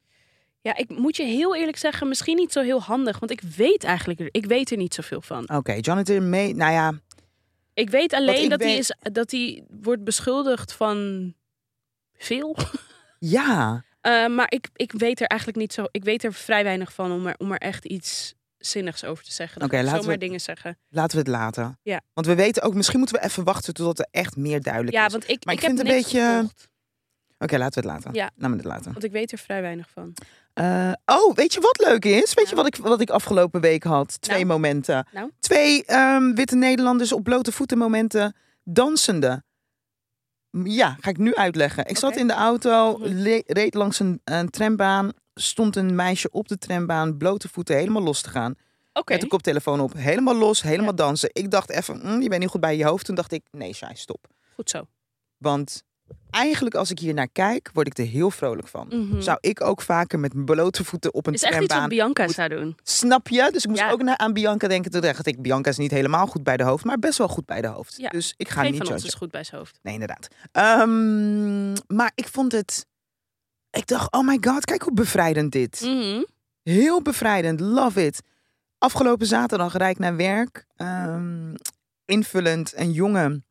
Ja, 0.61 0.75
ik 0.77 0.89
moet 0.89 1.15
je 1.15 1.23
heel 1.23 1.55
eerlijk 1.55 1.77
zeggen, 1.77 2.07
misschien 2.07 2.35
niet 2.35 2.51
zo 2.51 2.61
heel 2.61 2.81
handig, 2.81 3.19
want 3.19 3.31
ik 3.31 3.41
weet 3.41 3.83
eigenlijk, 3.83 4.19
ik 4.31 4.45
weet 4.45 4.71
er 4.71 4.77
niet 4.77 4.93
zoveel 4.93 5.21
van. 5.21 5.49
Oké, 5.49 5.73
Jonathan 5.79 6.29
May, 6.29 6.51
nou 6.51 6.71
ja, 6.71 6.99
Ik 7.75 7.89
weet 7.89 8.13
alleen 8.13 8.43
ik 8.43 8.49
dat, 8.49 8.59
hij 8.61 8.77
is, 8.77 8.95
dat 8.99 9.31
hij 9.31 9.63
wordt 9.81 10.03
beschuldigd 10.03 10.73
van 10.73 11.33
veel. 12.17 12.55
ja. 13.19 13.83
Eh, 14.05 14.27
maar 14.27 14.51
ik, 14.51 14.69
ik 14.75 14.91
weet 14.91 15.21
er 15.21 15.27
eigenlijk 15.27 15.59
niet 15.59 15.73
zo. 15.73 15.85
Ik 15.91 16.03
weet 16.03 16.23
er 16.23 16.33
vrij 16.33 16.63
weinig 16.63 16.93
van 16.93 17.11
om 17.11 17.27
er, 17.27 17.35
om 17.37 17.51
er 17.51 17.57
echt 17.57 17.85
iets 17.85 18.33
zinnigs 18.57 19.03
over 19.03 19.23
te 19.23 19.31
zeggen. 19.31 19.61
Oké, 19.61 19.77
ik 19.77 19.83
laten 19.83 19.99
zomaar 20.01 20.13
we- 20.17 20.25
dingen 20.25 20.41
zeggen. 20.41 20.77
Laten 20.89 21.11
we 21.17 21.23
het 21.23 21.31
laten. 21.31 21.79
Ja. 21.81 22.01
Want 22.13 22.27
we 22.27 22.35
weten 22.35 22.63
ook, 22.63 22.73
misschien 22.73 22.99
moeten 22.99 23.15
we 23.19 23.23
even 23.23 23.43
wachten 23.43 23.73
totdat 23.73 23.99
er 23.99 24.07
echt 24.11 24.35
meer 24.35 24.61
duidelijk 24.61 24.95
Ja, 24.95 25.05
is. 25.05 25.11
want 25.11 25.29
ik, 25.29 25.45
Maar 25.45 25.53
ik, 25.53 25.59
vind 25.59 25.77
het 25.77 25.87
een 25.87 25.93
beetje- 25.95 26.19
gevolgd, 26.19 26.67
Oké, 27.39 27.57
laten 27.57 27.81
we 27.83 27.89
het 27.89 27.95
laten. 27.97 28.13
Ja. 28.13 28.29
Laten 28.35 28.49
we 28.51 28.55
het 28.63 28.65
laten. 28.65 28.91
Want 28.91 29.03
ik 29.03 29.11
weet 29.11 29.31
er 29.31 29.37
vrij 29.37 29.61
weinig 29.61 29.89
van. 29.89 30.13
Eh, 30.53 30.91
oh, 31.05 31.33
weet 31.35 31.53
je 31.53 31.59
wat 31.61 31.79
leuk 31.87 32.05
is? 32.05 32.33
Weet 32.33 32.49
je 32.49 32.55
Nou. 32.55 32.55
wat 32.55 32.65
ik, 32.67 32.75
wat 32.83 33.01
ik 33.01 33.09
afgelopen 33.09 33.61
week 33.61 33.83
had? 33.83 34.21
Twee 34.21 34.35
Nou. 34.45 34.47
momenten. 34.47 35.07
Nou. 35.11 35.31
Twee 35.39 35.85
ehm, 35.85 36.33
witte 36.33 36.55
Nederlanders 36.55 37.11
op 37.11 37.23
blote 37.23 37.51
voeten 37.51 37.77
momenten 37.77 38.35
dansende. 38.63 39.43
Ja, 40.63 40.97
ga 40.99 41.09
ik 41.09 41.17
nu 41.17 41.35
uitleggen. 41.35 41.85
Ik 41.85 41.97
zat 41.97 42.15
in 42.15 42.27
de 42.27 42.33
auto, 42.33 42.97
Mhm. 42.97 43.41
reed 43.45 43.73
langs 43.73 43.99
een, 43.99 44.21
een 44.23 44.49
trambaan. 44.49 45.11
Stond 45.33 45.75
een 45.75 45.95
meisje 45.95 46.29
op 46.31 46.47
de 46.47 46.57
trambaan, 46.57 47.17
blote 47.17 47.49
voeten, 47.49 47.75
helemaal 47.75 48.01
los 48.03 48.21
te 48.21 48.29
gaan. 48.29 48.55
Oké. 48.93 49.11
Met 49.13 49.21
de 49.21 49.27
koptelefoon 49.27 49.79
op, 49.79 49.93
helemaal 49.93 50.35
los, 50.35 50.61
helemaal 50.61 50.95
dansen. 50.95 51.29
Ik 51.33 51.51
dacht 51.51 51.69
even, 51.69 51.99
mm, 52.03 52.21
je 52.21 52.29
bent 52.29 52.41
niet 52.41 52.49
goed 52.49 52.61
bij 52.61 52.77
je 52.77 52.85
hoofd. 52.85 53.05
Toen 53.05 53.15
dacht 53.15 53.31
ik, 53.31 53.43
nee, 53.51 53.73
Shai, 53.73 53.95
stop. 53.95 54.27
Goed 54.55 54.69
zo. 54.69 54.87
Want 55.37 55.83
eigenlijk 56.29 56.75
als 56.75 56.91
ik 56.91 56.99
hier 56.99 57.13
naar 57.13 57.27
kijk, 57.27 57.69
word 57.73 57.87
ik 57.87 57.97
er 57.97 58.05
heel 58.05 58.31
vrolijk 58.31 58.67
van. 58.67 58.87
Mhm. 58.89 59.21
Zou 59.21 59.37
ik 59.41 59.61
ook 59.61 59.81
vaker 59.81 60.19
met 60.19 60.33
mijn 60.33 60.45
blote 60.45 60.83
voeten 60.83 61.13
op 61.13 61.27
een 61.27 61.33
is 61.33 61.41
echt 61.41 61.51
iets 61.51 61.59
wat 61.59 61.69
trambaan... 61.69 61.89
Bianca 61.89 62.23
moet- 62.23 62.33
zou 62.33 62.49
doen. 62.49 62.77
Snap 62.83 63.27
je? 63.27 63.49
Dus 63.51 63.63
ik 63.63 63.69
moest 63.69 63.81
Ja. 63.81 63.91
ook 63.91 64.01
naar, 64.01 64.17
aan 64.17 64.33
Bianca 64.33 64.67
denken. 64.67 64.91
Toen 64.91 65.01
dacht 65.01 65.25
ik, 65.27 65.41
Bianca 65.41 65.69
is 65.69 65.77
niet 65.77 65.91
helemaal 65.91 66.27
goed 66.27 66.43
bij 66.43 66.57
de 66.57 66.63
hoofd, 66.63 66.83
maar 66.85 66.99
best 66.99 67.17
wel 67.17 67.27
goed 67.27 67.45
bij 67.45 67.61
de 67.61 67.67
hoofd. 67.67 67.97
Ja. 67.97 68.09
Dus 68.09 68.33
ik 68.37 68.49
ga 68.49 68.61
Geen 68.61 68.71
niet 68.71 68.83
van 68.83 68.91
ons 68.93 69.03
is 69.05 69.13
goed 69.13 69.31
bij 69.31 69.43
zijn 69.43 69.59
hoofd. 69.61 69.79
Nee, 69.81 69.93
inderdaad. 69.93 70.27
Ehm, 70.51 71.71
maar 71.87 72.11
ik 72.15 72.27
vond 72.27 72.51
het... 72.51 72.85
Ik 73.71 73.87
dacht, 73.87 74.11
oh 74.11 74.25
my 74.27 74.37
god, 74.41 74.65
kijk 74.65 74.81
hoe 74.81 74.93
bevrijdend 74.93 75.51
dit. 75.51 75.81
Mhm. 75.81 76.23
Heel 76.63 77.01
bevrijdend, 77.01 77.59
love 77.59 78.05
it. 78.05 78.21
Afgelopen 78.77 79.27
zaterdag 79.27 79.77
rijd 79.77 79.91
ik 79.95 79.99
naar 79.99 80.15
werk. 80.15 80.65
ehm, 80.75 81.53
invullend 82.05 82.73
een 82.75 82.91
jongen, 82.91 83.45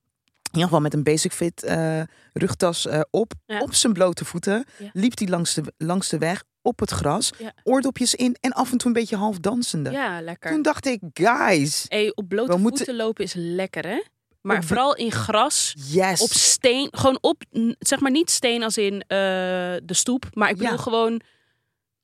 in 0.54 0.60
ieder 0.60 0.64
geval 0.64 0.80
met 0.80 0.94
een 0.94 1.02
basic 1.02 1.32
fit 1.32 1.62
eh, 1.62 2.00
rugtas 2.32 2.86
eh, 2.86 3.00
op, 3.10 3.32
Ja. 3.46 3.60
op 3.60 3.74
zijn 3.74 3.92
blote 3.92 4.24
voeten. 4.24 4.64
Ja. 4.78 4.90
Liep 4.92 5.18
hij 5.18 5.28
langs 5.28 5.54
de, 5.54 5.62
langs 5.78 6.08
de 6.08 6.18
weg 6.18 6.42
op 6.62 6.80
het 6.80 6.90
gras, 6.90 7.30
Ja. 7.38 7.52
oordopjes 7.62 8.14
in 8.14 8.36
en 8.40 8.52
af 8.52 8.72
en 8.72 8.78
toe 8.78 8.86
een 8.86 8.92
beetje 9.00 9.16
half 9.16 9.38
dansende. 9.38 9.90
Ja, 9.90 10.20
lekker. 10.20 10.50
Toen 10.50 10.62
dacht 10.62 10.86
ik, 10.86 11.00
guys, 11.14 11.84
Hey, 11.88 12.12
op 12.14 12.28
blote 12.28 12.50
voeten 12.50 12.60
moeten- 12.60 12.96
lopen 12.96 13.24
is 13.24 13.32
lekker, 13.36 13.86
hè? 13.86 14.02
Maar 14.40 14.56
Op 14.56 14.64
vooral 14.64 14.94
in 14.96 15.12
gras, 15.12 15.74
yes. 15.76 16.20
op 16.20 16.30
steen. 16.32 16.88
Gewoon 16.90 17.18
op, 17.20 17.42
zeg 17.78 18.00
maar 18.00 18.10
niet 18.10 18.30
steen 18.30 18.62
als 18.62 18.76
in 18.78 19.00
eh, 19.00 19.16
de 19.82 19.82
stoep. 19.94 20.26
Maar 20.32 20.50
ik 20.50 20.56
bedoel 20.56 20.78
gewoon... 20.78 21.20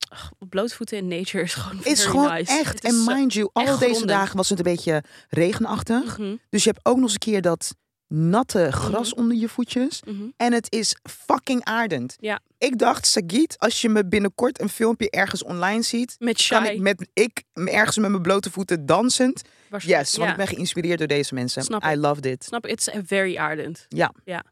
ach, 0.08 0.30
op 0.38 0.50
blote 0.50 0.74
voeten 0.74 0.96
in 0.98 1.08
nature 1.08 1.42
is 1.44 1.54
gewoon 1.54 1.84
is 1.84 2.04
gewoon 2.04 2.32
nice. 2.32 2.58
echt. 2.58 2.84
En 2.84 3.04
mind 3.06 3.32
you, 3.32 3.48
al 3.52 3.78
deze 3.78 4.06
dagen 4.06 4.36
was 4.36 4.48
het 4.48 4.58
een 4.58 4.64
beetje 4.64 5.02
regenachtig. 5.28 6.18
Mhm, 6.18 6.36
Dus 6.50 6.64
je 6.64 6.70
hebt 6.70 6.84
ook 6.86 6.94
nog 6.94 7.04
eens 7.04 7.12
een 7.12 7.18
keer 7.18 7.42
dat 7.42 7.74
natte 8.12 8.72
gras 8.72 9.14
onder 9.14 9.36
je 9.36 9.48
voetjes. 9.48 10.02
mhm. 10.02 10.22
En 10.36 10.52
het 10.52 10.72
is 10.72 10.96
fucking 11.02 11.64
aardend. 11.64 12.16
Ja. 12.20 12.40
Ik 12.58 12.78
dacht, 12.78 13.06
Sagit, 13.06 13.58
als 13.58 13.80
je 13.80 13.88
me 13.88 14.06
binnenkort 14.06 14.60
een 14.60 14.68
filmpje 14.68 15.10
ergens 15.10 15.42
online 15.42 15.82
ziet, 15.82 16.16
Met 16.18 16.46
kan 16.46 16.66
ik 16.66 16.80
met 16.80 17.08
ik 17.12 17.42
ergens 17.54 17.98
met 17.98 18.10
mijn 18.10 18.22
blote 18.22 18.50
voeten 18.50 18.86
dansend. 18.86 19.42
Yes, 19.78 20.16
want 20.16 20.28
Ja. 20.28 20.30
ik 20.30 20.36
ben 20.36 20.46
geïnspireerd 20.46 20.98
door 20.98 21.06
deze 21.08 21.34
mensen. 21.34 21.62
Snap 21.62 21.84
I 21.84 21.96
love 21.96 22.20
dit. 22.20 22.44
Snap 22.44 22.66
is 22.66 22.88
very 23.04 23.36
ardent. 23.36 23.86
Ja. 23.88 24.12
Ja. 24.24 24.44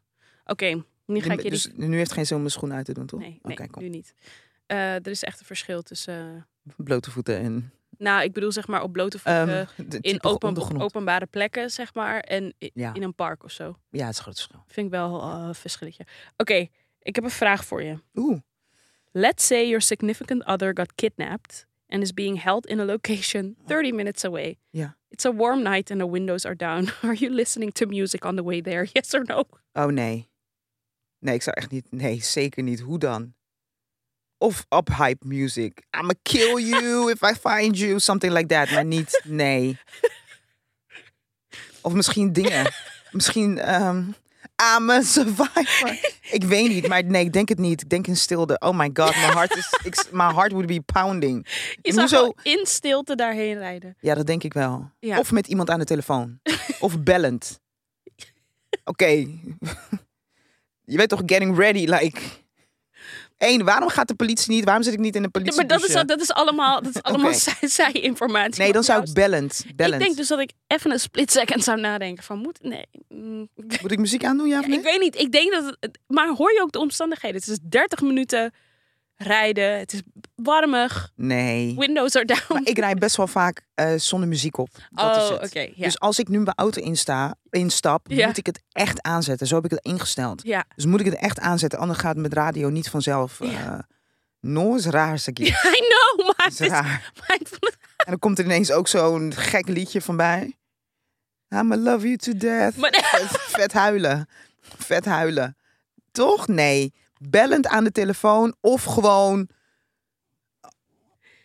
Oké, 0.45 0.83
nu 1.05 1.21
ga 1.21 1.33
ik 1.33 1.41
je 1.41 1.49
dus 1.49 1.63
die... 1.63 1.87
nu 1.87 1.97
heeft 1.97 2.11
geen 2.11 2.25
zin 2.25 2.35
om 2.35 2.41
mijn 2.41 2.53
schoen 2.53 2.73
uit 2.73 2.85
te 2.85 2.93
doen, 2.93 3.05
toch? 3.05 3.19
Nee, 3.19 3.39
nee 3.41 3.69
kom. 3.69 3.83
nu 3.83 3.89
niet. 3.89 4.13
Eh, 4.65 4.93
er 4.93 5.07
is 5.07 5.23
echt 5.23 5.39
een 5.39 5.45
verschil 5.45 5.81
tussen... 5.81 6.47
Blote 6.77 7.11
voeten 7.11 7.37
en 7.37 7.71
Nou, 7.99 8.23
ik 8.23 8.33
bedoel 8.33 8.51
zeg 8.51 8.67
maar 8.67 8.83
op 8.83 8.91
blote 8.91 9.19
voeten... 9.19 9.49
ehm, 9.77 9.97
in 10.01 10.23
open, 10.23 10.81
openbare 10.81 11.25
plekken, 11.25 11.69
zeg 11.69 11.93
maar. 11.93 12.19
En 12.19 12.53
Ja. 12.57 12.93
in 12.93 13.03
een 13.03 13.15
park 13.15 13.43
of 13.43 13.51
zo. 13.51 13.75
Ja, 13.89 14.05
het 14.05 14.13
is 14.13 14.19
groot 14.19 14.35
verschil. 14.35 14.63
Vind 14.67 14.85
ik 14.85 14.91
wel 14.91 15.21
eh, 15.21 15.43
een 15.47 15.55
verschilletje. 15.55 16.05
Oké, 16.37 16.67
ik 17.01 17.15
heb 17.15 17.23
een 17.23 17.29
vraag 17.29 17.65
voor 17.65 17.83
je. 17.83 17.99
Oeh, 18.15 18.39
Let's 19.11 19.47
say 19.47 19.65
your 19.65 19.81
significant 19.81 20.45
other 20.45 20.71
got 20.73 20.95
kidnapped 20.95 21.67
and 21.87 22.01
is 22.01 22.13
being 22.13 22.43
held 22.43 22.65
in 22.67 22.79
a 22.79 22.85
location 22.85 23.55
30 23.67 23.91
minutes 23.93 24.25
away. 24.25 24.57
Ja. 24.69 24.97
It's 25.09 25.25
a 25.25 25.33
warm 25.33 25.61
night 25.63 25.91
and 25.91 25.99
the 25.99 26.09
windows 26.09 26.45
are 26.45 26.55
down. 26.55 26.87
Are 27.01 27.13
you 27.15 27.33
listening 27.33 27.71
to 27.73 27.85
music 27.85 28.25
on 28.25 28.35
the 28.35 28.43
way 28.43 28.61
there? 28.61 28.87
Yes 28.91 29.13
or 29.13 29.23
no? 29.25 29.43
oh 29.73 29.85
nee. 29.85 30.29
Nee, 31.19 31.33
ik 31.35 31.41
zou 31.41 31.55
echt 31.55 31.71
niet. 31.71 31.91
Nee, 31.91 32.23
zeker 32.23 32.63
niet. 32.63 32.79
Hoe 32.79 32.99
dan? 32.99 33.33
Of 34.41 34.65
up 34.69 34.89
hype 34.89 35.25
music. 35.25 35.85
I'ma 35.97 36.13
kill 36.23 36.59
you 36.59 37.07
if 37.13 37.21
I 37.23 37.33
find 37.33 37.77
you. 37.77 37.99
Something 37.99 38.33
like 38.33 38.47
that. 38.47 38.71
Maar 38.71 38.85
niet, 38.85 39.21
nee. 39.23 39.77
Of 41.81 41.93
misschien 41.93 42.33
dingen. 42.33 42.71
misschien 43.11 43.57
ehm 43.57 44.03
I'm 44.59 44.89
a 44.89 45.01
survivor. 45.01 45.99
ik 46.31 46.43
weet 46.43 46.69
niet, 46.69 46.87
maar 46.87 47.03
nee, 47.03 47.25
ik 47.25 47.33
denk 47.33 47.49
het 47.49 47.57
niet. 47.57 47.81
Ik 47.81 47.89
denk 47.89 48.07
in 48.07 48.17
stilte. 48.17 48.55
Oh 48.59 48.77
my 48.77 48.89
god, 48.93 49.15
mijn 49.15 49.33
hart 49.33 49.55
is... 49.55 49.79
Ik, 49.83 50.11
my 50.11 50.33
heart 50.33 50.51
would 50.51 50.67
be 50.67 50.81
pounding. 50.81 51.47
Je 51.81 51.93
zou 51.93 52.07
gewoon 52.07 52.35
in 52.43 52.65
stilte 52.65 53.15
daarheen 53.15 53.57
rijden. 53.57 53.95
Ja, 53.99 54.15
dat 54.15 54.27
denk 54.27 54.43
ik 54.43 54.53
wel. 54.53 54.91
Ja. 54.99 55.19
Of 55.19 55.31
met 55.31 55.47
iemand 55.47 55.69
aan 55.69 55.79
de 55.79 55.85
telefoon. 55.85 56.39
of 56.79 56.99
bellend. 57.03 57.59
Oké. 58.83 59.05
je 60.85 60.97
weet 60.97 61.09
toch, 61.09 61.21
getting 61.25 61.57
ready, 61.57 61.85
like... 61.85 62.21
Eén, 63.39 63.63
waarom 63.63 63.89
gaat 63.89 64.07
de 64.07 64.15
politie 64.15 64.51
niet? 64.53 64.63
Waarom 64.63 64.83
zit 64.83 64.93
ik 64.93 64.99
niet 64.99 65.15
in 65.15 65.21
de 65.21 65.29
politie? 65.29 65.55
maar 65.55 65.67
dat 65.67 65.83
is, 65.83 65.93
dat 65.93 66.21
is 66.21 66.31
allemaal, 66.31 66.81
dat 66.81 66.95
is 66.95 67.01
allemaal 67.09 67.27
Oké. 67.29 67.37
zij, 67.37 67.67
zij 67.69 67.91
informatie. 67.91 68.61
Nee, 68.63 68.71
dan 68.71 68.83
zou 68.83 69.03
ik 69.03 69.13
bellend. 69.13 69.65
bellend. 69.75 70.01
Ik 70.01 70.07
denk 70.07 70.17
dus 70.17 70.27
dat 70.27 70.39
ik 70.39 70.51
even 70.67 70.91
een 70.91 70.99
split 70.99 71.31
second 71.31 71.63
zou 71.63 71.79
nadenken 71.79 72.23
van 72.23 72.37
moet 72.37 72.59
nee. 72.61 72.85
mm, 73.09 73.47
Moet 73.81 73.91
ik 73.91 73.99
muziek 73.99 74.23
aandoen, 74.23 74.47
ja 74.47 74.57
of 74.57 74.63
Ja, 74.63 74.69
nee? 74.69 74.77
ik 74.77 74.83
weet 74.83 74.99
niet. 74.99 75.19
Ik 75.19 75.31
denk 75.31 75.51
dat 75.51 75.77
het. 75.79 75.99
Maar 76.07 76.27
hoor 76.27 76.53
je 76.53 76.61
ook 76.61 76.71
de 76.71 76.79
omstandigheden? 76.79 77.39
Het 77.39 77.47
is 77.49 77.59
30 77.69 78.01
minuten 78.01 78.53
rijden. 79.23 79.77
Het 79.79 79.93
is 79.93 80.01
warmig. 80.35 81.11
Nee. 81.15 81.75
Windows 81.77 82.15
are 82.15 82.25
down. 82.25 82.43
Maar 82.53 82.61
ik 82.63 82.77
rijd 82.77 82.99
best 82.99 83.15
wel 83.15 83.27
vaak 83.27 83.65
eh, 83.73 83.93
zonder 83.95 84.29
muziek 84.29 84.57
op. 84.57 84.69
Dat 84.89 85.31
oh, 85.31 85.41
is 85.41 85.51
ja. 85.51 85.67
Dus 85.75 85.99
als 85.99 86.19
ik 86.19 86.27
nu 86.27 86.37
mijn 86.39 86.55
auto 86.55 86.81
insta, 86.81 87.35
instap, 87.49 88.05
Ja. 88.09 88.27
moet 88.27 88.37
ik 88.37 88.45
het 88.45 88.61
echt 88.71 89.01
aanzetten. 89.01 89.47
Zo 89.47 89.55
heb 89.55 89.65
ik 89.65 89.71
het 89.71 89.83
ingesteld. 89.85 90.43
ja. 90.43 90.65
Dus 90.75 90.85
moet 90.85 90.99
ik 90.99 91.05
het 91.05 91.15
echt 91.15 91.39
aanzetten, 91.39 91.79
anders 91.79 91.99
gaat 91.99 92.13
het 92.13 92.21
met 92.21 92.33
radio 92.33 92.69
niet 92.69 92.89
vanzelf. 92.89 93.39
eh 93.41 93.51
Ja. 93.51 93.87
no, 94.39 94.75
is 94.75 94.85
raar, 94.85 95.19
Saki. 95.19 95.43
I 95.47 95.51
know, 95.51 96.27
maar 96.27 96.47
is 96.47 96.59
het 96.59 96.67
is, 96.67 96.67
raar. 96.67 97.11
maar 97.27 97.37
ik 97.39 97.47
vond 97.47 97.65
het- 97.65 97.77
En 97.97 98.05
dan 98.05 98.19
komt 98.19 98.39
er 98.39 98.45
ineens 98.45 98.71
ook 98.71 98.87
zo'n 98.87 99.33
gek 99.35 99.67
liedje 99.67 100.01
van 100.01 100.17
bij. 100.17 100.53
I'ma 101.49 101.77
love 101.77 102.05
you 102.05 102.17
to 102.17 102.33
death. 102.37 102.75
maar- 102.75 102.93
Vet, 103.11 103.41
vet 103.41 103.73
huilen. 103.73 104.27
Vet 104.61 105.05
huilen. 105.05 105.57
Toch? 106.11 106.47
Nee. 106.47 106.93
Bellend 107.19 107.67
aan 107.67 107.83
de 107.83 107.91
telefoon 107.91 108.55
of 108.61 108.83
gewoon 108.83 109.49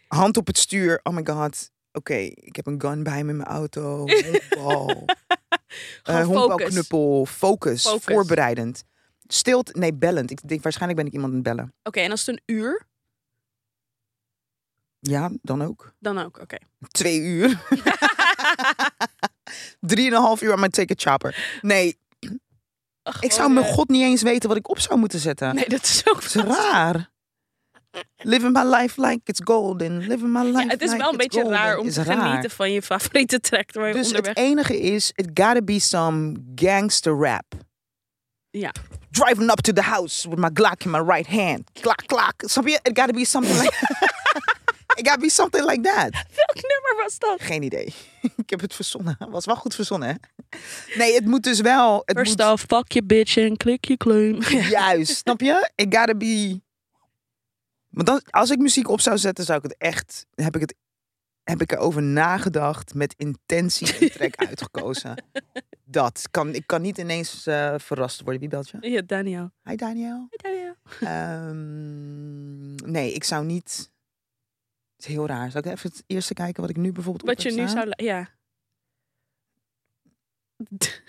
hand 0.09 0.37
op 0.37 0.47
het 0.47 0.59
stuur. 0.59 1.01
Oh 1.03 1.15
my 1.15 1.27
god. 1.27 1.71
Oké, 1.93 2.15
ik 2.35 2.57
heb 2.57 2.67
een 2.67 2.81
gun 2.81 3.03
bij 3.03 3.25
me 3.25 3.31
in 3.31 3.37
mijn 3.37 3.49
auto. 3.49 3.97
Honkbal. 3.99 5.05
Eh 6.03 6.15
Gewoon 6.15 6.25
focus. 6.27 6.37
honkbalknuppel. 6.49 7.27
Focus. 7.27 7.83
Focus. 7.83 8.05
Voorbereidend. 8.05 8.85
Stilt. 9.27 9.75
Nee, 9.75 9.95
bellend. 9.95 10.31
Ik 10.31 10.49
denk 10.49 10.63
waarschijnlijk 10.63 10.99
ben 11.01 11.09
ik 11.09 11.15
iemand 11.15 11.33
aan 11.33 11.39
het 11.39 11.49
bellen. 11.49 11.75
Oké, 11.83 12.01
en 12.01 12.11
als 12.11 12.27
het 12.27 12.29
een 12.47 12.55
uur, 12.55 12.87
Ja, 15.01 15.31
dan 15.43 15.63
ook. 15.63 15.93
dan 15.99 16.19
ook. 16.19 16.39
Oké. 16.41 16.57
Twee 16.89 17.19
uur. 17.21 17.61
Drieënhalf 19.81 20.43
uur 20.43 20.53
aan 20.53 20.59
mijn 20.59 20.71
take 20.71 20.93
a 20.93 21.11
chopper. 21.11 21.59
Nee, 21.63 21.99
ik 23.05 23.33
zou 23.33 23.33
Gewoon, 23.33 23.53
mijn 23.53 23.67
god 23.67 23.89
niet 23.89 24.03
eens 24.03 24.23
weten 24.23 24.49
wat 24.49 24.59
ik 24.59 24.69
op 24.69 24.79
zou 24.79 24.99
moeten 24.99 25.19
zetten. 25.19 25.55
Nee, 25.55 25.69
dat 25.69 25.83
is 25.83 26.03
ook 26.09 26.23
Het 26.23 26.35
is 26.35 26.43
raar. 26.43 27.13
Living 28.17 28.53
my 28.53 28.63
life 28.63 29.01
like 29.01 29.21
it's 29.25 29.41
golden. 29.45 29.99
Living 29.99 30.33
my 30.33 30.43
life 30.43 30.63
Ja, 30.63 30.67
het 30.69 30.83
is 30.83 30.91
like 30.91 31.03
wel 31.03 31.11
een 31.11 31.17
beetje 31.17 31.41
golden. 31.41 31.59
raar 31.59 31.77
om 31.79 31.91
te 31.91 32.03
raar. 32.03 32.27
genieten 32.27 32.51
van 32.51 32.73
je 32.73 32.83
favoriete 32.83 33.41
track 33.41 33.71
terwijl 33.71 33.95
je 33.97 34.01
Dus 34.03 34.13
het 34.13 34.37
enige 34.37 34.81
is, 34.81 35.13
it 35.15 35.27
gotta 35.35 35.63
be 35.63 35.79
some 35.79 36.35
gangster 36.55 37.17
rap. 37.19 37.45
Ja. 38.51 38.73
Driving 39.11 39.51
up 39.51 39.61
to 39.61 39.73
the 39.73 39.83
house 39.83 40.29
with 40.29 40.39
my 40.39 40.51
Glock 40.55 40.85
in 40.85 40.91
my 40.91 41.01
right 41.07 41.27
hand. 41.27 41.71
Glock, 41.73 42.03
glock. 42.07 42.33
Snap 42.37 42.67
je? 42.67 42.79
It 42.83 42.99
gotta 42.99 43.13
be 43.13 43.25
something 43.25 43.57
like... 43.57 43.73
it 44.99 45.09
gotta 45.09 45.21
be 45.21 45.31
something 45.31 45.65
like 45.65 45.81
that. 45.81 46.11
Welk 46.13 46.55
nummer 46.55 47.03
was 47.03 47.19
dat? 47.19 47.43
Geen 47.43 47.63
idee. 47.63 47.95
ik 48.45 48.51
heb 48.51 48.61
het 48.61 48.75
verzonnen. 48.75 49.17
Was 49.31 49.45
wel 49.45 49.57
goed 49.57 49.75
verzonnen, 49.75 50.09
hè? 50.09 50.15
Nee, 50.99 51.15
het 51.15 51.25
moet 51.25 51.43
dus 51.43 51.61
wel... 51.61 52.03
Het 52.05 52.17
First 52.17 52.39
moet, 52.39 52.51
off, 52.51 52.65
fuck 52.69 52.93
je 52.93 53.05
bitch 53.05 53.37
en 53.37 53.57
klik 53.57 53.85
je 53.85 53.97
claim. 53.97 54.43
Juist, 54.71 55.17
snap 55.17 55.41
je? 55.41 55.71
It 55.75 55.97
gotta 55.97 56.15
be... 56.15 56.63
Want 57.89 58.07
dan, 58.07 58.23
als 58.31 58.51
ik 58.51 58.59
muziek 58.59 58.89
op 58.89 59.01
zou 59.01 59.19
zetten, 59.19 59.45
zou 59.45 59.59
ik 59.59 59.65
het 59.65 59.75
echt... 59.79 60.27
Heb 60.35 60.55
ik, 60.55 60.61
het, 60.61 60.75
heb 61.43 61.61
ik 61.61 61.73
erover 61.73 62.03
nagedacht, 62.03 62.95
met 62.95 63.15
intentie 63.17 64.03
een 64.03 64.11
track 64.11 64.37
uitgekozen. 64.37 65.25
Dat. 65.85 66.29
Kan, 66.31 66.55
ik 66.55 66.67
kan 66.67 66.83
niet 66.83 66.99
ineens 66.99 67.47
eh, 67.47 67.75
verrast 67.77 68.21
worden. 68.21 68.41
Wie 68.41 68.49
belt 68.49 68.69
je? 68.69 68.91
Ja, 68.91 69.03
Daniel. 69.07 69.51
Hi 69.65 69.77
Daniel. 69.77 70.29
Hey, 70.31 70.53
Daniel. 70.53 70.75
Ehm, 71.01 72.75
nee, 72.91 73.13
ik 73.13 73.25
zou 73.25 73.45
niet... 73.45 73.93
Het 75.05 75.13
is 75.13 75.19
heel 75.19 75.27
raar. 75.29 75.51
Zou 75.51 75.65
ik 75.67 75.73
even 75.73 75.91
het 75.91 76.03
eerste 76.07 76.35
kijken 76.35 76.61
wat 76.61 76.71
ik 76.71 76.77
nu 76.77 76.93
bijvoorbeeld 76.93 77.23
op 77.23 77.29
Wat 77.35 77.43
je 77.43 77.61
nu 77.61 77.69
zou... 77.69 77.89
Ja. 77.97 78.29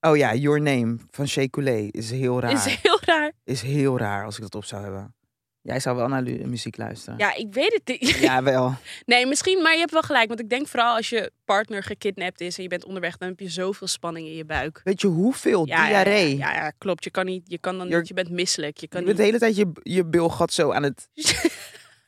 Oh 0.00 0.16
ja, 0.16 0.34
Your 0.34 0.60
Name 0.60 0.96
van 1.10 1.28
Shea 1.28 1.48
Coulee 1.50 1.88
is 1.90 2.10
heel 2.10 2.40
raar. 2.40 2.52
Is 2.52 2.64
heel 2.82 2.98
raar. 3.04 3.32
Is 3.44 3.62
heel 3.62 3.98
raar 3.98 4.24
als 4.24 4.36
ik 4.36 4.42
dat 4.42 4.54
op 4.54 4.64
zou 4.64 4.82
hebben. 4.82 5.14
Jij 5.60 5.80
zou 5.80 5.96
wel 5.96 6.08
naar 6.08 6.22
muziek 6.22 6.76
luisteren. 6.76 7.18
Ja, 7.18 7.34
ik 7.34 7.54
weet 7.54 7.72
het 7.84 8.00
niet. 8.00 8.08
Ja, 8.08 8.42
wel. 8.42 8.74
Nee, 9.06 9.26
misschien, 9.26 9.62
maar 9.62 9.72
je 9.72 9.78
hebt 9.78 9.90
wel 9.92 10.02
gelijk. 10.02 10.28
Want 10.28 10.40
ik 10.40 10.48
denk 10.48 10.68
vooral 10.68 10.96
als 10.96 11.08
je 11.08 11.32
partner 11.44 11.82
gekidnapt 11.82 12.40
is 12.40 12.56
en 12.56 12.62
je 12.62 12.68
bent 12.68 12.84
onderweg, 12.84 13.16
dan 13.16 13.28
heb 13.28 13.40
je 13.40 13.48
zoveel 13.48 13.86
spanning 13.86 14.26
in 14.26 14.34
je 14.36 14.44
buik. 14.44 14.80
Weet 14.84 15.00
je 15.00 15.06
hoeveel 15.06 15.66
Ja, 15.66 15.86
diarree? 15.86 16.36
Ja, 16.36 16.52
ja, 16.54 16.62
ja, 16.64 16.70
klopt. 16.78 17.04
Je 17.04 17.10
kan 17.10 17.26
niet, 17.26 17.42
je 17.50 17.58
kan 17.58 17.78
dan 17.78 17.86
You're- 17.86 17.98
niet, 17.98 18.08
je 18.08 18.14
bent 18.14 18.30
misselijk. 18.30 18.76
Je 18.76 18.88
kan 18.88 19.00
Je 19.00 19.06
bent 19.06 19.18
de 19.18 19.22
niet. 19.22 19.32
hele 19.32 19.52
tijd 19.52 19.56
je, 19.84 19.92
je 19.92 20.04
bilgat 20.06 20.52
zo 20.52 20.72
aan 20.72 20.82
het... 20.82 21.08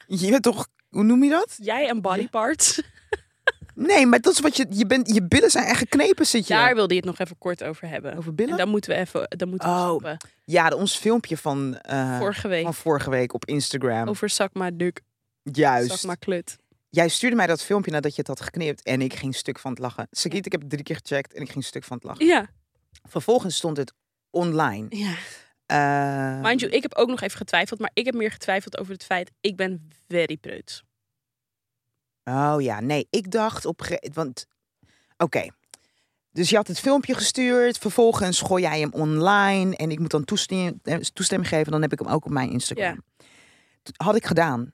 Je 0.07 0.31
bent 0.31 0.43
toch... 0.43 0.69
Hoe 0.95 1.05
noem 1.05 1.25
je 1.25 1.31
dat? 1.31 1.55
Jij 1.61 1.89
en 1.89 2.01
body 2.01 2.29
parts. 2.29 2.83
Nee, 3.75 4.07
maar 4.07 4.21
dat 4.21 4.33
is 4.33 4.41
wat 4.41 4.57
je... 4.57 4.67
Je, 4.71 4.87
bent, 4.87 5.15
je 5.15 5.23
billen 5.23 5.51
zijn 5.51 5.65
echt 5.65 5.79
geknepen, 5.79 6.27
zit 6.27 6.47
je. 6.47 6.55
Daar 6.55 6.75
wilde 6.75 6.95
je 6.95 7.01
het 7.01 7.09
nog 7.09 7.19
even 7.19 7.39
kort 7.39 7.65
over 7.65 7.89
hebben. 7.89 8.17
Over 8.17 8.29
En 8.29 8.35
billen? 8.35 8.57
dan 8.57 8.69
moeten 8.69 8.91
we 8.91 8.97
even, 8.97 9.27
dan 9.29 9.49
moeten 9.49 9.69
we 9.69 9.75
Oh, 9.75 9.87
stoppen. 9.87 10.17
Ja, 10.45 10.69
de- 10.69 10.77
ons 10.77 10.97
filmpje 10.97 11.37
van, 11.37 11.77
eh, 11.79 12.19
Vorige 12.19 12.49
week. 12.49 12.65
van 12.65 12.75
vorige 12.75 13.11
week 13.11 13.33
op 13.35 13.45
Instagram. 13.45 14.09
Over 14.09 14.29
zak 14.31 14.55
maar 14.55 14.77
duk, 14.77 15.01
Juist. 15.43 15.91
zak 15.91 16.03
maar 16.03 16.17
klut. 16.19 16.57
Jij 16.91 17.09
stuurde 17.09 17.37
mij 17.37 17.47
dat 17.47 17.63
filmpje 17.63 17.91
nadat 17.91 18.11
je 18.15 18.19
het 18.19 18.29
had 18.29 18.41
geknipt 18.41 18.83
en 18.83 19.01
ik 19.03 19.15
ging 19.15 19.35
stuk 19.35 19.59
van 19.59 19.71
het 19.71 19.81
lachen. 19.81 20.09
Sagiet, 20.11 20.47
ik 20.47 20.53
heb 20.53 20.61
het 20.61 20.71
drie 20.71 20.83
keer 20.83 20.97
gecheckt 21.03 21.33
en 21.35 21.43
ik 21.43 21.51
ging 21.51 21.65
stuk 21.65 21.85
van 21.85 21.97
het 21.97 22.07
lachen. 22.07 22.27
Ja. 22.27 22.47
Vervolgens 23.09 23.57
stond 23.57 23.77
het 23.77 23.93
online. 24.31 24.87
ja. 24.91 25.15
Eh, 25.67 26.41
Mind 26.41 26.61
you, 26.61 26.73
ik 26.73 26.83
heb 26.83 26.95
ook 26.95 27.09
nog 27.09 27.21
even 27.21 27.37
getwijfeld, 27.39 27.81
maar 27.81 27.91
ik 27.93 28.05
heb 28.05 28.15
meer 28.15 28.31
getwijfeld 28.31 28.79
over 28.79 28.93
het 28.93 29.05
feit, 29.05 29.31
ik 29.41 29.57
ben 29.57 29.89
very 30.09 30.37
preuts. 30.37 30.83
Oh 32.25 32.57
ja, 32.59 32.81
nee, 32.81 33.07
ik 33.11 33.31
dacht 33.31 33.65
op... 33.65 33.99
Want, 34.13 34.47
oké. 35.17 35.49
Dus 36.31 36.51
je 36.51 36.57
had 36.57 36.67
het 36.69 36.81
filmpje 36.81 37.15
gestuurd, 37.15 37.79
vervolgens 37.79 38.41
gooi 38.41 38.63
jij 38.63 38.81
hem 38.81 38.93
online 38.93 39.77
en 39.77 39.91
ik 39.91 39.99
moet 39.99 40.11
dan 40.11 40.25
toestem- 40.25 40.81
eh, 40.83 40.97
toestemming 40.97 41.51
geven. 41.51 41.73
Dan 41.73 41.83
heb 41.83 41.93
ik 41.93 41.99
hem 41.99 42.09
ook 42.09 42.25
op 42.25 42.31
mijn 42.31 42.51
Instagram. 42.51 43.03
Had 43.97 44.17
ik 44.17 44.27
gedaan. 44.27 44.73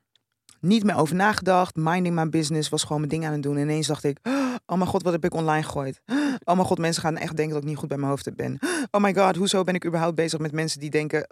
Niet 0.60 0.84
meer 0.84 0.96
over 0.96 1.14
nagedacht, 1.16 1.76
minding 1.76 2.14
my 2.14 2.28
business, 2.28 2.68
was 2.68 2.82
gewoon 2.82 2.98
mijn 2.98 3.10
ding 3.10 3.26
aan 3.26 3.32
het 3.32 3.42
doen. 3.42 3.56
En 3.56 3.62
ineens 3.62 3.86
dacht 3.86 4.04
ik, 4.04 4.18
oh 4.66 4.76
mijn 4.76 4.86
god, 4.86 5.02
wat 5.02 5.12
heb 5.12 5.24
ik 5.24 5.34
online 5.34 5.62
gegooid? 5.62 6.00
Oh 6.44 6.54
mijn 6.56 6.66
god, 6.66 6.78
mensen 6.78 7.02
gaan 7.02 7.16
echt 7.16 7.36
denken 7.36 7.54
dat 7.54 7.62
ik 7.62 7.68
niet 7.68 7.78
goed 7.78 7.88
bij 7.88 7.96
mijn 7.96 8.10
hoofd 8.10 8.34
ben. 8.36 8.58
Oh 8.90 9.00
my 9.02 9.14
god, 9.14 9.36
hoezo 9.36 9.64
ben 9.64 9.74
ik 9.74 9.86
überhaupt 9.86 10.14
bezig 10.14 10.38
met 10.38 10.52
mensen 10.52 10.80
die 10.80 10.90
denken... 10.90 11.26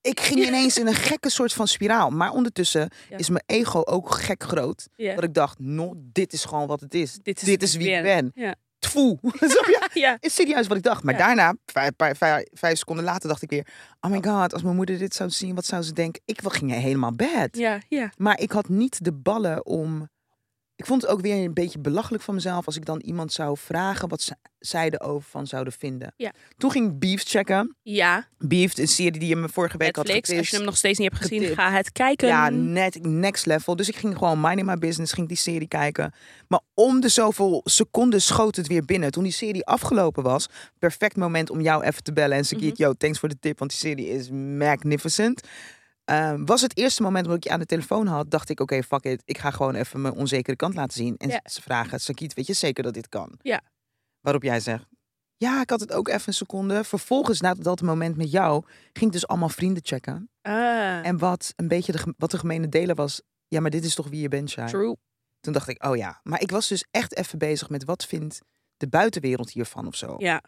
Ik 0.00 0.20
ging 0.20 0.46
ineens 0.46 0.78
in 0.78 0.86
een 0.86 0.94
gekke 0.94 1.30
soort 1.30 1.52
van 1.52 1.68
spiraal. 1.68 2.10
Maar 2.10 2.30
ondertussen 2.30 2.90
Ja. 3.10 3.16
is 3.16 3.28
mijn 3.28 3.42
ego 3.46 3.82
ook 3.84 4.10
gek 4.10 4.42
groot. 4.42 4.88
Ja. 4.96 5.14
Dat 5.14 5.24
ik 5.24 5.34
dacht, 5.34 5.58
no, 5.58 5.92
dit 5.96 6.32
is 6.32 6.44
gewoon 6.44 6.66
wat 6.66 6.80
het 6.80 6.94
is. 6.94 7.18
Dit 7.22 7.36
is, 7.36 7.48
dit 7.48 7.62
is 7.62 7.76
wie 7.76 7.90
ik 7.90 8.02
ben. 8.02 8.30
Ja. 8.34 8.54
Tfoe. 8.84 9.18
Je? 9.22 9.88
ja. 9.94 10.16
Is 10.20 10.34
serieus 10.34 10.66
wat 10.66 10.76
ik 10.76 10.82
dacht. 10.82 11.02
Maar 11.02 11.14
Ja. 11.18 11.26
daarna, 11.26 11.54
vijf, 11.66 11.90
vijf, 11.96 12.18
vijf, 12.18 12.44
vijf 12.52 12.78
seconden 12.78 13.04
later, 13.04 13.28
dacht 13.28 13.42
ik 13.42 13.50
weer... 13.50 13.66
Oh 14.00 14.10
my 14.10 14.22
god, 14.22 14.52
als 14.52 14.62
mijn 14.62 14.76
moeder 14.76 14.98
dit 14.98 15.14
zou 15.14 15.30
zien, 15.30 15.54
wat 15.54 15.64
zou 15.64 15.82
ze 15.82 15.92
denken? 15.92 16.22
Ik 16.24 16.40
ging 16.42 16.72
helemaal 16.72 17.12
bad. 17.12 17.48
Ja, 17.56 17.78
ja. 17.88 18.12
Maar 18.16 18.40
ik 18.40 18.52
had 18.52 18.68
niet 18.68 19.04
de 19.04 19.12
ballen 19.12 19.66
om... 19.66 20.08
Ik 20.84 20.90
vond 20.90 21.02
het 21.02 21.10
ook 21.10 21.20
weer 21.20 21.44
een 21.44 21.54
beetje 21.54 21.78
belachelijk 21.78 22.22
van 22.22 22.34
mezelf... 22.34 22.66
als 22.66 22.76
ik 22.76 22.84
dan 22.84 23.00
iemand 23.00 23.32
zou 23.32 23.56
vragen 23.58 24.08
wat 24.08 24.22
ze- 24.22 24.36
zij 24.58 24.90
erover 24.90 25.30
van 25.30 25.46
zouden 25.46 25.72
vinden. 25.72 26.12
Ja. 26.16 26.32
Toen 26.56 26.70
ging 26.70 26.98
Beef 26.98 27.22
checken. 27.22 27.76
Ja, 27.82 28.28
Beef, 28.38 28.78
een 28.78 28.88
serie 28.88 29.18
die 29.20 29.28
je 29.28 29.36
me 29.36 29.48
vorige 29.48 29.76
week 29.76 29.96
Netflix. 29.96 30.08
had 30.10 30.18
Als 30.18 30.28
je 30.28 30.34
getist. 30.36 30.56
hem 30.56 30.64
nog 30.64 30.76
steeds 30.76 30.98
niet 30.98 31.08
hebt 31.10 31.22
gezien, 31.22 31.40
getipt. 31.40 31.58
ga 31.60 31.70
het 31.72 31.92
kijken. 31.92 32.28
Ja, 32.28 32.48
net 32.50 33.02
next 33.06 33.46
level. 33.46 33.76
Dus 33.76 33.88
ik 33.88 33.96
ging 33.96 34.16
gewoon 34.18 34.40
minding 34.40 34.68
my 34.68 34.74
business, 34.78 35.12
ging 35.12 35.28
die 35.28 35.36
serie 35.36 35.68
kijken. 35.68 36.12
Maar 36.48 36.60
om 36.74 37.00
de 37.00 37.08
zoveel 37.08 37.60
seconden 37.64 38.22
schoot 38.22 38.56
het 38.56 38.66
weer 38.66 38.84
binnen. 38.84 39.10
Toen 39.10 39.22
die 39.22 39.32
serie 39.32 39.64
afgelopen 39.66 40.22
was, 40.22 40.48
perfect 40.78 41.16
moment 41.16 41.50
om 41.50 41.60
jou 41.60 41.82
even 41.84 42.02
te 42.02 42.12
bellen. 42.12 42.36
En 42.36 42.44
ze 42.44 42.54
mm 42.56 42.70
yo, 42.74 42.92
thanks 42.92 43.18
voor 43.18 43.28
de 43.28 43.38
tip, 43.40 43.58
want 43.58 43.70
die 43.70 43.80
serie 43.80 44.08
is 44.08 44.30
magnificent. 44.30 45.40
Ehm, 46.04 46.44
was 46.44 46.60
het 46.60 46.76
eerste 46.76 47.02
moment 47.02 47.26
dat 47.26 47.36
ik 47.36 47.44
je 47.44 47.50
aan 47.50 47.58
de 47.58 47.66
telefoon 47.66 48.06
had, 48.06 48.30
dacht 48.30 48.48
ik, 48.48 48.60
oké, 48.60 48.82
fuck 48.82 49.04
it. 49.04 49.22
Ik 49.24 49.38
ga 49.38 49.50
gewoon 49.50 49.74
even 49.74 50.00
mijn 50.00 50.14
onzekere 50.14 50.56
kant 50.56 50.74
laten 50.74 50.96
zien. 50.96 51.16
En 51.16 51.28
Ja. 51.28 51.40
ze 51.44 51.62
vragen, 51.62 52.00
Sakiet, 52.00 52.34
weet 52.34 52.46
je 52.46 52.52
zeker 52.52 52.82
dat 52.82 52.94
dit 52.94 53.08
kan? 53.08 53.38
Ja. 53.42 53.60
Waarop 54.20 54.42
jij 54.42 54.60
zegt, 54.60 54.86
ja, 55.36 55.60
ik 55.60 55.70
had 55.70 55.80
het 55.80 55.92
ook 55.92 56.08
even 56.08 56.22
een 56.28 56.34
seconde. 56.34 56.84
Vervolgens, 56.84 57.40
na 57.40 57.54
dat 57.54 57.82
moment 57.82 58.16
met 58.16 58.30
jou, 58.30 58.64
ging 58.92 59.06
ik 59.06 59.12
dus 59.12 59.26
allemaal 59.26 59.48
vrienden 59.48 59.84
checken. 59.84 60.30
Ah, 60.42 61.06
En 61.06 61.18
wat 61.18 61.52
een 61.56 61.68
beetje 61.68 61.92
de, 61.92 62.14
wat 62.18 62.30
de 62.30 62.38
gemene 62.38 62.68
delen 62.68 62.96
was, 62.96 63.22
ja, 63.48 63.60
maar 63.60 63.70
dit 63.70 63.84
is 63.84 63.94
toch 63.94 64.08
wie 64.08 64.20
je 64.20 64.28
bent, 64.28 64.50
Shai? 64.50 64.68
true. 64.68 64.96
Toen 65.40 65.52
dacht 65.52 65.68
ik, 65.68 65.84
oh 65.84 65.96
ja. 65.96 66.20
Maar 66.22 66.40
ik 66.40 66.50
was 66.50 66.68
dus 66.68 66.84
echt 66.90 67.16
even 67.16 67.38
bezig 67.38 67.68
met 67.68 67.84
wat 67.84 68.04
vindt 68.04 68.40
de 68.76 68.88
buitenwereld 68.88 69.50
hiervan 69.50 69.86
of 69.86 69.94
zo. 69.96 70.14
Ja. 70.18 70.42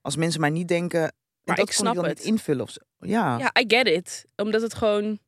Als 0.00 0.16
mensen 0.16 0.40
maar 0.40 0.50
niet 0.50 0.68
denken, 0.68 1.02
en 1.02 1.14
Maar 1.44 1.56
dat 1.56 1.66
ik 1.68 1.72
snap 1.74 1.96
het. 1.96 2.06
niet 2.06 2.20
invullen 2.24 2.62
of 2.62 2.70
zo. 2.70 2.80
Ja, 2.98 3.38
ja, 3.38 3.52
I 3.60 3.64
get 3.68 3.86
it. 3.86 4.26
Omdat 4.36 4.62
het 4.62 4.74
gewoon... 4.74 5.18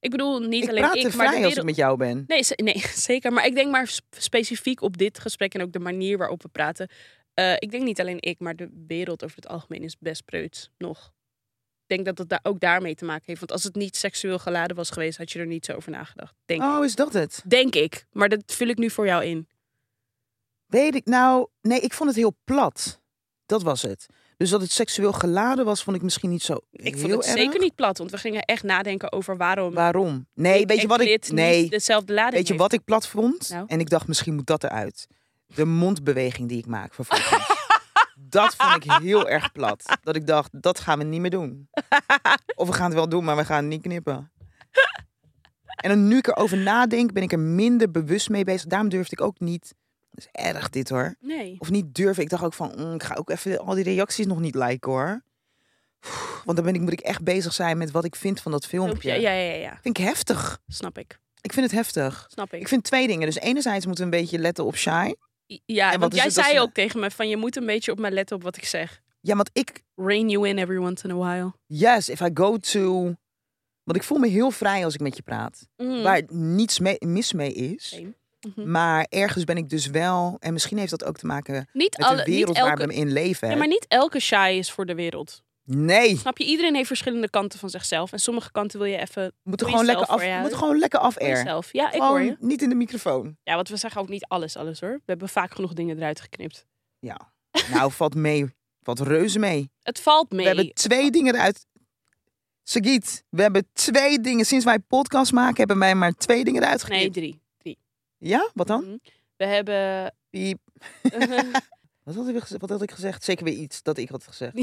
Ik 0.00 0.10
bedoel, 0.10 0.38
niet 0.40 0.62
ik 0.62 0.68
alleen 0.68 0.82
praat 0.82 0.94
ik, 0.96 1.02
maar 1.02 1.12
vrij 1.12 1.26
de 1.26 1.32
als 1.32 1.38
wereld... 1.40 1.56
ik 1.58 1.64
met 1.64 1.76
jou 1.76 1.96
ben. 1.96 2.24
Nee, 2.26 2.42
nee, 2.56 2.78
zeker. 3.10 3.32
Maar 3.32 3.46
ik 3.46 3.54
denk 3.54 3.70
maar 3.70 3.86
sp- 3.86 4.14
specifiek 4.18 4.80
op 4.82 4.96
dit 4.98 5.18
gesprek 5.18 5.54
en 5.54 5.62
ook 5.62 5.72
de 5.72 5.78
manier 5.78 6.18
waarop 6.18 6.42
we 6.42 6.48
praten. 6.48 6.88
Eh, 7.34 7.52
ik 7.58 7.70
denk 7.70 7.82
niet 7.82 8.00
alleen 8.00 8.16
ik, 8.20 8.38
maar 8.38 8.56
de 8.56 8.68
wereld 8.86 9.24
over 9.24 9.36
het 9.36 9.48
algemeen 9.48 9.82
is 9.82 9.98
best 9.98 10.24
preuts 10.24 10.70
nog. 10.78 11.12
Ik 11.86 11.96
denk 11.96 12.04
dat 12.04 12.18
het 12.18 12.28
daar 12.28 12.40
ook 12.42 12.60
daarmee 12.60 12.94
te 12.94 13.04
maken 13.04 13.22
heeft. 13.26 13.38
Want 13.38 13.52
als 13.52 13.62
het 13.64 13.74
niet 13.74 13.96
seksueel 13.96 14.38
geladen 14.38 14.76
was 14.76 14.90
geweest, 14.90 15.18
had 15.18 15.32
je 15.32 15.38
er 15.38 15.46
niet 15.46 15.64
zo 15.64 15.72
over 15.72 15.90
nagedacht. 15.90 16.34
Denk, 16.44 16.62
Oh, 16.62 16.84
is 16.84 16.94
dat 16.94 17.12
het? 17.12 17.42
denk 17.46 17.74
ik. 17.74 18.06
Maar 18.12 18.28
dat 18.28 18.42
vul 18.46 18.68
ik 18.68 18.78
nu 18.78 18.90
voor 18.90 19.06
jou 19.06 19.24
in. 19.24 19.48
Weet 20.66 20.94
ik 20.94 21.04
nou, 21.06 21.48
nee, 21.60 21.80
ik 21.80 21.92
vond 21.92 22.08
het 22.08 22.18
heel 22.18 22.36
plat. 22.44 23.00
Dat 23.46 23.62
was 23.62 23.82
het. 23.82 24.06
Dus 24.40 24.50
dat 24.50 24.60
het 24.60 24.72
seksueel 24.72 25.12
geladen 25.12 25.64
was, 25.64 25.82
vond 25.82 25.96
ik 25.96 26.02
misschien 26.02 26.30
niet 26.30 26.42
zo 26.42 26.60
Ik 26.70 26.98
vond 26.98 27.12
het 27.12 27.24
erg. 27.24 27.36
zeker 27.36 27.60
niet 27.60 27.74
plat, 27.74 27.98
want 27.98 28.10
we 28.10 28.18
gingen 28.18 28.42
echt 28.42 28.62
nadenken 28.62 29.12
over 29.12 29.36
waarom. 29.36 29.74
Waarom? 29.74 30.26
Nee, 30.34 30.66
weet 30.66 30.80
je 30.80 30.86
wat 30.86 31.00
ik... 31.00 31.32
Nee, 31.32 31.68
dezelfde 31.68 32.12
lading 32.12 32.34
weet 32.34 32.42
je 32.46 32.52
heeft. 32.52 32.64
wat 32.64 32.72
ik 32.72 32.84
plat 32.84 33.06
vond? 33.06 33.48
Nou? 33.48 33.64
En 33.66 33.80
ik 33.80 33.90
dacht, 33.90 34.08
misschien 34.08 34.34
moet 34.34 34.46
dat 34.46 34.64
eruit. 34.64 35.06
De 35.46 35.64
mondbeweging 35.64 36.48
die 36.48 36.58
ik 36.58 36.66
maak 36.66 36.94
vervolgens. 36.94 37.68
dat 38.36 38.54
vond 38.56 38.84
ik 38.84 38.92
heel 38.92 39.28
erg 39.28 39.52
plat. 39.52 39.98
Dat 40.02 40.16
ik 40.16 40.26
dacht, 40.26 40.62
dat 40.62 40.80
gaan 40.80 40.98
we 40.98 41.04
niet 41.04 41.20
meer 41.20 41.30
doen. 41.30 41.68
Of 42.54 42.68
we 42.68 42.74
gaan 42.74 42.86
het 42.86 42.94
wel 42.94 43.08
doen, 43.08 43.24
maar 43.24 43.36
we 43.36 43.44
gaan 43.44 43.56
het 43.56 43.66
niet 43.66 43.82
knippen. 43.82 44.32
En 45.76 45.90
dan 45.90 46.08
nu 46.08 46.16
ik 46.16 46.26
erover 46.26 46.58
nadenk, 46.58 47.12
ben 47.12 47.22
ik 47.22 47.32
er 47.32 47.38
minder 47.38 47.90
bewust 47.90 48.28
mee 48.28 48.44
bezig. 48.44 48.66
Daarom 48.66 48.88
durfde 48.88 49.16
ik 49.18 49.20
ook 49.20 49.38
niet... 49.38 49.74
Is 50.20 50.42
erg 50.44 50.70
dit 50.70 50.88
hoor. 50.88 51.16
Nee. 51.20 51.56
Of 51.58 51.70
niet 51.70 51.94
durven. 51.94 52.22
Ik 52.22 52.28
dacht 52.28 52.44
ook 52.44 52.54
van, 52.54 52.72
mm, 52.76 52.94
ik 52.94 53.02
ga 53.02 53.14
ook 53.14 53.30
even 53.30 53.58
al 53.58 53.74
die 53.74 53.84
reacties 53.84 54.26
nog 54.26 54.40
niet 54.40 54.54
liken 54.54 54.90
hoor. 54.90 55.22
Want 56.44 56.56
dan 56.56 56.64
ben 56.64 56.74
ik, 56.74 56.80
moet 56.80 56.92
ik 56.92 57.00
echt 57.00 57.22
bezig 57.22 57.52
zijn 57.52 57.78
met 57.78 57.90
wat 57.90 58.04
ik 58.04 58.16
vind 58.16 58.40
van 58.40 58.52
dat 58.52 58.66
filmpje. 58.66 59.08
Ja, 59.08 59.14
ja, 59.14 59.30
ja, 59.30 59.54
ja. 59.54 59.78
Vind 59.82 59.98
ik 59.98 60.04
heftig. 60.04 60.60
Snap 60.68 60.98
ik. 60.98 61.18
Ik 61.40 61.52
vind 61.52 61.66
het 61.66 61.74
heftig. 61.74 62.26
Snap 62.30 62.52
ik. 62.52 62.60
Ik 62.60 62.68
vind 62.68 62.84
twee 62.84 63.06
dingen. 63.06 63.26
Dus 63.26 63.38
enerzijds 63.38 63.86
moeten 63.86 64.08
we 64.08 64.16
een 64.16 64.20
beetje 64.22 64.38
letten 64.38 64.64
op 64.64 64.76
shy. 64.76 65.12
Ja, 65.64 65.90
wat 65.90 66.00
want 66.00 66.14
jij 66.14 66.30
zei 66.30 66.60
ook 66.60 66.74
tegen 66.74 67.00
me 67.00 67.10
van 67.10 67.28
je 67.28 67.36
moet 67.36 67.56
een 67.56 67.66
beetje 67.66 67.92
op 67.92 67.98
mij 67.98 68.10
letten 68.10 68.36
op 68.36 68.42
wat 68.42 68.56
ik 68.56 68.64
zeg. 68.64 69.00
Ja, 69.20 69.36
want 69.36 69.50
ik, 69.52 69.82
Rein 69.94 70.28
you 70.28 70.48
in 70.48 70.58
every 70.58 70.78
once 70.78 71.08
in 71.08 71.14
a 71.14 71.16
while. 71.16 71.52
yes, 71.66 72.08
if 72.08 72.20
I 72.20 72.30
go 72.34 72.56
to... 72.56 73.14
Want 73.82 73.98
ik 73.98 74.02
voel 74.02 74.18
me 74.18 74.28
heel 74.28 74.50
vrij 74.50 74.84
als 74.84 74.94
ik 74.94 75.00
met 75.00 75.16
je 75.16 75.22
praat. 75.22 75.66
Mm. 75.76 76.02
Waar 76.02 76.22
niets 76.28 76.78
mee, 76.78 76.96
mis 76.98 77.32
mee 77.32 77.52
is. 77.52 77.88
Same. 77.88 78.14
Mhm. 78.56 78.70
Maar 78.70 79.06
ergens 79.08 79.44
ben 79.44 79.56
ik 79.56 79.68
dus 79.68 79.86
wel... 79.86 80.36
En 80.40 80.52
misschien 80.52 80.78
heeft 80.78 80.90
dat 80.90 81.04
ook 81.04 81.16
te 81.16 81.26
maken 81.26 81.68
Niet 81.72 81.98
met 81.98 82.06
alle, 82.06 82.16
de 82.16 82.30
wereld 82.30 82.58
waar 82.58 82.76
we 82.76 82.94
in 82.94 83.12
leven. 83.12 83.50
ja, 83.50 83.56
maar 83.56 83.66
niet 83.66 83.84
elke 83.88 84.20
shy 84.20 84.54
is 84.58 84.70
voor 84.70 84.86
de 84.86 84.94
wereld. 84.94 85.42
Nee, 85.64 86.16
Snap 86.16 86.38
je? 86.38 86.44
Iedereen 86.44 86.74
heeft 86.74 86.86
verschillende 86.86 87.30
kanten 87.30 87.58
van 87.58 87.70
zichzelf. 87.70 88.12
En 88.12 88.18
sommige 88.18 88.50
kanten 88.50 88.78
wil 88.78 88.88
je 88.88 88.96
even 88.98 89.32
moeten 89.42 89.66
gewoon 89.68 89.84
lekker 89.84 90.06
af, 90.06 90.40
moeten 90.40 90.58
gewoon 90.58 90.78
lekker 90.78 90.98
af 90.98 91.12
voor 91.12 91.22
air. 91.22 91.36
jezelf. 91.36 91.72
Ja, 91.72 91.92
ik 91.92 92.00
hoor 92.00 92.20
je. 92.20 92.36
Niet 92.38 92.62
in 92.62 92.68
de 92.68 92.74
microfoon. 92.74 93.36
Ja, 93.42 93.54
want 93.54 93.68
we 93.68 93.76
zeggen 93.76 94.00
ook 94.00 94.08
niet 94.08 94.24
alles, 94.28 94.56
alles 94.56 94.80
hoor. 94.80 94.90
We 94.92 95.02
hebben 95.06 95.28
vaak 95.28 95.54
genoeg 95.54 95.72
dingen 95.72 95.96
eruit 95.96 96.20
geknipt. 96.20 96.66
Ja. 96.98 97.32
Nou, 97.72 97.92
valt 97.92 98.14
mee. 98.14 98.54
Valt 98.82 99.00
reuze 99.00 99.38
mee. 99.38 99.70
Het 99.82 100.00
valt 100.00 100.30
mee. 100.30 100.40
We 100.40 100.46
hebben 100.54 100.74
twee 100.74 101.10
dingen 101.10 101.34
eruit. 101.34 101.66
Sagiet, 102.62 103.24
we 103.28 103.42
hebben 103.42 103.68
twee 103.72 104.20
dingen. 104.20 104.44
Sinds 104.44 104.64
wij 104.64 104.78
podcast 104.78 105.32
maken, 105.32 105.56
hebben 105.56 105.78
wij 105.78 105.94
maar 105.94 106.12
twee 106.12 106.44
dingen 106.44 106.62
eruit 106.62 106.88
Nee, 106.88 106.98
geknipt. 106.98 107.14
drie. 107.14 107.40
Ja, 108.20 108.50
wat 108.54 108.66
dan? 108.66 108.84
Mhm. 108.84 108.96
We 109.36 109.46
hebben... 109.46 110.14
Piep. 110.30 110.58
Wat 112.04 112.14
had, 112.14 112.28
ik, 112.28 112.40
gezegd? 112.40 112.60
wat 112.60 112.70
had 112.70 112.82
ik 112.82 112.90
gezegd? 112.90 113.24
Zeker 113.24 113.44
weer 113.44 113.54
iets 113.54 113.82
dat 113.82 113.98
ik 113.98 114.08
had 114.08 114.24
gezegd. 114.24 114.54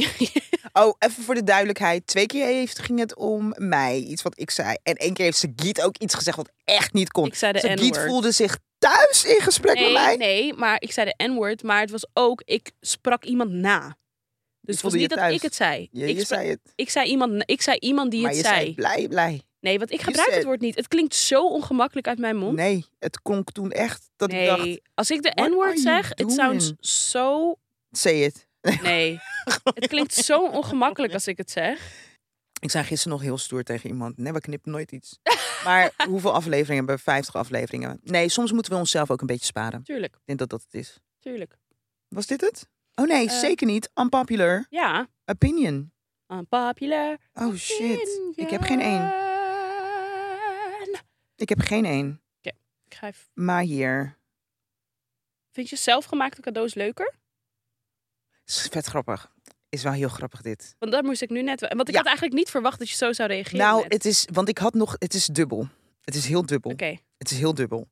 Oh, 0.73 0.95
even 0.99 1.23
voor 1.23 1.35
de 1.35 1.43
duidelijkheid. 1.43 2.07
Twee 2.07 2.25
keer 2.25 2.45
heeft, 2.45 2.79
ging 2.79 2.99
het 2.99 3.15
om 3.15 3.53
mij. 3.57 3.99
Iets 3.99 4.21
wat 4.21 4.39
ik 4.39 4.49
zei. 4.51 4.75
En 4.83 4.95
één 4.95 5.13
keer 5.13 5.25
heeft 5.25 5.37
Sagiet 5.37 5.81
ook 5.81 5.97
iets 5.97 6.13
gezegd 6.13 6.37
wat 6.37 6.51
echt 6.63 6.93
niet 6.93 7.11
kon. 7.11 7.25
ik 7.25 7.35
zei 7.35 7.51
de 7.51 7.59
Sagiet 7.59 7.97
voelde 7.97 8.31
zich 8.31 8.57
thuis 8.77 9.25
in 9.25 9.41
gesprek 9.41 9.73
met 9.75 9.83
Nee, 9.83 9.93
mij. 9.93 10.15
nee, 10.15 10.53
maar 10.53 10.81
ik 10.81 10.91
zei 10.91 11.13
de 11.15 11.27
N-word. 11.27 11.63
Maar 11.63 11.79
het 11.81 11.91
was 11.91 12.07
ook, 12.13 12.41
ik 12.45 12.71
sprak 12.81 13.23
iemand 13.25 13.51
na. 13.51 13.97
Dus 14.61 14.75
het 14.75 14.83
was 14.83 14.93
niet 14.93 15.09
dat 15.09 15.17
thuis. 15.17 15.35
ik 15.35 15.41
het 15.41 15.55
zei. 15.55 15.87
Je, 15.91 16.07
ik, 16.07 16.17
je 16.17 16.25
zei 16.25 16.49
het. 16.49 16.59
ik, 16.75 16.89
zei 16.89 17.09
iemand, 17.09 17.43
ik 17.45 17.61
zei 17.61 17.77
iemand 17.79 18.11
die 18.11 18.21
maar 18.21 18.31
het 18.31 18.39
je 18.39 18.45
zei. 18.45 18.59
zei 18.61 18.73
blij, 18.73 19.07
blij. 19.07 19.41
Nee, 19.67 19.77
want 19.77 19.91
ik 19.91 20.01
gebruik 20.01 20.27
said- 20.27 20.35
het 20.35 20.45
woord 20.45 20.61
niet. 20.61 20.75
Het 20.75 20.87
klinkt 20.87 21.15
zo 21.15 21.47
ongemakkelijk 21.47 22.07
uit 22.07 22.19
mijn 22.19 22.37
mond. 22.37 22.55
Nee, 22.55 22.85
het 22.99 23.21
klonk 23.21 23.51
toen 23.51 23.71
echt 23.71 24.09
dat 24.15 24.31
Nee, 24.31 24.49
ik 24.49 24.57
dacht, 24.57 24.79
als 24.93 25.11
ik 25.11 25.21
de 25.21 25.31
N-word 25.49 25.79
zeg, 25.79 26.09
het 26.15 26.31
sounds 26.31 26.73
zo... 27.11 27.55
say 27.91 28.23
it. 28.23 28.47
Nee, 28.81 29.19
het 29.63 29.87
klinkt 29.87 30.13
zo 30.13 30.47
ongemakkelijk 30.47 31.13
als 31.13 31.27
ik 31.27 31.37
het 31.37 31.51
zeg. 31.51 32.05
Ik 32.59 32.71
zei 32.71 32.83
gisteren 32.83 33.17
nog 33.17 33.25
heel 33.27 33.37
stoer 33.37 33.63
tegen 33.63 33.89
iemand. 33.89 34.17
Nee, 34.17 34.33
we 34.33 34.39
knippen 34.41 34.71
nooit 34.71 34.91
iets. 34.91 35.19
Maar 35.65 35.91
hoeveel 36.07 36.33
afleveringen 36.33 36.75
hebben 36.77 36.95
we? 36.95 37.01
50 37.01 37.35
afleveringen. 37.35 37.99
Nee, 38.03 38.29
soms 38.29 38.51
moeten 38.51 38.71
we 38.71 38.77
onszelf 38.77 39.11
ook 39.11 39.21
een 39.21 39.27
beetje 39.27 39.45
sparen. 39.45 39.83
Tuurlijk, 39.83 40.13
Ik 40.15 40.21
denk 40.25 40.39
dat 40.39 40.49
dat 40.49 40.61
het 40.63 40.73
is. 40.73 40.97
tuurlijk. 41.19 41.57
Was 42.07 42.25
dit 42.27 42.41
het? 42.41 42.67
Oh 42.95 43.05
nee, 43.07 43.27
Eh. 43.27 43.39
zeker 43.39 43.67
niet. 43.67 43.89
Unpopular 43.95 44.65
Ja, 44.69 45.07
opinion. 45.25 45.91
unpopular. 46.27 47.17
Oh 47.33 47.55
shit. 47.55 48.19
Ik 48.35 48.49
heb 48.49 48.61
geen 48.61 48.81
één. 48.81 49.13
Ik 51.37 51.49
heb 51.49 51.59
geen 51.59 51.85
één. 51.85 52.21
Ik 52.89 52.95
ga 52.95 53.07
even- 53.07 53.25
Maar 53.33 53.61
hier. 53.61 54.17
Vind 55.51 55.69
je 55.69 55.75
zelfgemaakte 55.75 56.41
cadeaus 56.41 56.73
leuker? 56.73 57.13
Is 58.45 58.67
vet 58.71 58.85
grappig. 58.85 59.31
Is 59.69 59.83
wel 59.83 59.91
heel 59.91 60.09
grappig 60.09 60.41
dit. 60.41 60.75
Want 60.79 60.91
daar 60.91 61.03
moest 61.03 61.21
ik 61.21 61.29
nu 61.29 61.41
net... 61.41 61.59
Want 61.59 61.81
ik 61.87 61.93
Ja. 61.93 61.95
had 61.97 62.05
eigenlijk 62.05 62.35
niet 62.35 62.49
verwacht 62.49 62.79
dat 62.79 62.89
je 62.89 62.95
zo 62.95 63.13
zou 63.13 63.29
reageren. 63.29 63.59
Nou, 63.59 63.81
net. 63.83 63.93
het 63.93 64.05
is, 64.05 64.27
want 64.33 64.49
ik 64.49 64.57
had 64.57 64.73
nog, 64.73 64.95
het 64.99 65.13
is 65.13 65.25
dubbel. 65.25 65.67
Het 66.01 66.15
is 66.15 66.25
heel 66.25 66.45
dubbel. 66.45 66.71
Oké, 66.71 66.97
Het 67.17 67.31
is 67.31 67.37
heel 67.37 67.53
dubbel. 67.53 67.89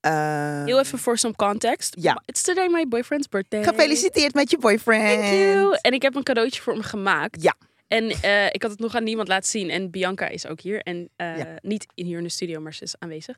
Ehm, 0.00 0.64
heel 0.64 0.78
even 0.80 0.98
voor 0.98 1.18
some 1.18 1.34
context. 1.36 1.94
Ja. 1.98 2.22
It's 2.24 2.42
today 2.42 2.68
my 2.68 2.88
boyfriend's 2.88 3.28
birthday. 3.28 3.64
Gefeliciteerd 3.64 4.34
met 4.34 4.50
je 4.50 4.58
boyfriend. 4.58 5.20
Thank 5.20 5.32
you. 5.32 5.78
En 5.80 5.92
ik 5.92 6.02
heb 6.02 6.14
een 6.14 6.22
cadeautje 6.22 6.62
voor 6.62 6.72
hem 6.72 6.82
gemaakt. 6.82 7.42
Ja. 7.42 7.54
En 7.92 8.10
eh, 8.10 8.46
ik 8.46 8.62
had 8.62 8.70
het 8.70 8.80
nog 8.80 8.94
aan 8.94 9.04
niemand 9.04 9.28
laten 9.28 9.50
zien. 9.50 9.70
En 9.70 9.90
Bianca 9.90 10.28
is 10.28 10.46
ook 10.46 10.60
hier. 10.60 10.80
En 10.82 11.08
eh, 11.16 11.38
Ja. 11.38 11.58
niet 11.62 11.86
in- 11.94 12.04
hier 12.06 12.18
in 12.18 12.22
de 12.24 12.30
studio, 12.30 12.60
maar 12.60 12.74
ze 12.74 12.82
is 12.82 12.94
aanwezig. 12.98 13.36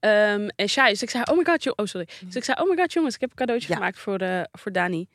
Ehm, 0.00 0.48
en 0.56 0.68
Shai, 0.68 0.90
dus 0.90 1.02
ik 1.02 1.10
zei, 1.10 1.24
oh 1.30 1.36
my 1.38 1.44
god, 1.44 1.76
oh 1.76 1.86
sorry. 1.86 2.08
Dus 2.24 2.34
ik 2.36 2.44
zei, 2.44 2.60
oh 2.60 2.68
my 2.70 2.76
god 2.76 2.92
jongens, 2.92 3.14
ik 3.14 3.20
heb 3.20 3.30
een 3.30 3.36
cadeautje 3.36 3.68
Ja. 3.68 3.74
gemaakt 3.74 3.98
voor, 3.98 4.18
de, 4.18 4.48
voor 4.52 4.72
Dani. 4.72 5.06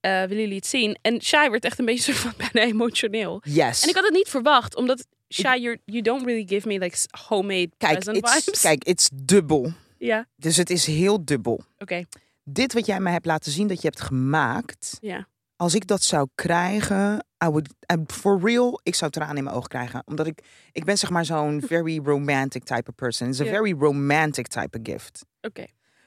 Eh, 0.00 0.20
willen 0.20 0.38
jullie 0.40 0.56
het 0.56 0.66
zien? 0.66 0.98
En 1.02 1.22
Shai 1.22 1.50
werd 1.50 1.64
echt 1.64 1.78
een 1.78 1.84
beetje 1.84 2.02
soort 2.12 2.16
van 2.16 2.32
bijna 2.52 2.68
emotioneel. 2.70 3.40
Yes. 3.44 3.82
En 3.82 3.88
ik 3.88 3.94
had 3.94 4.04
het 4.04 4.12
niet 4.12 4.28
verwacht, 4.28 4.76
omdat 4.76 5.06
Shai, 5.32 5.78
you 5.84 6.00
don't 6.02 6.24
really 6.26 6.46
give 6.46 6.68
me 6.68 6.78
like 6.78 6.96
homemade 7.28 7.70
kijk, 7.78 7.92
present 7.94 8.16
it's, 8.16 8.32
vibes. 8.44 8.60
kijk, 8.60 8.84
it's 8.84 9.08
dubbel. 9.14 9.72
Ja, 9.98 10.26
Dus 10.36 10.56
het 10.56 10.70
is 10.70 10.86
heel 10.86 11.24
dubbel. 11.24 11.64
oké. 11.78 12.04
Dit 12.44 12.72
wat 12.72 12.86
jij 12.86 13.00
mij 13.00 13.12
hebt 13.12 13.26
laten 13.26 13.52
zien 13.52 13.66
dat 13.66 13.80
je 13.82 13.86
hebt 13.88 14.00
gemaakt. 14.00 14.98
Ja. 15.00 15.26
Als 15.64 15.74
ik 15.74 15.86
dat 15.86 16.02
zou 16.02 16.28
krijgen, 16.34 17.24
I 17.44 17.48
would, 17.48 17.68
for 18.06 18.40
real, 18.40 18.80
ik 18.82 18.94
zou 18.94 19.10
tranen 19.10 19.36
in 19.36 19.44
mijn 19.44 19.56
ogen 19.56 19.68
krijgen. 19.68 20.02
Omdat 20.06 20.26
ik, 20.26 20.44
ik 20.72 20.84
ben 20.84 20.98
zeg 20.98 21.10
maar 21.10 21.24
zo'n 21.24 21.62
very 21.68 22.00
romantic 22.02 22.64
type 22.64 22.90
of 22.90 22.94
person. 22.94 23.28
It's 23.28 23.40
a 23.40 23.44
very 23.44 23.72
romantic 23.78 24.46
type 24.46 24.78
of 24.78 24.80
gift. 24.82 25.24
Oké. 25.40 25.66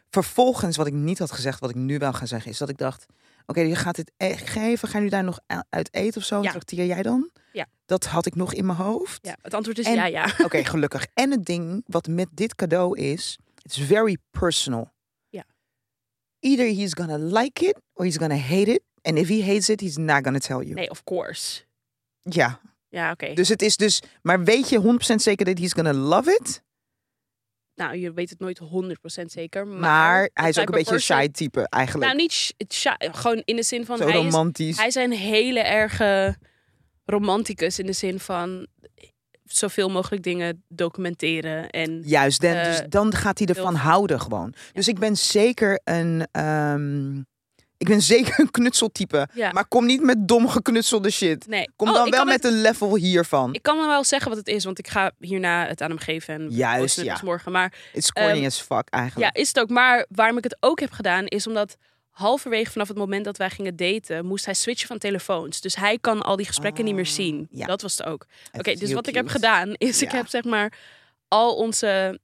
Vervolgens, 0.09 0.77
wat 0.77 0.87
ik 0.87 0.93
niet 0.93 1.19
had 1.19 1.31
gezegd, 1.31 1.59
wat 1.59 1.69
ik 1.69 1.75
nu 1.75 1.97
wel 1.97 2.13
ga 2.13 2.25
zeggen, 2.25 2.51
is 2.51 2.57
dat 2.57 2.69
ik 2.69 2.77
dacht: 2.77 3.05
Oké, 3.45 3.59
je 3.61 3.75
gaat 3.75 3.95
dit 3.95 4.11
echt 4.17 4.49
geven. 4.49 4.87
Ga 4.87 4.97
je 4.97 5.03
nu 5.03 5.09
daar 5.09 5.23
nog 5.23 5.39
uit 5.69 5.93
eten 5.93 6.21
of 6.21 6.27
zo? 6.27 6.41
Ja. 6.41 6.49
Trakteer 6.49 6.85
jij 6.85 7.01
dan? 7.01 7.29
Ja. 7.51 7.65
Dat 7.85 8.05
had 8.05 8.25
ik 8.25 8.35
nog 8.35 8.53
in 8.53 8.65
mijn 8.65 8.77
hoofd. 8.77 9.19
Ja, 9.25 9.37
het 9.41 9.53
antwoord 9.53 9.77
is 9.77 9.85
En- 9.85 9.93
ja, 9.93 10.05
ja. 10.05 10.33
Oké, 10.45 10.65
gelukkig. 10.65 11.07
En 11.13 11.31
het 11.31 11.45
ding 11.45 11.83
wat 11.85 12.07
met 12.07 12.27
dit 12.33 12.55
cadeau 12.55 12.99
is, 12.99 13.37
it's 13.61 13.79
very 13.79 14.17
personal. 14.31 14.91
Ja. 15.29 15.45
Either 16.39 16.65
he's 16.65 16.93
gonna 16.93 17.17
like 17.17 17.65
it 17.65 17.79
or 17.93 18.05
he's 18.05 18.17
gonna 18.17 18.37
hate 18.37 18.71
it. 18.71 18.81
And 19.07 19.17
if 19.17 19.27
he 19.27 19.41
hates 19.43 19.69
it, 19.69 19.79
he's 19.81 19.97
not 19.97 20.23
gonna 20.23 20.39
tell 20.39 20.59
you. 20.61 20.73
Nee, 20.73 20.89
of 20.89 21.03
course. 21.03 21.61
Ja, 22.23 22.59
Ja, 22.89 23.11
oké. 23.11 23.33
dus 23.33 23.49
het 23.49 23.61
is 23.61 23.77
dus, 23.77 24.01
maar 24.21 24.43
weet 24.43 24.69
je 24.69 24.79
100% 24.79 25.21
zeker 25.21 25.45
dat 25.45 25.57
he's 25.57 25.73
gonna 25.73 25.93
love 25.93 26.31
it? 26.41 26.61
Nou, 27.75 27.97
je 27.97 28.13
weet 28.13 28.29
het 28.29 28.39
nooit 28.39 28.59
100% 28.59 29.31
zeker. 29.31 29.67
Maar, 29.67 29.79
Maar, 29.79 30.29
hij 30.33 30.49
is 30.49 30.59
ook 30.59 30.67
een 30.69 30.75
beetje 30.75 30.93
een 30.93 31.01
shy 31.01 31.27
type 31.27 31.67
eigenlijk. 31.69 32.05
Nou, 32.05 32.17
niet 32.21 32.53
shy, 32.73 32.93
gewoon 32.99 33.41
in 33.45 33.55
de 33.55 33.63
zin 33.63 33.85
van 33.85 33.97
Zo 33.97 34.03
hij 34.07 34.17
is, 34.17 34.23
romantisch. 34.23 34.77
hij 34.77 34.87
is 34.87 34.95
een 34.95 35.11
hele 35.11 35.59
erge 35.59 36.35
romanticus 37.05 37.79
in 37.79 37.85
de 37.85 37.93
zin 37.93 38.19
van 38.19 38.67
zoveel 39.43 39.89
mogelijk 39.89 40.23
dingen 40.23 40.63
documenteren 40.67 41.69
en 41.69 42.01
Juist, 42.05 42.41
dan, 42.41 42.53
dus 42.53 42.79
Eh, 42.79 42.85
dan 42.89 43.13
gaat 43.15 43.37
hij 43.39 43.47
ervan 43.47 43.75
houden 43.75 44.21
gewoon. 44.21 44.53
Dus 44.73 44.87
ik 44.87 44.99
ben 44.99 45.17
zeker 45.17 45.81
een, 45.83 46.27
ehm, 46.31 47.21
ik 47.78 47.88
ben 47.88 48.01
zeker 48.01 48.39
een 48.39 48.51
knutseltype. 48.51 49.28
ja. 49.34 49.51
Maar 49.51 49.67
kom 49.67 49.86
niet 49.86 50.01
met 50.01 50.28
dom 50.28 50.47
geknutselde 50.49 51.09
shit. 51.09 51.47
nee. 51.47 51.69
Kom 51.75 51.88
Oh, 51.89 51.93
dan 51.93 52.09
wel 52.09 52.25
met 52.25 52.43
het, 52.43 52.53
een 52.53 52.61
level 52.61 52.95
hiervan. 52.95 53.53
Ik 53.53 53.61
kan 53.61 53.78
dan 53.78 53.88
wel 53.88 54.03
zeggen 54.03 54.30
wat 54.30 54.38
het 54.38 54.47
is, 54.47 54.63
want 54.63 54.80
ik 54.80 54.88
ga 54.88 55.11
hierna 55.19 55.67
het 55.67 55.82
aan 55.82 55.89
hem 55.89 55.99
geven 55.99 56.34
en 56.34 56.49
Juist, 56.49 56.95
het 56.95 57.05
ja. 57.05 57.13
dus 57.13 57.21
morgen. 57.21 57.51
Maar 57.51 57.73
It's 57.93 58.11
corny 58.11 58.32
Ehm, 58.38 58.45
as 58.45 58.59
fuck 58.61 58.88
ja, 58.91 58.99
eigenlijk. 58.99 59.38
is 59.38 59.47
het 59.47 59.59
ook. 59.59 59.69
Maar 59.69 60.05
waarom 60.09 60.38
ik 60.38 60.43
het 60.43 60.57
ook 60.59 60.80
heb 60.80 60.91
gedaan, 60.91 61.25
is 61.25 61.47
omdat 61.47 61.75
halverwege 62.09 62.71
vanaf 62.71 62.88
het 62.88 62.97
moment 62.97 63.25
dat 63.25 63.38
wij 63.38 63.49
gingen 63.49 63.75
daten, 63.75 64.25
moest 64.25 64.45
hij 64.45 64.53
switchen 64.53 64.88
van 64.88 64.97
telefoons. 64.97 65.61
Dus 65.61 65.75
hij 65.75 65.97
kan 66.01 66.21
al 66.21 66.36
die 66.36 66.45
gesprekken 66.45 66.86
niet 66.86 66.95
meer 66.95 67.05
Ah, 67.05 67.11
zien. 67.11 67.47
ja. 67.51 67.65
Dat 67.65 67.82
was 67.82 67.97
het 67.97 68.07
ook. 68.07 68.25
Oké, 68.57 68.73
dus 68.73 68.93
wat 68.93 69.07
ik 69.07 69.13
heb 69.13 69.28
gedaan, 69.28 69.73
is 69.73 70.01
ik 70.01 70.11
Ja. 70.11 70.17
heb 70.17 70.28
zeg 70.28 70.43
maar 70.43 70.73
al 71.28 71.55
onze 71.55 72.19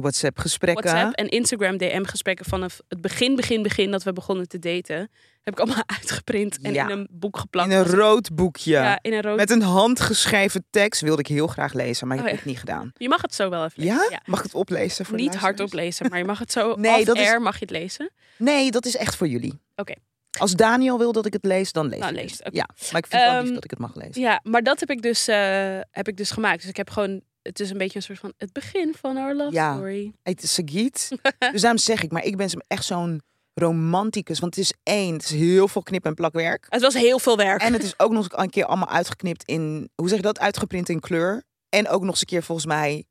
WhatsApp 0.00 0.38
gesprekken. 0.38 0.84
WhatsApp 0.84 1.14
en 1.14 1.28
Instagram 1.28 1.76
DM 1.76 2.04
gesprekken 2.04 2.44
vanaf 2.44 2.80
het 2.88 3.00
begin, 3.00 3.36
begin, 3.36 3.62
begin 3.62 3.90
dat 3.90 4.02
we 4.02 4.12
begonnen 4.12 4.48
te 4.48 4.58
daten, 4.58 4.96
heb 5.42 5.54
ik 5.54 5.58
allemaal 5.60 5.82
uitgeprint 5.98 6.58
en 6.62 6.72
Ja. 6.72 6.84
in 6.84 6.90
een 6.98 7.08
boek 7.10 7.38
geplakt. 7.38 7.70
in 7.70 7.76
een 7.76 7.84
rood 7.84 8.34
boekje. 8.34 8.70
ja, 8.70 8.98
in 9.02 9.12
een 9.12 9.22
rood. 9.22 9.36
Met 9.36 9.50
een 9.50 9.62
handgeschreven 9.62 10.64
tekst 10.70 11.00
wilde 11.00 11.20
ik 11.20 11.26
heel 11.26 11.46
graag 11.46 11.72
lezen, 11.72 12.06
maar 12.06 12.16
ik 12.16 12.22
Oh, 12.22 12.28
heb 12.28 12.38
ja. 12.38 12.42
het 12.44 12.52
niet 12.52 12.60
gedaan. 12.60 12.92
Je 12.96 13.08
mag 13.08 13.22
het 13.22 13.34
zo 13.34 13.48
wel 13.50 13.64
even 13.64 13.84
Ja? 13.84 13.96
lezen. 13.96 14.20
Mag 14.24 14.38
ik 14.38 14.44
het 14.44 14.54
oplezen 14.54 15.04
voor 15.04 15.16
Niet 15.16 15.34
hardop 15.34 15.58
luisteraars? 15.72 15.84
lezen, 15.98 16.08
maar 16.10 16.18
je 16.18 16.24
mag 16.24 16.38
het 16.38 16.52
zo 16.52 16.74
Nee, 16.78 17.04
dat 17.04 17.16
is- 17.16 17.38
mag 17.38 17.54
je 17.54 17.60
het 17.60 17.70
lezen. 17.70 18.10
Nee, 18.36 18.70
dat 18.70 18.86
is 18.86 18.96
echt 18.96 19.16
voor 19.16 19.28
jullie. 19.28 19.60
Oké. 19.76 19.94
Als 20.38 20.52
Daniel 20.52 20.98
wil 20.98 21.12
dat 21.12 21.26
ik 21.26 21.32
het 21.32 21.44
lees, 21.44 21.72
dan 21.72 21.88
lees 21.88 21.98
Nou, 21.98 22.14
ik 22.14 22.20
lees 22.20 22.30
het. 22.38 22.54
Ja, 22.54 22.68
maar 22.92 23.00
ik 23.00 23.06
vind 23.06 23.22
het 23.22 23.30
wel 23.30 23.32
lief 23.32 23.44
Ehm, 23.44 23.54
dat 23.54 23.64
ik 23.64 23.70
het 23.70 23.78
mag 23.78 23.94
lezen. 23.94 24.20
Ja, 24.22 24.40
maar 24.42 24.62
dat 24.62 24.80
heb 24.80 24.90
ik 24.90 25.02
dus, 25.02 25.28
eh, 25.28 25.78
heb 25.90 26.08
ik 26.08 26.16
dus 26.16 26.30
gemaakt. 26.30 26.60
Dus 26.60 26.68
ik 26.70 26.76
heb 26.76 26.90
gewoon, 26.90 27.22
het 27.44 27.60
is 27.60 27.70
een 27.70 27.78
beetje 27.78 27.96
een 27.96 28.02
soort 28.02 28.18
van 28.18 28.32
het 28.36 28.52
begin 28.52 28.94
van 29.00 29.16
our 29.16 29.34
love 29.34 29.52
Ja. 29.52 29.74
story. 29.74 30.12
Het 30.22 30.42
is 30.42 30.54
Sagiet. 30.54 31.08
dus 31.52 31.60
daarom 31.60 31.78
zeg 31.80 32.02
ik, 32.02 32.12
maar 32.12 32.24
ik 32.24 32.36
ben 32.36 32.64
echt 32.66 32.84
zo'n 32.84 33.22
romanticus. 33.54 34.38
Want 34.38 34.54
het 34.54 34.64
is 34.64 34.72
één, 34.82 35.12
het 35.12 35.22
is 35.24 35.30
heel 35.30 35.68
veel 35.68 35.82
knip- 35.82 36.04
en 36.06 36.14
plakwerk. 36.14 36.66
Het 36.68 36.82
was 36.82 36.94
heel 36.94 37.18
veel 37.18 37.36
werk. 37.36 37.62
En 37.62 37.72
het 37.72 37.82
is 37.82 37.98
ook 37.98 38.10
nog 38.12 38.22
eens 38.24 38.42
een 38.42 38.50
keer 38.50 38.64
allemaal 38.64 38.88
uitgeknipt 38.88 39.44
in, 39.44 39.90
hoe 39.94 40.08
zeg 40.08 40.16
je 40.16 40.22
dat, 40.24 40.38
uitgeprint 40.38 40.88
in 40.88 41.00
kleur. 41.00 41.42
En 41.68 41.88
ook 41.88 42.00
nog 42.00 42.10
eens 42.10 42.20
een 42.20 42.26
keer 42.26 42.42
volgens 42.42 42.66
mij 42.66 43.04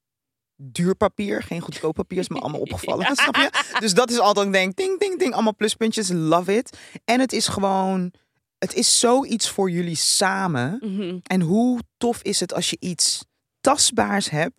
duur 0.56 0.96
papier. 0.96 1.44
Geen 1.44 1.62
goedkoop 1.62 1.94
papier, 1.94 2.20
is 2.20 2.30
me 2.30 2.40
allemaal 2.40 2.62
opgevallen. 2.68 3.06
Ja. 3.08 3.14
Snap 3.16 3.36
je? 3.36 3.78
Dus 3.80 3.94
dat 3.94 4.12
is 4.12 4.20
altijd, 4.20 4.46
ik 4.48 4.54
denk, 4.54 4.76
ding, 4.76 5.00
ding, 5.00 5.20
ding, 5.20 5.34
allemaal 5.34 5.56
pluspuntjes. 5.56 6.10
Love 6.12 6.56
it. 6.58 6.78
En 7.06 7.20
het 7.20 7.34
is 7.34 7.48
gewoon, 7.48 8.14
het 8.58 8.74
is 8.74 9.00
zoiets 9.00 9.50
voor 9.50 9.70
jullie 9.70 9.96
samen. 9.96 10.78
Mhm. 10.82 11.18
En 11.24 11.42
hoe 11.42 11.80
tof 11.98 12.22
is 12.22 12.40
het 12.40 12.54
als 12.54 12.70
je 12.70 12.78
iets 12.80 13.26
tastbaars 13.64 14.30
hebt. 14.30 14.56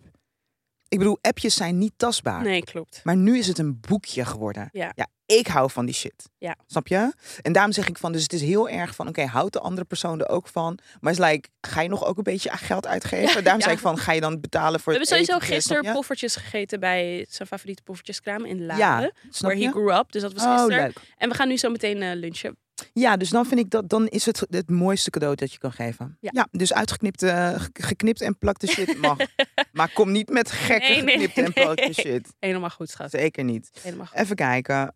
Ik 0.89 0.99
bedoel, 0.99 1.19
appjes 1.21 1.55
zijn 1.55 1.79
niet 1.79 1.93
tastbaar. 1.97 2.43
Nee, 2.43 2.63
klopt. 2.65 3.01
Maar 3.05 3.17
nu 3.17 3.39
is 3.39 3.47
het 3.47 3.59
een 3.59 3.81
boekje 3.81 4.25
geworden. 4.25 4.69
Ja. 4.73 4.93
ik 5.27 5.47
hou 5.47 5.71
van 5.71 5.85
die 5.87 5.95
shit. 5.95 6.31
Ja. 6.39 6.57
Snap 6.67 6.87
je? 6.89 7.13
En 7.43 7.53
daarom 7.53 7.73
zeg 7.73 7.89
ik 7.89 7.99
van, 7.99 8.13
dus 8.13 8.23
het 8.23 8.33
is 8.33 8.41
heel 8.41 8.69
erg 8.69 8.95
van, 8.95 9.09
oké, 9.09 9.25
houdt 9.25 9.53
de 9.53 9.61
andere 9.61 9.87
persoon 9.87 10.21
er 10.21 10.29
ook 10.29 10.49
van? 10.49 10.79
Maar 11.01 11.13
is 11.13 11.19
like, 11.19 11.49
ga 11.61 11.81
je 11.81 11.89
nog 11.89 12.05
ook 12.05 12.17
een 12.17 12.23
beetje 12.23 12.51
geld 12.51 12.87
uitgeven? 12.87 13.29
Ja, 13.35 13.41
daarom 13.41 13.59
ja. 13.59 13.61
zei 13.61 13.75
ik 13.75 13.81
van, 13.83 13.99
ga 13.99 14.13
je 14.13 14.21
dan 14.21 14.41
betalen 14.41 14.81
voor 14.81 14.93
We 14.93 14.99
hebben 14.99 15.17
sowieso 15.19 15.47
gisteren 15.55 15.83
je? 15.83 15.93
poffertjes 15.93 16.37
gegeten 16.37 16.81
bij 16.81 17.27
zijn 17.29 17.49
favoriete 17.49 17.83
poffertjeskraam 17.83 18.45
in 18.45 18.67
Laren. 18.67 18.79
Ja, 18.79 19.11
Where 19.39 19.65
he 19.65 19.71
grew 19.71 19.91
up. 19.91 20.13
Dus 20.13 20.23
dat 20.23 20.33
was 20.33 20.43
Oh, 20.45 20.53
gisteren. 20.55 20.79
leuk. 20.85 20.97
en 21.17 21.29
we 21.29 21.35
gaan 21.35 21.49
nu 21.49 21.57
zo 21.57 21.71
meteen 21.71 22.03
eh, 22.03 22.15
lunchen. 22.15 22.57
Ja, 22.97 23.17
dus 23.17 23.31
dan 23.31 23.47
vind 23.47 23.61
ik 23.61 23.71
dat, 23.71 23.89
dan 23.89 24.07
is 24.09 24.27
het 24.27 24.47
het 24.51 24.71
mooiste 24.71 25.11
cadeau 25.11 25.35
dat 25.35 25.53
je 25.53 25.59
kan 25.59 25.73
geven. 25.73 26.17
Ja. 26.21 26.49
dus 26.51 26.73
uitgeknipte, 26.75 27.55
ge- 27.59 27.71
geknipt 27.73 28.21
en 28.21 28.39
plakte 28.39 28.67
shit 28.67 28.99
mag. 28.99 29.19
maar 29.73 29.93
kom 29.93 30.13
niet 30.13 30.29
met 30.31 30.51
gekke 30.51 30.87
Nee, 30.89 31.03
nee, 31.03 31.11
geknipte 31.19 31.43
en 31.43 31.53
plakte 31.53 31.93
shit. 31.93 32.33
Helemaal 32.39 32.71
goed, 32.71 32.91
schat. 32.91 33.11
Zeker 33.11 33.45
niet. 33.45 33.71
Helemaal 33.83 34.07
goed. 34.07 34.19
Even 34.19 34.37
kijken. 34.37 34.95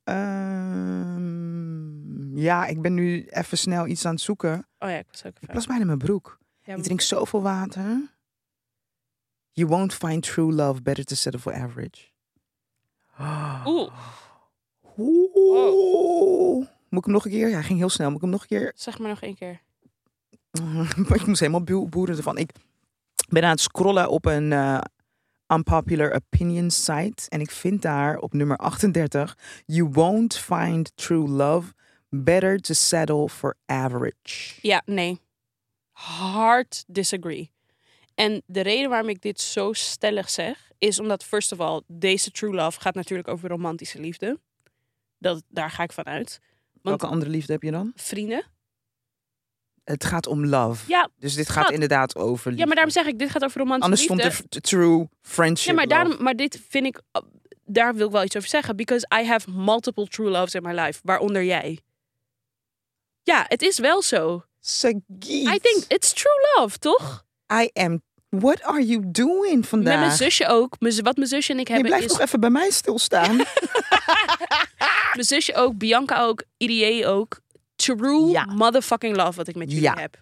Ehm, 1.09 2.36
ja, 2.38 2.66
ik 2.66 2.82
ben 2.82 2.94
nu 2.94 3.26
even 3.28 3.59
snel 3.59 3.86
iets 3.86 4.05
aan 4.05 4.12
het 4.14 4.20
zoeken. 4.22 4.66
Oh 4.78 4.88
ja, 4.88 4.96
ik 4.96 5.07
was 5.11 5.20
ook 5.24 5.30
Ik 5.32 5.36
even... 5.42 5.49
plas 5.53 5.66
bijna 5.66 5.84
mijn 5.84 5.99
broek. 5.99 6.38
Ja, 6.62 6.74
Ik 6.74 6.82
drink 6.82 7.01
zoveel 7.01 7.42
water. 7.42 8.16
You 9.53 9.68
won't 9.68 9.94
find 9.94 10.22
true 10.22 10.53
love 10.53 10.82
better 10.82 11.05
to 11.05 11.14
settle 11.14 11.40
for 11.40 11.55
average. 11.55 12.07
Oeh, 13.66 13.92
Oeh. 14.99 16.66
Moet 16.89 16.99
ik 16.99 17.05
hem 17.05 17.14
nog 17.14 17.24
een 17.24 17.30
keer? 17.30 17.49
Ja, 17.49 17.55
hij 17.55 17.62
ging 17.62 17.78
heel 17.78 17.89
snel. 17.89 18.07
Moet 18.07 18.16
ik 18.16 18.22
hem 18.22 18.30
nog 18.30 18.43
een 18.43 18.49
keer? 18.49 18.72
zeg 18.74 18.99
maar 18.99 19.09
nog 19.09 19.20
één 19.20 19.34
keer. 19.34 19.61
ik 21.14 21.26
moest 21.26 21.41
helemaal 21.41 21.62
boe- 21.62 21.89
boeren 21.89 22.16
ervan. 22.16 22.39
Ik 22.39 22.51
ben 23.28 23.43
aan 23.43 23.51
het 23.51 23.61
scrollen 23.61 24.11
op 24.11 24.24
een 24.24 24.53
eh, 24.53 24.80
unpopular 25.47 26.12
opinion 26.12 26.70
site. 26.70 27.28
En 27.28 27.41
ik 27.41 27.51
vind 27.51 27.82
daar 27.82 28.18
op 28.18 28.32
nummer 28.32 28.57
38... 28.57 29.36
You 29.66 29.89
won't 29.93 30.36
find 30.36 30.93
true 30.97 31.28
love 31.28 31.72
better 32.09 32.59
to 32.59 32.74
settle 32.74 33.28
for 33.28 33.57
average. 33.66 34.55
Ja, 34.62 34.82
nee. 34.84 35.20
Hard 35.91 36.84
disagree. 36.86 37.51
En 38.14 38.43
de 38.47 38.61
reden 38.61 38.91
waarom 38.91 39.09
ik 39.09 39.22
dit 39.22 39.41
zo 39.41 39.72
stellig 39.72 40.30
zeg, 40.30 40.70
is 40.78 40.99
omdat, 40.99 41.24
first 41.24 41.53
of 41.53 41.61
all, 41.61 41.82
deze 41.86 42.30
true 42.30 42.55
love 42.55 42.80
gaat 42.80 42.95
natuurlijk 42.95 43.28
over 43.28 43.49
romantische 43.49 44.01
liefde. 44.01 44.41
Dat, 45.18 45.43
daar 45.49 45.70
ga 45.70 45.82
ik 45.82 45.93
van 45.93 46.05
uit. 46.07 46.41
Welke 46.83 47.07
andere 47.07 47.31
liefde 47.31 47.53
heb 47.53 47.62
je 47.62 47.70
dan? 47.70 47.93
Vrienden. 47.95 48.45
Het 49.85 50.05
gaat 50.05 50.26
om 50.26 50.47
love. 50.47 50.85
Ja, 50.91 51.11
Dus 51.16 51.35
dit 51.35 51.49
gaat 51.49 51.70
inderdaad 51.70 52.16
over 52.16 52.47
liefde. 52.47 52.59
ja, 52.61 52.66
maar 52.66 52.74
daarom 52.74 52.93
zeg 52.93 53.07
ik, 53.07 53.18
dit 53.18 53.31
gaat 53.31 53.45
over 53.45 53.59
romantische 53.61 53.85
Anders 53.85 54.03
stond 54.03 54.22
liefde. 54.22 54.57
er 54.57 54.62
f- 54.62 54.68
true 54.70 55.09
friendship 55.22 55.68
Ja, 55.68 55.74
maar, 55.74 55.87
love. 55.87 55.97
daarom, 56.05 56.22
maar 56.22 56.35
dit 56.37 56.61
vind 56.68 56.87
ik, 56.87 57.01
daar 57.64 57.95
wil 57.95 58.07
ik 58.07 58.12
wel 58.12 58.24
iets 58.24 58.37
over 58.37 58.49
zeggen. 58.49 58.76
Because 58.76 59.07
I 59.22 59.24
have 59.26 59.51
multiple 59.51 60.09
true 60.09 60.29
loves 60.31 60.55
in 60.55 60.62
my 60.62 60.72
life, 60.81 61.01
waaronder 61.03 61.45
jij. 61.45 61.79
Ja, 63.22 63.45
het 63.49 63.62
is 63.62 63.79
wel 63.79 64.03
zo. 64.03 64.45
Sagiet. 64.61 65.03
I 65.49 65.59
think 65.59 65.85
it's 65.89 66.12
true 66.12 66.55
love, 66.57 66.79
toch? 66.79 67.24
I 67.53 67.70
am... 67.72 68.03
What 68.29 68.62
are 68.62 68.85
you 68.87 69.03
doing 69.07 69.66
vandaag? 69.66 69.95
Met 69.99 70.05
mijn 70.07 70.16
zusje 70.16 70.47
ook. 70.47 70.76
Wat 70.79 71.16
mijn 71.16 71.29
zusje 71.29 71.53
en 71.53 71.59
ik 71.59 71.66
je 71.66 71.72
hebben 71.72 71.91
blijft 71.91 72.11
is... 72.11 72.16
nog 72.18 72.26
even 72.26 72.41
bij 72.41 72.51
mij 72.51 72.70
stilstaan. 72.70 73.37
Mijn 75.14 75.26
zusje 75.26 75.55
ook, 75.55 75.79
Bianca 75.79 76.22
ook, 76.22 76.43
IDA 76.57 77.09
ook. 77.09 77.41
True 77.76 78.31
Ja. 78.31 78.45
motherfucking 78.45 79.16
love 79.16 79.33
wat 79.37 79.49
ik 79.49 79.57
met 79.57 79.68
jullie 79.70 79.85
Ja. 79.85 79.95
heb. 79.99 80.16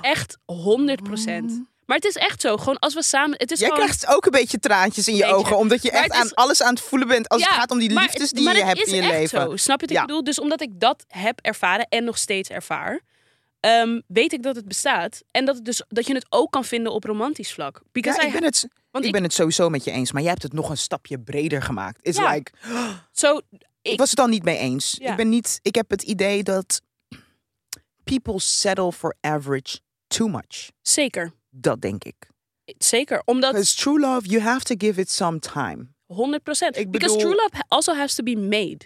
Echt 0.00 0.36
100% 0.44 1.66
Maar 1.86 1.96
het 1.96 2.04
is 2.04 2.14
echt 2.16 2.40
zo. 2.40 2.56
Gewoon 2.56 2.78
als 2.78 2.94
we 2.94 3.02
samen... 3.02 3.38
Het 3.38 3.50
is 3.50 3.58
Jij 3.58 3.68
gewoon... 3.68 3.84
krijgt 3.84 4.06
ook 4.06 4.24
een 4.24 4.30
beetje 4.30 4.58
traantjes 4.58 5.08
in 5.08 5.14
je 5.16 5.24
ogen. 5.24 5.56
Omdat 5.56 5.82
je 5.82 5.92
Maar 5.92 6.02
echt 6.02 6.14
is- 6.14 6.20
aan 6.20 6.34
alles 6.34 6.62
aan 6.62 6.74
het 6.74 6.82
voelen 6.82 7.08
bent. 7.08 7.28
Als 7.28 7.40
Ja, 7.42 7.48
het 7.48 7.56
gaat 7.56 7.70
om 7.70 7.78
die 7.78 7.98
liefdes 7.98 8.30
die 8.30 8.44
maar 8.44 8.56
je 8.56 8.64
hebt 8.64 8.86
in 8.86 8.94
je 8.94 9.02
echt 9.02 9.10
leven. 9.12 9.40
Zo. 9.40 9.56
Snap 9.56 9.80
je 9.80 9.86
wat 9.86 9.96
ik 9.96 10.06
bedoel? 10.06 10.24
Dus 10.24 10.40
omdat 10.40 10.60
ik 10.60 10.70
dat 10.80 11.04
heb 11.08 11.38
ervaren 11.40 11.86
en 11.88 12.04
nog 12.04 12.18
steeds 12.18 12.48
ervaar, 12.48 13.00
ehm, 13.64 14.00
weet 14.06 14.32
ik 14.32 14.42
dat 14.42 14.56
het 14.56 14.68
bestaat. 14.68 15.22
En 15.30 15.44
dat, 15.44 15.54
het 15.56 15.64
dus, 15.64 15.82
dat 15.88 16.06
je 16.06 16.14
het 16.14 16.26
ook 16.28 16.50
kan 16.50 16.64
vinden 16.64 16.92
op 16.92 17.04
romantisch 17.04 17.52
vlak. 17.52 17.82
Because 17.92 18.20
Ja, 18.20 18.24
I 18.24 18.26
ik, 18.28 18.32
ben 18.34 18.44
het, 18.44 18.68
want 18.90 19.04
ik 19.04 19.12
ben 19.12 19.22
het 19.22 19.32
sowieso 19.32 19.68
met 19.68 19.84
je 19.84 19.90
eens. 19.90 20.12
Maar 20.12 20.22
jij 20.22 20.30
hebt 20.30 20.42
het 20.42 20.52
nog 20.52 20.70
een 20.70 20.76
stapje 20.78 21.18
breder 21.20 21.62
gemaakt. 21.62 21.98
It's 22.06 22.18
Ja. 22.18 22.32
like... 22.32 22.52
Ik 23.82 23.92
Ik- 23.92 23.98
was 23.98 24.08
het 24.10 24.18
dan 24.18 24.30
niet 24.30 24.42
mee 24.44 24.56
eens. 24.58 24.96
Ja. 24.98 25.10
Ik 25.10 25.16
ben 25.16 25.28
niet... 25.28 25.58
Ik 25.62 25.74
heb 25.74 25.90
het 25.90 26.02
idee 26.02 26.42
dat... 26.42 26.80
People 28.04 28.40
settle 28.40 28.92
for 28.92 29.16
average 29.20 29.78
too 30.06 30.28
much. 30.28 30.70
zeker. 30.82 31.32
Dat 31.50 31.80
denk 31.80 32.04
ik. 32.04 32.14
Zeker. 32.78 33.22
Omdat 33.24 33.52
Because 33.52 33.74
true 33.76 34.00
love, 34.00 34.28
you 34.28 34.42
have 34.42 34.64
to 34.64 34.74
give 34.78 35.00
it 35.00 35.10
some 35.10 35.38
time. 35.38 35.86
100%. 36.12 36.16
Ik 36.16 36.90
Because 36.90 36.90
bedoel- 36.90 37.18
true 37.18 37.34
love 37.34 37.64
also 37.68 37.94
has 37.94 38.14
to 38.14 38.22
be 38.22 38.36
made. 38.36 38.78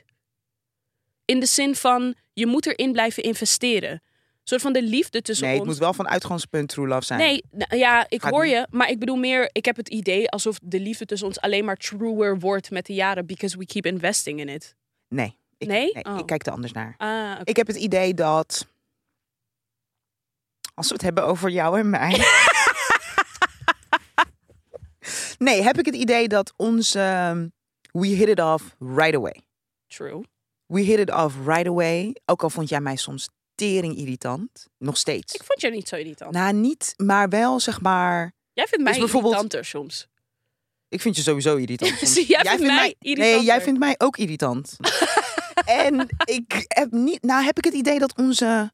In 1.25 1.41
de 1.41 1.47
zin 1.47 1.75
van, 1.75 2.15
je 2.33 2.47
moet 2.47 2.67
erin 2.67 2.93
blijven 2.93 3.23
investeren. 3.23 4.03
Een 4.49 4.59
soort 4.59 4.75
van 4.75 4.83
de 4.83 4.89
liefde 4.89 5.23
tussen 5.23 5.47
Nee, 5.47 5.55
ons. 5.59 5.63
het 5.65 5.73
moet 5.73 5.83
wel 5.85 5.93
van 5.95 6.09
uitgangspunt 6.09 6.69
true 6.69 6.87
love 6.87 7.05
zijn. 7.05 7.19
Nee, 7.21 7.45
nou, 7.51 7.77
ja, 7.77 8.07
ik 8.09 8.23
Gaat 8.23 8.31
hoor 8.31 8.45
niet. 8.45 8.53
je. 8.53 8.67
Maar 8.71 8.91
ik 8.91 8.99
bedoel 8.99 9.17
meer, 9.17 9.51
ik 9.53 9.65
heb 9.65 9.77
het 9.77 9.89
idee 9.89 10.29
alsof 10.31 10.59
de 10.63 10.81
liefde 10.81 11.05
tussen 11.05 11.27
ons 11.29 11.41
alleen 11.41 11.65
maar 11.65 11.77
truer 11.77 12.39
wordt 12.39 12.71
met 12.71 12.87
de 12.87 12.95
jaren. 12.95 13.27
Because 13.27 13.59
we 13.59 13.67
keep 13.67 13.87
investing 13.87 14.41
in 14.41 14.49
it. 14.49 14.75
Nee. 15.09 15.37
Ik, 15.59 15.69
Nee? 15.69 15.93
nee, 15.93 16.05
Oh. 16.05 16.19
ik 16.19 16.27
kijk 16.27 16.47
er 16.47 16.53
anders 16.53 16.73
naar. 16.73 16.95
Ah. 16.99 17.41
Ik 17.45 17.57
heb 17.57 17.67
het 17.67 17.77
idee 17.77 18.15
dat... 18.15 18.67
Als 20.75 20.89
we 20.89 20.93
het 20.95 21.03
hebben 21.03 21.25
over 21.25 21.51
jou 21.51 21.79
en 21.79 21.91
mij... 21.91 22.21
nee, 25.39 25.63
heb 25.63 25.79
ik 25.79 25.85
het 25.87 25.95
idee 25.95 26.29
dat 26.29 26.53
onze... 26.57 27.01
um, 27.31 27.53
We 27.93 28.07
hit 28.07 28.29
it 28.29 28.41
off 28.41 28.77
right 28.79 29.15
away. 29.17 29.41
True. 29.87 30.25
We 30.67 30.81
hit 30.81 30.99
it 30.99 31.11
off 31.15 31.37
right 31.47 31.67
away. 31.67 32.17
Ook 32.25 32.43
al 32.43 32.51
vond 32.51 32.69
jij 32.69 32.81
mij 32.81 32.97
soms 32.97 33.29
tering 33.59 33.97
irritant. 33.97 34.67
Nog 34.79 34.97
steeds. 34.97 35.35
Ik 35.35 35.43
vond 35.45 35.61
je 35.61 35.71
niet 35.71 35.89
zo 35.89 35.97
irritant. 35.97 36.33
Nou, 36.33 36.53
niet, 36.53 36.95
maar 36.97 37.29
wel 37.29 37.61
zeg 37.61 37.81
maar... 37.81 38.33
Jij 38.53 38.67
vindt 38.67 38.85
mij 38.85 38.93
dus 38.93 39.03
bijvoorbeeld- 39.03 39.35
irritanter 39.35 39.65
soms. 39.65 40.09
Ik 40.89 41.01
vind 41.01 41.17
je 41.17 41.23
sowieso 41.23 41.57
irritant. 41.57 41.99
soms. 41.99 42.27
Jij 42.27 42.43
vindt 42.45 42.63
mij 42.63 42.77
Nee, 42.77 42.97
irritanter. 42.99 43.43
jij 43.43 43.61
vindt 43.61 43.79
mij 43.79 43.95
ook 43.99 44.17
irritant. 44.17 44.77
en 45.85 46.07
ik 46.25 46.65
heb 46.69 46.91
niet... 46.91 47.23
Nou, 47.23 47.45
heb 47.45 47.59
ik 47.59 47.65
het 47.65 47.75
idee 47.75 47.99
dat 47.99 48.17
onze... 48.17 48.73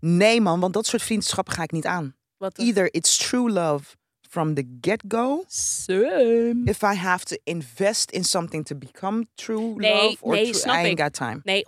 Nee 0.00 0.40
man, 0.40 0.60
want 0.60 0.74
dat 0.74 0.86
soort 0.86 1.02
vriendschappen 1.02 1.54
ga 1.54 1.62
ik 1.62 1.70
niet 1.72 1.86
aan. 1.86 2.16
Either 2.56 2.94
it's 2.94 3.16
true 3.16 3.50
love 3.50 3.94
from 4.34 4.54
the 4.54 4.64
get-go. 4.80 5.44
Same. 5.46 6.62
If 6.64 6.82
I 6.82 6.94
have 6.96 7.24
to 7.24 7.36
invest 7.44 8.10
in 8.10 8.24
something 8.24 8.64
to 8.64 8.74
become 8.74 9.24
true 9.34 9.74
Nee, 9.76 9.92
love. 10.02 10.16
Or 10.20 10.32
nee, 10.34 10.42
true, 10.42 10.54
snap 10.54 10.74
I 10.74 10.78
ain't 10.78 10.98
ik. 10.98 11.04
got 11.04 11.12
time. 11.14 11.40
Nee, 11.44 11.62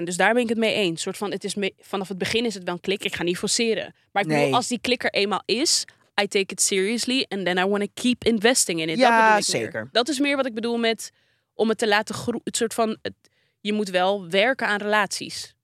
100%. 0.00 0.06
Dus 0.06 0.16
daar 0.16 0.32
ben 0.34 0.42
ik 0.42 0.48
het 0.48 0.58
mee 0.58 0.74
eens. 0.74 1.02
Soort 1.02 1.16
van, 1.16 1.30
het 1.30 1.44
is 1.44 1.54
me- 1.54 1.72
vanaf 1.80 2.08
het 2.08 2.18
begin 2.18 2.44
is 2.44 2.54
het 2.54 2.64
wel 2.64 2.74
een 2.74 2.80
klik. 2.80 3.04
Ik 3.04 3.14
ga 3.14 3.22
niet 3.22 3.38
forceren. 3.38 3.94
Maar 4.12 4.22
ik 4.22 4.28
Nee. 4.28 4.38
bedoel, 4.38 4.54
als 4.56 4.68
die 4.68 4.80
klik 4.80 5.04
er 5.04 5.10
eenmaal 5.10 5.42
is, 5.44 5.84
I 6.22 6.26
take 6.26 6.52
it 6.52 6.60
seriously 6.60 7.26
and 7.28 7.44
then 7.44 7.58
I 7.58 7.64
want 7.64 7.82
to 7.82 7.88
keep 8.02 8.24
investing 8.24 8.80
in 8.80 8.88
it. 8.88 8.98
Ja, 8.98 9.24
dat 9.24 9.32
meer. 9.32 9.42
zeker. 9.62 9.88
Dat 9.92 10.08
is 10.08 10.18
meer 10.18 10.36
wat 10.36 10.46
ik 10.46 10.54
bedoel 10.54 10.78
met 10.78 11.10
om 11.54 11.68
het 11.68 11.78
te 11.78 11.88
laten 11.88 12.14
groeien. 12.14 12.40
Het 12.44 12.56
soort 12.56 12.74
van, 12.74 12.96
het- 13.02 13.14
je 13.60 13.72
moet 13.72 13.88
wel 13.90 14.28
werken 14.28 14.66
aan 14.66 14.78
relaties. 14.78 15.54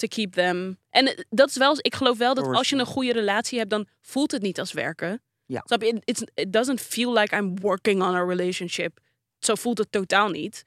To 0.00 0.06
keep 0.08 0.32
them. 0.32 0.78
En 0.90 1.06
het- 1.06 1.26
dat 1.30 1.48
is 1.48 1.56
wel, 1.56 1.76
ik 1.80 1.94
geloof 1.94 2.18
wel 2.18 2.34
dat 2.34 2.46
als 2.46 2.68
je 2.68 2.76
een 2.76 2.86
goede 2.86 3.12
relatie 3.12 3.58
hebt, 3.58 3.70
dan 3.70 3.86
voelt 4.00 4.30
het 4.30 4.42
niet 4.42 4.58
als 4.58 4.72
werken. 4.72 5.22
Ja. 5.46 5.62
Snap 5.64 5.82
je? 5.82 6.00
It 6.04 6.24
doesn't 6.48 6.80
feel 6.80 7.12
like 7.18 7.36
I'm 7.36 7.58
working 7.60 8.02
on 8.02 8.14
a 8.14 8.24
relationship. 8.24 8.98
Zo 9.38 9.54
voelt 9.54 9.78
het 9.78 9.92
totaal 9.92 10.28
niet. 10.28 10.64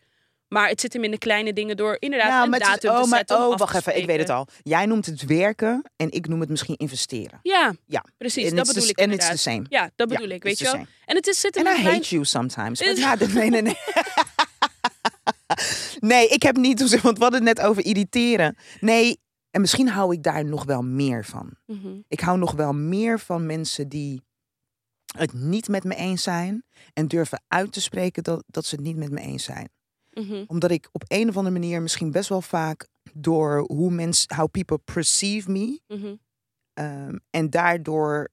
Maar 0.47 0.69
het 0.69 0.81
zit 0.81 0.93
hem 0.93 1.03
in 1.03 1.11
de 1.11 1.17
kleine 1.17 1.53
dingen 1.53 1.77
door 1.77 1.95
inderdaad 1.99 2.27
Ja, 2.29 2.43
een 2.43 2.53
het 2.53 2.61
is- 2.61 2.67
datum 2.67 2.89
oh, 2.89 3.01
te 3.01 3.07
maar, 3.07 3.17
zetten. 3.17 3.37
oh, 3.37 3.57
wacht 3.57 3.75
even. 3.75 3.97
Ik 3.97 4.05
weet 4.05 4.19
het 4.19 4.29
al. 4.29 4.47
Jij 4.63 4.85
noemt 4.85 5.05
het 5.05 5.25
werken 5.25 5.91
en 5.95 6.11
ik 6.11 6.27
noem 6.27 6.39
het 6.39 6.49
misschien 6.49 6.75
investeren. 6.77 7.39
Ja, 7.41 7.73
Ja. 7.85 8.05
precies. 8.17 8.49
En 8.49 8.55
dat 8.55 8.67
bedoel 8.67 8.83
the- 8.83 8.89
ik 8.89 8.99
and 8.99 9.13
it's 9.13 9.29
the 9.29 9.37
same. 9.37 9.65
Ja, 9.69 9.89
dat 9.95 10.09
Ja, 10.09 10.15
bedoel 10.17 10.35
ik, 10.35 10.43
weet 10.43 10.59
je 10.59 10.65
wel. 10.65 10.85
En 11.05 11.15
het 11.15 11.27
is 11.27 11.39
zit 11.39 11.57
And 11.57 11.67
hem 11.67 11.75
I 11.77 11.83
hate 11.83 12.09
you 12.09 12.25
sometimes. 12.25 12.79
Ja, 12.79 13.15
nee, 13.33 13.49
nee, 13.49 13.61
nee. 13.61 13.77
Nee, 15.99 16.27
ik 16.27 16.43
heb 16.43 16.55
niet, 16.57 17.01
want 17.01 17.17
we 17.17 17.23
hadden 17.23 17.45
het 17.45 17.57
net 17.57 17.65
over 17.67 17.85
irriteren. 17.85 18.57
Nee, 18.79 19.19
en 19.53 19.61
misschien 19.61 19.87
hou 19.89 20.13
ik 20.13 20.23
daar 20.23 20.45
nog 20.45 20.63
wel 20.65 20.81
meer 20.81 21.25
van. 21.25 21.53
Mhm. 21.65 21.97
Ik 22.07 22.19
hou 22.19 22.37
nog 22.37 22.51
wel 22.51 22.73
meer 22.73 23.19
van 23.19 23.45
mensen 23.45 23.89
die 23.89 24.21
het 25.17 25.33
niet 25.33 25.67
met 25.67 25.83
me 25.83 25.95
eens 25.95 26.23
zijn 26.23 26.63
en 26.93 27.07
durven 27.07 27.41
uit 27.47 27.71
te 27.71 27.81
spreken 27.81 28.23
dat, 28.23 28.43
dat 28.47 28.65
ze 28.65 28.75
het 28.75 28.83
niet 28.83 28.97
met 28.97 29.11
me 29.11 29.19
eens 29.19 29.43
zijn. 29.43 29.69
Mhm. 30.13 30.43
Omdat 30.47 30.71
ik 30.71 30.89
op 30.91 31.03
een 31.07 31.29
of 31.29 31.37
andere 31.37 31.59
manier 31.59 31.81
misschien 31.81 32.11
best 32.11 32.29
wel 32.29 32.41
vaak 32.41 32.87
door 33.13 33.59
hoe 33.67 33.91
mensen, 33.91 34.35
how 34.35 34.51
people 34.51 34.77
perceive 34.77 35.51
me, 35.51 35.79
Mhm. 35.87 36.15
ehm, 36.73 37.17
en 37.29 37.49
daardoor 37.49 38.29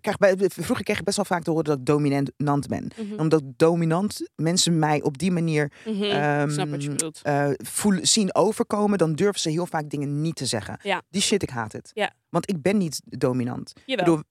krijg 0.00 0.16
bij, 0.16 0.34
vroeger 0.50 0.84
kreeg 0.84 0.98
ik 0.98 1.04
best 1.04 1.16
wel 1.16 1.24
vaak 1.24 1.42
te 1.42 1.50
horen 1.50 1.64
dat 1.64 1.78
ik 1.78 1.84
dominant 1.86 2.66
ben. 2.68 2.90
Mhm. 2.96 3.18
Omdat 3.20 3.42
dominant 3.56 4.30
mensen 4.34 4.78
mij 4.78 5.02
op 5.02 5.18
die 5.18 5.30
manier 5.30 5.72
Mhm. 5.84 6.02
ehm, 6.02 6.50
Snap 6.50 6.68
wat 6.68 6.82
je 6.82 6.88
bedoelt. 6.88 7.20
eh, 7.22 7.50
voelen, 7.56 8.06
zien 8.08 8.34
overkomen, 8.34 8.98
dan 8.98 9.14
durven 9.14 9.40
ze 9.40 9.50
heel 9.50 9.66
vaak 9.66 9.90
dingen 9.90 10.20
niet 10.20 10.36
te 10.36 10.46
zeggen. 10.46 10.78
Ja. 10.82 11.02
Die 11.08 11.22
shit, 11.22 11.42
ik 11.42 11.50
haat 11.50 11.72
het. 11.72 11.90
Ja. 11.94 12.12
Want 12.28 12.50
ik 12.50 12.62
ben 12.62 12.76
niet 12.76 13.00
dominant. 13.04 13.72
Jawel. 13.86 14.04
bedoel- 14.04 14.22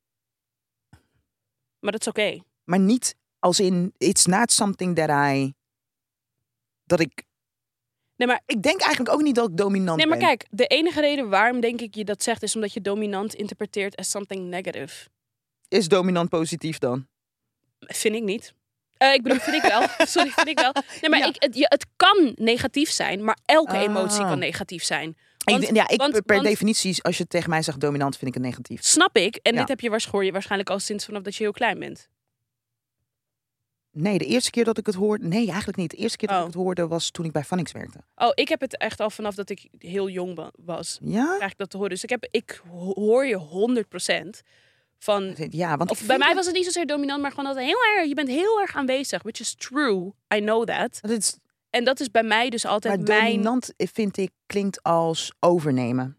Maar 1.79 1.91
dat 1.91 2.01
is 2.01 2.07
oké. 2.07 2.39
Maar 2.63 2.79
niet 2.79 3.15
als 3.39 3.59
in, 3.59 3.93
it's 3.97 4.25
not 4.25 4.51
something 4.51 4.95
that 4.95 5.09
I, 5.33 5.53
dat 6.83 6.99
ik, 6.99 7.23
Nee, 8.17 8.27
maar, 8.27 8.41
ik 8.45 8.61
denk 8.61 8.81
eigenlijk 8.81 9.15
ook 9.15 9.21
niet 9.21 9.35
dat 9.35 9.49
ik 9.49 9.57
dominant 9.57 9.97
nee, 9.97 10.07
maar 10.07 10.17
ben. 10.17 10.27
kijk, 10.27 10.45
de 10.49 10.67
enige 10.67 11.01
reden 11.01 11.29
waarom 11.29 11.59
denk 11.59 11.81
ik 11.81 11.95
je 11.95 12.05
dat 12.05 12.23
zegt 12.23 12.43
is 12.43 12.55
omdat 12.55 12.73
je 12.73 12.81
dominant 12.81 13.33
interpreteert 13.33 13.95
as 13.95 14.09
something 14.09 14.49
negative. 14.49 15.07
Is 15.67 15.87
dominant 15.87 16.29
positief 16.29 16.77
dan? 16.77 17.07
Vind 17.79 18.15
ik 18.15 18.23
niet. 18.23 18.53
Eh, 18.97 19.13
ik 19.13 19.21
bedoel, 19.23 19.39
vind 19.39 19.55
ik 19.55 19.61
wel. 19.71 19.81
Sorry, 20.07 20.29
vind 20.29 20.47
ik 20.47 20.59
wel. 20.59 20.71
Nee, 21.01 21.09
maar 21.09 21.19
Ja. 21.19 21.25
ik, 21.25 21.35
het, 21.43 21.55
je- 21.55 21.65
het 21.69 21.85
kan 21.95 22.31
negatief 22.35 22.89
zijn, 22.89 23.23
maar 23.23 23.37
elke 23.45 23.75
Ah. 23.75 23.81
emotie 23.81 24.23
kan 24.25 24.39
negatief 24.39 24.83
zijn. 24.83 25.09
Ik- 25.09 25.17
Want- 25.53 25.75
ja, 25.75 25.87
ik 25.87 25.97
want- 25.99 26.11
per 26.25 26.35
want- 26.35 26.47
definitie, 26.47 27.03
als 27.03 27.17
je 27.17 27.27
tegen 27.27 27.49
mij 27.49 27.61
zegt 27.61 27.79
dominant, 27.79 28.17
vind 28.17 28.27
ik 28.27 28.33
het 28.33 28.43
negatief. 28.43 28.83
Snap 28.83 29.15
ik. 29.17 29.35
En 29.35 29.53
Ja. 29.53 29.59
dit 29.59 29.67
heb 29.67 29.79
je 29.79 29.89
waarschijnlijk 29.89 30.69
al 30.69 30.79
sinds 30.79 31.05
vanaf 31.05 31.21
dat 31.21 31.35
je 31.35 31.43
heel 31.43 31.51
klein 31.51 31.79
bent. 31.79 32.09
Nee, 33.91 34.17
de 34.17 34.25
eerste 34.25 34.49
keer 34.51 34.63
dat 34.63 34.77
ik 34.77 34.85
het 34.85 34.95
hoorde, 34.95 35.27
nee, 35.27 35.47
eigenlijk 35.47 35.77
niet. 35.77 35.91
De 35.91 35.97
eerste 35.97 36.17
keer 36.17 36.27
dat 36.27 36.37
Oh. 36.37 36.43
ik 36.47 36.53
het 36.53 36.61
hoorde 36.61 36.87
was 36.87 37.09
toen 37.11 37.25
ik 37.25 37.31
bij 37.31 37.43
Phonics 37.43 37.71
werkte. 37.71 37.99
Oh, 38.15 38.31
ik 38.33 38.47
heb 38.49 38.59
het 38.61 38.77
echt 38.77 38.99
al 38.99 39.09
vanaf 39.09 39.35
dat 39.35 39.49
ik 39.49 39.67
heel 39.77 40.09
jong 40.09 40.35
wa- 40.35 40.51
was. 40.55 40.99
Ja? 41.01 41.35
Krijg 41.35 41.51
ik 41.51 41.57
dat 41.57 41.69
te 41.69 41.75
horen. 41.77 41.91
Dus 41.91 42.03
ik, 42.03 42.09
heb, 42.09 42.27
ik 42.31 42.61
ho- 42.69 42.93
hoor 42.93 43.25
je 43.25 43.35
100% 43.37 44.41
van... 44.99 45.35
Ja, 45.49 45.77
want 45.77 45.91
Of 45.91 46.05
bij 46.05 46.17
mij 46.17 46.35
was 46.35 46.45
het 46.45 46.55
niet 46.55 46.65
zozeer 46.65 46.85
dominant, 46.85 47.21
maar 47.21 47.31
gewoon 47.31 47.45
dat 47.53 47.63
heel 47.63 47.77
erg, 47.97 48.07
je 48.07 48.13
bent 48.13 48.27
heel 48.27 48.61
erg 48.61 48.75
aanwezig. 48.75 49.23
Which 49.23 49.39
is 49.39 49.55
true. 49.55 50.13
I 50.35 50.39
know 50.39 50.65
that. 50.65 50.99
dat 51.01 51.39
En 51.69 51.83
dat 51.83 51.99
is 51.99 52.11
bij 52.11 52.23
mij 52.23 52.49
dus 52.49 52.65
altijd 52.65 52.97
maar 52.97 53.07
mijn... 53.07 53.31
dominant 53.31 53.73
eh, 53.77 53.87
vind 53.93 54.17
ik 54.17 54.31
klinkt 54.45 54.83
als 54.83 55.33
overnemen. 55.39 56.17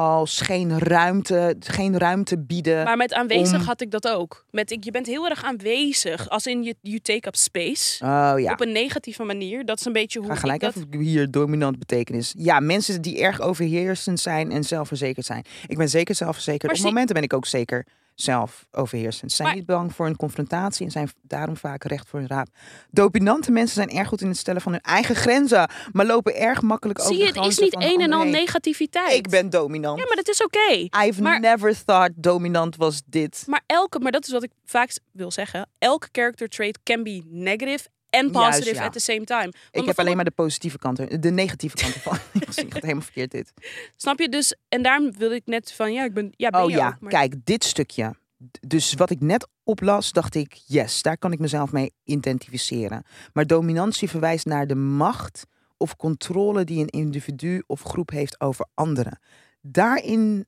Als 0.00 0.40
geen 0.40 0.78
ruimte, 0.78 1.56
geen 1.60 1.98
ruimte 1.98 2.38
bieden. 2.38 2.84
Maar 2.84 2.96
met 2.96 3.12
aanwezig 3.14 3.58
om- 3.60 3.66
had 3.66 3.80
ik 3.80 3.90
dat 3.90 4.08
ook. 4.08 4.44
Met 4.50 4.70
ik, 4.70 4.84
je 4.84 4.90
bent 4.90 5.06
heel 5.06 5.28
erg 5.28 5.44
aanwezig. 5.44 6.28
Als 6.28 6.46
in 6.46 6.62
je 6.62 6.74
you 6.80 6.98
take 6.98 7.28
up 7.28 7.36
space. 7.36 8.04
oh 8.04 8.34
ja. 8.36 8.52
Op 8.52 8.60
een 8.60 8.72
negatieve 8.72 9.22
manier. 9.22 9.64
Dat 9.64 9.78
is 9.80 9.84
een 9.86 9.92
beetje 9.92 10.18
hoe 10.18 10.28
Ga 10.28 10.34
gelijk 10.34 10.60
dat... 10.60 10.76
even 10.76 11.00
hier 11.00 11.30
dominant 11.30 11.78
betekenis. 11.78 12.34
Ja, 12.38 12.60
mensen 12.60 13.02
die 13.02 13.20
erg 13.20 13.40
overheersend 13.40 14.20
zijn 14.20 14.50
en 14.52 14.64
zelfverzekerd 14.64 15.26
zijn. 15.26 15.44
Ik 15.66 15.76
ben 15.76 15.88
zeker 15.88 16.14
zelfverzekerd. 16.14 16.62
Maar 16.62 16.70
Op 16.72 16.76
zie- 16.76 16.86
momenten 16.86 17.14
ben 17.14 17.24
ik 17.24 17.32
ook 17.32 17.46
zeker 17.46 17.86
zelfoverheersend. 18.16 19.30
Ze 19.30 19.36
zijn 19.36 19.48
Maar- 19.48 19.56
niet 19.56 19.66
bang 19.66 19.94
voor 19.94 20.06
een 20.06 20.16
confrontatie 20.16 20.84
en 20.86 20.90
zijn 20.92 21.08
daarom 21.22 21.56
vaak 21.56 21.84
recht 21.84 22.08
voor 22.08 22.20
een 22.20 22.26
raap. 22.26 22.48
Dominante 22.90 23.50
mensen 23.50 23.74
zijn 23.74 23.98
erg 23.98 24.08
goed 24.08 24.20
in 24.20 24.28
het 24.28 24.36
stellen 24.36 24.60
van 24.60 24.72
hun 24.72 24.80
eigen 24.80 25.14
grenzen, 25.16 25.70
maar 25.92 26.06
lopen 26.06 26.36
erg 26.36 26.62
makkelijk 26.62 26.98
over 27.00 27.14
Zie 27.14 27.22
je, 27.24 27.32
het 27.32 27.46
is 27.46 27.58
niet 27.58 27.74
een 27.82 28.00
en 28.00 28.12
al 28.12 28.24
negativiteit. 28.24 29.12
Ik 29.12 29.28
ben 29.28 29.50
dominant. 29.50 29.98
Ja, 29.98 30.04
maar 30.06 30.16
dat 30.16 30.28
is 30.28 30.42
oké. 30.44 30.88
I've 31.06 31.22
maar- 31.22 31.40
never 31.40 31.84
thought 31.84 32.12
dominant 32.16 32.76
was 32.76 33.02
dit. 33.06 33.42
Maar 33.46 33.62
elke, 33.66 33.98
maar 33.98 34.12
dat 34.12 34.26
is 34.26 34.32
wat 34.32 34.42
ik 34.42 34.50
vaak 34.64 34.90
wil 35.12 35.30
zeggen. 35.30 35.68
Elke 35.78 36.08
character 36.12 36.48
trait 36.48 36.78
can 36.82 37.02
be 37.02 37.22
negative 37.26 37.88
en 38.16 38.30
Juist, 38.32 38.58
positive 38.58 38.74
ja. 38.74 38.86
at 38.86 38.92
the 38.92 39.00
same 39.00 39.24
time. 39.24 39.50
Want 39.50 39.56
Ik 39.70 39.84
heb 39.84 39.98
alleen 39.98 40.16
maar 40.16 40.24
de 40.24 40.30
positieve 40.30 40.78
kanten, 40.78 41.20
de 41.20 41.30
negatieve 41.30 41.76
kanten 41.76 42.00
van. 42.00 42.18
Ik 42.40 42.52
zie 42.52 42.64
het 42.64 42.74
helemaal 42.74 43.02
verkeerd 43.02 43.30
dit. 43.30 43.52
Snap 43.96 44.18
je? 44.18 44.28
Dus, 44.28 44.56
en 44.68 44.82
daarom 44.82 45.12
wilde 45.12 45.34
ik 45.34 45.46
net 45.46 45.72
van, 45.72 45.92
ja, 45.92 46.04
ik 46.04 46.14
ben, 46.14 46.32
ja, 46.36 46.50
ben 46.50 46.62
Oh 46.62 46.70
je 46.70 46.76
ja, 46.76 46.88
ook. 46.88 47.00
Maar, 47.00 47.10
kijk, 47.10 47.34
dit 47.44 47.64
stukje. 47.64 48.14
Dus 48.60 48.94
wat 48.94 49.10
ik 49.10 49.20
net 49.20 49.48
oplas, 49.64 50.12
dacht 50.12 50.34
ik, 50.34 50.52
yes, 50.66 51.02
daar 51.02 51.18
kan 51.18 51.32
ik 51.32 51.38
mezelf 51.38 51.72
mee 51.72 51.92
identificeren. 52.04 53.02
Maar 53.32 53.46
dominantie 53.46 54.08
verwijst 54.08 54.46
naar 54.46 54.66
de 54.66 54.74
macht 54.74 55.44
of 55.76 55.96
controle 55.96 56.64
die 56.64 56.80
een 56.80 56.88
individu 56.88 57.62
of 57.66 57.82
groep 57.82 58.10
heeft 58.10 58.40
over 58.40 58.66
anderen. 58.74 59.18
Daarin, 59.60 60.46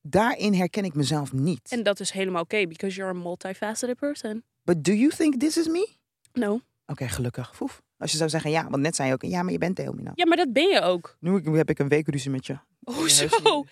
daarin 0.00 0.54
herken 0.54 0.84
ik 0.84 0.94
mezelf 0.94 1.32
niet. 1.32 1.70
En 1.70 1.82
dat 1.82 2.00
is 2.00 2.10
helemaal 2.10 2.42
oké, 2.42 2.66
because 2.66 2.96
you're 2.96 3.18
a 3.18 3.22
multifaceted 3.22 3.96
person. 3.96 4.42
But 4.64 4.84
do 4.84 4.92
you 4.92 5.10
think 5.10 5.40
this 5.40 5.56
is 5.56 5.68
me? 5.68 5.97
No. 6.38 6.60
Oké, 6.86 7.08
gelukkig. 7.08 7.52
Foef. 7.54 7.82
Als 7.98 8.10
je 8.10 8.16
zou 8.16 8.30
zeggen, 8.30 8.50
ja, 8.50 8.68
want 8.68 8.82
net 8.82 8.96
zei 8.96 9.08
je 9.08 9.14
ook, 9.14 9.22
ja, 9.22 9.42
maar 9.42 9.52
je 9.52 9.58
bent 9.58 9.76
dominant. 9.76 10.18
Ja, 10.18 10.26
maar 10.26 10.36
dat 10.36 10.52
ben 10.52 10.68
je 10.68 10.80
ook. 10.80 11.16
Nu 11.20 11.56
heb 11.56 11.70
ik 11.70 11.78
een 11.78 11.88
week 11.88 12.08
ruzie 12.08 12.30
met 12.30 12.46
je. 12.46 12.58
Hoezo? 12.84 13.22
hersenen. 13.22 13.68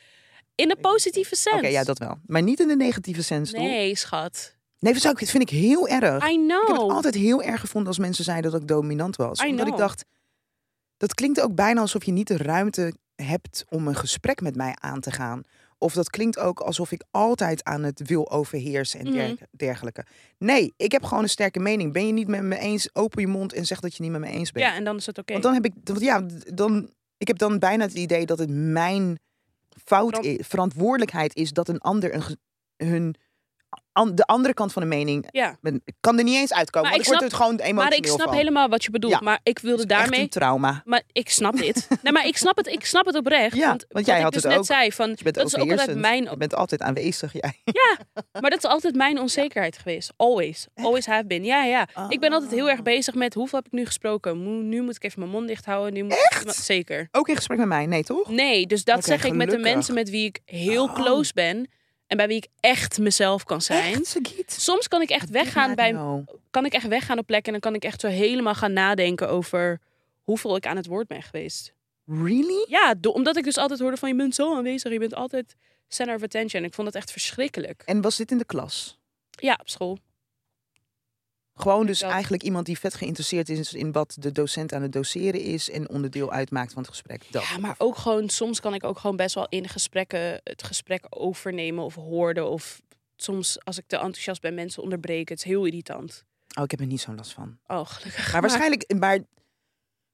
In 0.55 0.69
de 0.69 0.77
positieve 0.81 1.37
sens. 1.37 1.57
Oké, 1.57 1.67
ja, 1.67 1.85
dat 1.85 1.99
wel. 1.99 2.19
Maar 2.27 2.43
niet 2.43 2.61
in 2.61 2.69
de 2.69 2.77
negatieve 2.77 3.23
sens, 3.23 3.51
toch? 3.51 3.61
Nee, 3.61 3.97
schat. 3.97 4.57
Nee, 4.79 4.93
dat 5.01 5.21
ik- 5.21 5.29
vind 5.29 5.43
ik 5.43 5.51
heel 5.51 5.89
erg. 5.89 6.29
I 6.31 6.35
know. 6.35 6.63
Ik 6.63 6.69
heb 6.69 6.77
het 6.77 6.91
altijd 6.91 7.15
heel 7.15 7.43
erg 7.43 7.61
gevonden 7.61 7.89
als 7.89 7.99
mensen 7.99 8.25
zeiden 8.25 8.51
dat 8.51 8.61
ik 8.61 8.69
dominant 8.69 9.17
was. 9.17 9.41
I 9.41 9.49
Omdat 9.49 9.67
ik 9.67 9.77
dacht, 9.77 10.05
dat 10.97 11.15
klinkt 11.15 11.41
ook 11.41 11.55
bijna 11.55 11.81
alsof 11.81 12.05
je 12.05 12.13
niet 12.13 12.27
de 12.27 12.37
ruimte 12.37 12.95
hebt 13.15 13.65
om 13.69 13.89
een 13.89 13.97
gesprek 13.97 14.41
met 14.41 14.57
mij 14.57 14.77
aan 14.81 15.01
te 15.01 15.11
gaan. 15.11 15.43
Of 15.79 15.93
dat 15.93 16.11
klinkt 16.11 16.39
ook 16.39 16.61
alsof 16.61 16.93
ik 16.93 17.05
altijd 17.11 17.65
aan 17.65 17.83
het 17.83 18.07
wil 18.09 18.31
overheersen 18.31 19.01
en 19.01 19.13
der- 19.13 19.29
Mhm. 19.33 19.43
dergelijke. 19.51 20.05
Nee, 20.39 20.73
ik 20.77 20.93
heb 20.93 21.05
gewoon 21.05 21.23
een 21.23 21.29
sterke 21.29 21.59
mening. 21.61 21.93
Ben 21.93 22.07
je 22.07 22.13
niet 22.13 22.29
met 22.29 22.43
me 22.43 22.59
eens, 22.59 22.89
open 22.95 23.21
je 23.21 23.27
mond 23.29 23.53
en 23.53 23.67
zeg 23.67 23.81
dat 23.81 23.97
je 23.97 24.03
niet 24.03 24.13
met 24.13 24.21
me 24.21 24.27
eens 24.29 24.53
bent. 24.53 24.65
Ja, 24.67 24.75
en 24.75 24.85
dan 24.85 24.97
is 24.97 25.07
het 25.07 25.19
oké. 25.19 25.33
Want 25.33 25.45
dan 25.45 25.55
heb 25.55 25.65
ik, 25.65 25.73
want 25.85 26.01
ja, 26.01 26.27
dan, 26.55 26.91
ik 27.19 27.27
heb 27.27 27.39
dan 27.39 27.59
bijna 27.59 27.85
het 27.85 27.95
idee 27.95 28.27
dat 28.27 28.39
het 28.39 28.51
mijn 28.51 29.19
fout 29.85 30.25
is, 30.25 30.47
verantwoordelijkheid 30.47 31.35
is 31.37 31.51
dat 31.53 31.69
een 31.69 31.81
ander 31.81 32.15
een, 32.15 32.37
hun, 32.89 33.15
an- 33.93 34.15
de 34.15 34.25
andere 34.27 34.55
kant 34.55 34.73
van 34.73 34.83
de 34.83 34.89
mening, 34.89 35.27
Ja, 35.31 35.59
ik 35.63 35.95
kan 36.01 36.19
er 36.19 36.25
niet 36.25 36.37
eens 36.37 36.53
uitkomen, 36.53 36.91
Maar 36.91 36.99
ik 36.99 37.07
word 37.07 37.23
er 37.23 37.31
gewoon 37.31 37.51
emotioneel 37.51 37.83
maar 37.85 37.95
ik 37.95 38.07
snap 38.07 38.21
van. 38.29 38.35
helemaal 38.37 38.69
wat 38.69 38.85
je 38.85 38.91
bedoelt. 38.91 39.13
Ja. 39.13 39.21
Maar 39.23 39.41
ik 39.43 39.59
wilde 39.59 39.83
Het 39.83 39.91
is 39.91 39.97
echt 39.97 40.03
daarmee... 40.05 40.21
een 40.25 40.29
trauma. 40.31 40.83
Maar 40.85 41.03
ik 41.13 41.29
snap 41.31 41.57
dit. 41.57 41.89
nee, 42.03 42.13
maar 42.13 42.27
ik 42.27 42.37
snap 42.37 42.57
het, 42.57 42.67
ik 42.67 42.85
snap 42.85 43.07
het 43.07 43.15
oprecht. 43.17 43.57
Ja, 43.57 43.69
want, 43.69 43.85
want 43.89 44.07
jij 44.07 44.17
had 44.21 44.27
ik 44.27 44.33
dus 44.33 44.43
het 44.43 44.51
net 44.51 44.61
ook. 44.61 44.67
zei, 44.67 44.93
van, 44.93 45.09
Je 45.11 45.23
bent 45.23 45.35
dat 45.35 45.47
is 45.47 45.57
ook 45.57 45.71
altijd 45.71 45.99
mijn... 45.99 46.23
Je 46.25 46.37
bent 46.37 46.55
altijd 46.55 46.83
aanwezig, 46.83 47.33
jij. 47.33 47.63
Maar 48.41 48.51
dat 48.51 48.59
is 48.65 48.71
altijd 48.71 48.95
mijn 48.95 49.21
onzekerheid 49.21 49.79
geweest. 49.79 50.13
Always. 50.17 50.67
Always 50.75 51.07
have 51.07 51.27
been. 51.27 51.45
Ja, 51.45 51.65
ja. 51.65 51.89
Ik 52.09 52.21
ben 52.21 52.33
altijd 52.33 52.51
heel 52.53 52.71
erg 52.71 52.83
bezig 52.83 53.15
met 53.15 53.35
hoeveel 53.35 53.59
heb 53.59 53.67
ik 53.67 53.73
nu 53.73 53.85
gesproken. 53.87 54.69
Nu 54.69 54.83
moet 54.83 54.97
ik 54.97 55.05
even 55.05 55.19
mijn 55.21 55.31
mond 55.31 55.49
dicht 55.49 55.65
houden. 55.65 55.93
Nu 55.95 56.03
moet 56.03 56.13
ik 56.13 56.39
iemand- 56.39 56.57
Zeker. 56.57 57.09
Ook 57.13 57.29
in 57.29 57.37
gesprek 57.37 57.59
met 57.59 57.67
mij, 57.69 57.87
nee 57.87 58.05
toch? 58.05 58.29
Nee, 58.31 58.67
dus 58.67 58.85
dat 58.85 59.05
zeg 59.05 59.25
ik 59.25 59.33
met 59.35 59.51
de 59.51 59.59
mensen 59.59 59.95
met 59.95 60.11
wie 60.11 60.25
ik 60.27 60.41
heel 60.45 60.85
Oh. 60.85 60.95
close 60.95 61.33
ben. 61.35 61.69
En 62.07 62.17
bij 62.17 62.27
wie 62.27 62.37
ik 62.37 62.47
echt 62.61 62.99
mezelf 62.99 63.45
kan 63.45 63.63
zijn. 63.63 63.95
Echt? 63.95 64.61
Soms 64.61 64.89
kan 64.89 65.03
ik 65.03 65.11
echt 65.11 65.31
weggaan 65.31 65.75
bij 65.75 65.93
No. 65.93 66.25
kan 66.51 66.65
ik 66.65 66.73
echt 66.73 66.87
weggaan 66.89 67.19
op 67.19 67.27
plekken 67.27 67.55
en 67.55 67.61
dan 67.61 67.71
kan 67.71 67.81
ik 67.81 67.85
echt 67.85 68.01
zo 68.01 68.09
helemaal 68.09 68.55
gaan 68.55 68.73
nadenken 68.73 69.29
over 69.29 69.81
hoeveel 70.23 70.57
ik 70.57 70.67
aan 70.67 70.77
het 70.77 70.87
woord 70.87 71.07
ben 71.07 71.23
geweest. 71.23 71.75
Really? 72.07 72.65
Ja, 72.69 72.95
omdat 73.13 73.37
ik 73.37 73.45
dus 73.45 73.57
altijd 73.57 73.81
hoorde 73.81 73.97
van 73.97 74.09
je 74.09 74.15
bent 74.15 74.35
zo 74.35 74.57
aanwezig, 74.57 74.93
je 74.93 74.99
bent 74.99 75.15
altijd 75.15 75.57
center 75.89 76.15
of 76.15 76.23
attention. 76.23 76.65
Ik 76.65 76.75
vond 76.75 76.87
dat 76.93 76.97
echt 77.03 77.11
verschrikkelijk. 77.13 77.83
En 77.87 78.01
was 78.01 78.17
dit 78.17 78.31
in 78.31 78.39
de 78.39 78.45
klas? 78.45 78.99
Ja, 79.31 79.57
op 79.61 79.69
school. 79.69 79.99
Gewoon 81.57 81.87
dus 81.87 81.99
dat. 81.99 82.11
eigenlijk 82.11 82.43
iemand 82.43 82.67
die 82.67 82.79
vet 82.79 82.95
geïnteresseerd 82.95 83.49
is 83.49 83.73
in 83.73 83.93
wat 83.93 84.17
de 84.19 84.33
docent 84.33 84.73
aan 84.73 84.83
het 84.83 84.93
doseren 84.93 85.41
is 85.41 85.71
en 85.71 85.89
onderdeel 85.89 86.33
uitmaakt 86.33 86.73
van 86.73 86.83
het 86.83 86.91
gesprek. 86.91 87.23
Dat. 87.31 87.47
Ja, 87.47 87.59
maar 87.59 87.75
ook 87.79 87.97
gewoon, 87.97 88.29
soms 88.29 88.61
kan 88.61 88.75
ik 88.75 88.85
ook 88.85 88.99
gewoon 88.99 89.17
best 89.17 89.35
wel 89.35 89.47
in 89.49 89.69
gesprekken 89.69 90.41
het 90.45 90.63
gesprek 90.63 91.07
overnemen 91.09 91.85
of 91.85 91.95
hoorden. 91.95 92.51
Of 92.51 92.83
soms 93.17 93.65
als 93.65 93.79
ik 93.79 93.85
te 93.87 93.97
enthousiast 93.97 94.41
ben, 94.41 94.55
mensen 94.55 94.83
onderbreken. 94.83 95.35
Het 95.35 95.45
is 95.45 95.51
heel 95.51 95.65
irritant. 95.65 96.25
Oh, 96.59 96.65
ik 96.65 96.71
heb 96.71 96.81
er 96.81 96.87
niet 96.87 97.01
zo'n 97.01 97.17
last 97.17 97.33
van. 97.33 97.59
Oh, 97.67 97.87
gelukkig. 97.87 98.33
Maar 98.33 98.41
waarschijnlijk, 98.41 98.95
maar, 98.99 99.19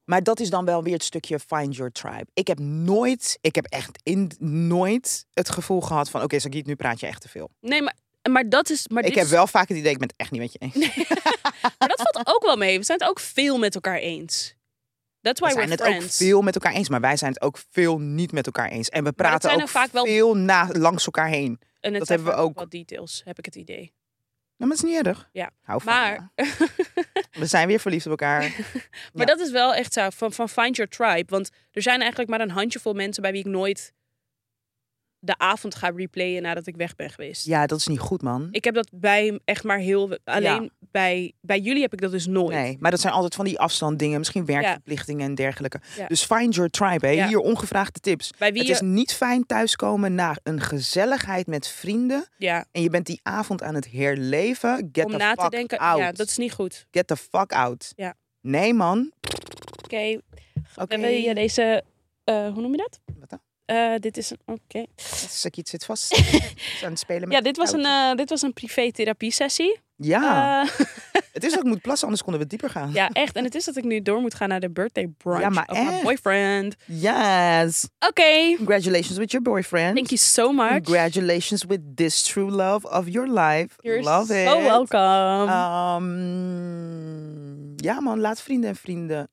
maar 0.04 0.22
dat 0.22 0.40
is 0.40 0.50
dan 0.50 0.64
wel 0.64 0.82
weer 0.82 0.92
het 0.92 1.04
stukje 1.04 1.38
find 1.38 1.76
your 1.76 1.92
tribe. 1.92 2.26
Ik 2.34 2.46
heb 2.46 2.58
nooit, 2.58 3.38
ik 3.40 3.54
heb 3.54 3.64
echt 3.64 3.98
in, 4.02 4.30
nooit 4.38 5.26
het 5.32 5.50
gevoel 5.50 5.80
gehad 5.80 6.10
van, 6.10 6.22
oké, 6.22 6.38
Sagiet, 6.38 6.66
nu 6.66 6.74
praat 6.74 7.00
je 7.00 7.06
echt 7.06 7.20
te 7.20 7.28
veel. 7.28 7.50
Nee, 7.60 7.82
maar, 7.82 7.94
maar 8.30 8.48
dat 8.48 8.70
is... 8.70 8.88
Maar 8.88 9.04
ik 9.04 9.14
heb 9.14 9.24
is- 9.24 9.30
wel 9.30 9.46
vaak 9.46 9.68
het 9.68 9.76
idee, 9.78 9.92
ik 9.92 9.98
ben 9.98 10.08
het 10.08 10.16
echt 10.16 10.30
niet 10.30 10.40
met 10.40 10.52
je 10.52 10.58
eens. 10.58 10.74
Maar 11.78 11.88
dat 11.88 12.02
valt 12.12 12.26
ook 12.28 12.42
wel 12.42 12.56
mee. 12.56 12.78
We 12.78 12.84
zijn 12.84 12.98
het 12.98 13.08
ook 13.08 13.20
veel 13.20 13.58
met 13.58 13.74
elkaar 13.74 13.96
eens. 13.98 14.54
That's 15.20 15.40
why 15.40 15.48
We 15.48 15.54
zijn 15.54 15.68
we're 15.68 15.84
het 15.84 16.02
ook 16.04 16.10
veel 16.10 16.42
met 16.42 16.54
elkaar 16.54 16.72
eens, 16.72 16.88
maar 16.88 17.00
wij 17.00 17.16
zijn 17.16 17.32
het 17.32 17.42
ook 17.42 17.58
veel 17.70 17.98
niet 17.98 18.32
met 18.32 18.46
elkaar 18.46 18.68
eens. 18.68 18.88
En 18.88 19.04
we 19.04 19.12
praten 19.12 19.50
ook 19.54 19.68
vaak 19.68 19.92
wel- 19.92 20.04
veel 20.04 20.36
na, 20.36 20.68
langs 20.72 21.04
elkaar 21.04 21.28
heen. 21.28 21.60
En 21.80 21.90
het 21.90 21.98
dat 21.98 22.08
hebben 22.08 22.26
we 22.26 22.32
ook. 22.32 22.58
Wat 22.58 22.70
details, 22.70 23.22
heb 23.24 23.38
ik 23.38 23.44
het 23.44 23.54
idee. 23.54 23.94
Nou, 24.56 24.70
maar 24.70 24.78
het 24.78 24.86
is 24.86 24.92
niet 24.96 25.06
erg. 25.06 25.28
Ja, 25.32 25.50
Hou 25.62 25.80
van 25.82 25.92
Maar. 25.92 26.30
We 27.30 27.46
zijn 27.46 27.66
weer 27.66 27.80
verliefd 27.80 28.04
op 28.04 28.10
elkaar. 28.10 28.40
Maar 29.12 29.26
Ja. 29.26 29.34
dat 29.34 29.40
is 29.40 29.50
wel 29.50 29.74
echt 29.74 29.92
zo, 29.92 30.08
van, 30.10 30.32
van 30.32 30.48
find 30.48 30.76
your 30.76 30.90
tribe. 30.90 31.24
Want 31.28 31.50
er 31.72 31.82
zijn 31.82 32.00
eigenlijk 32.00 32.30
maar 32.30 32.40
een 32.40 32.50
handjevol 32.50 32.92
mensen 32.92 33.22
bij 33.22 33.32
wie 33.32 33.40
ik 33.40 33.46
nooit 33.46 33.92
de 35.24 35.38
avond 35.38 35.74
ga 35.74 35.92
replayen 35.96 36.42
nadat 36.42 36.66
ik 36.66 36.76
weg 36.76 36.96
ben 36.96 37.10
geweest. 37.10 37.46
Ja, 37.46 37.66
dat 37.66 37.78
is 37.78 37.86
niet 37.86 37.98
goed, 37.98 38.22
man. 38.22 38.48
Ik 38.50 38.64
heb 38.64 38.74
dat 38.74 38.88
bij 38.92 39.40
echt 39.44 39.64
maar 39.64 39.78
heel... 39.78 40.18
Alleen 40.24 40.70
bij, 40.78 41.32
bij 41.40 41.58
jullie 41.60 41.82
heb 41.82 41.92
ik 41.92 42.00
dat 42.00 42.10
dus 42.10 42.26
nooit. 42.26 42.56
Nee, 42.56 42.76
maar 42.80 42.90
dat 42.90 43.00
zijn 43.00 43.12
altijd 43.12 43.34
van 43.34 43.44
die 43.44 43.58
afstanddingen, 43.58 44.18
misschien 44.18 44.44
werkverplichtingen 44.44 45.26
en 45.26 45.34
dergelijke. 45.34 45.80
Ja. 45.96 46.06
Dus 46.06 46.24
find 46.24 46.54
your 46.54 46.70
tribe, 46.70 47.06
hè. 47.06 47.26
Hier 47.26 47.38
ongevraagde 47.38 48.00
tips. 48.00 48.30
Bij 48.38 48.50
wie 48.52 48.58
Het 48.58 48.68
je... 48.68 48.74
is 48.74 48.80
niet 48.80 49.14
fijn 49.14 49.46
thuiskomen 49.46 50.14
na 50.14 50.36
een 50.42 50.60
gezelligheid 50.60 51.46
met 51.46 51.68
vrienden 51.68 52.28
Ja, 52.36 52.64
en 52.72 52.82
je 52.82 52.90
bent 52.90 53.06
die 53.06 53.20
avond 53.22 53.62
aan 53.62 53.74
het 53.74 53.90
herleven. 53.90 54.88
Get 54.92 55.04
om 55.04 55.10
the 55.10 55.16
na 55.16 55.34
fuck 55.34 55.40
te 55.40 55.48
denken. 55.56 55.78
out. 55.78 55.98
Ja, 55.98 56.12
dat 56.12 56.28
is 56.28 56.36
niet 56.36 56.52
goed. 56.52 56.86
Get 56.90 57.06
the 57.06 57.16
fuck 57.16 57.52
out. 57.52 57.92
Ja. 57.96 58.14
Nee, 58.40 58.74
man. 58.74 59.12
Oké. 59.84 60.20
Oké. 60.76 60.98
Wil 60.98 61.10
je 61.10 61.34
deze... 61.34 61.84
eh, 62.24 62.52
hoe 62.52 62.62
noem 62.62 62.70
je 62.70 62.76
dat? 62.76 63.00
Wat 63.18 63.30
dan? 63.30 63.40
Eh, 63.64 63.94
dit 63.98 64.16
is 64.16 64.30
een... 64.30 64.38
Oké. 64.46 64.84
Sakiet 65.28 65.68
zit 65.68 65.84
vast. 65.84 66.14
Aan 66.84 66.90
het 66.90 66.98
spelen 66.98 67.28
met 67.28 67.32
Ja, 67.36 67.40
dit 67.42 67.56
was, 67.56 67.72
een, 67.72 67.84
eh, 67.84 68.12
dit 68.14 68.28
was 68.30 68.42
een 68.42 68.52
privé 68.52 68.92
therapie 68.92 69.30
sessie. 69.32 69.80
Ja, 69.96 70.62
Eh, 70.62 70.68
het 71.32 71.44
is 71.44 71.50
dat 71.50 71.60
ik 71.60 71.64
moet 71.66 71.80
plassen, 71.80 72.04
anders 72.04 72.22
konden 72.24 72.42
we 72.42 72.46
dieper 72.48 72.70
gaan. 72.70 72.90
ja, 72.92 73.08
echt. 73.08 73.36
En 73.36 73.44
het 73.44 73.54
is 73.54 73.64
dat 73.64 73.76
ik 73.76 73.84
nu 73.84 74.02
door 74.02 74.20
moet 74.20 74.34
gaan 74.34 74.48
naar 74.48 74.60
de 74.60 74.70
birthday 74.70 75.06
brunch 75.16 75.40
Ja, 75.40 75.48
maar 75.48 75.64
echt. 75.64 76.02
boyfriend. 76.02 76.74
Yes. 76.86 77.88
Oké. 78.08 78.54
Congratulations 78.56 79.16
with 79.18 79.30
your 79.30 79.50
boyfriend. 79.50 79.94
Thank 79.94 80.06
you 80.08 80.18
so 80.20 80.52
much. 80.52 80.70
Congratulations 80.82 81.64
with 81.64 81.80
this 81.94 82.22
true 82.22 82.50
love 82.50 82.88
of 82.90 83.08
your 83.08 83.28
life. 83.40 83.74
You're 83.80 84.02
Love 84.02 84.42
it. 84.42 84.48
so 84.48 84.60
welcome. 84.62 85.52
Um, 86.42 87.74
ja 87.76 88.00
man, 88.00 88.20
laat 88.20 88.40
vrienden 88.42 88.70
en 88.70 88.76
vrienden. 88.76 89.28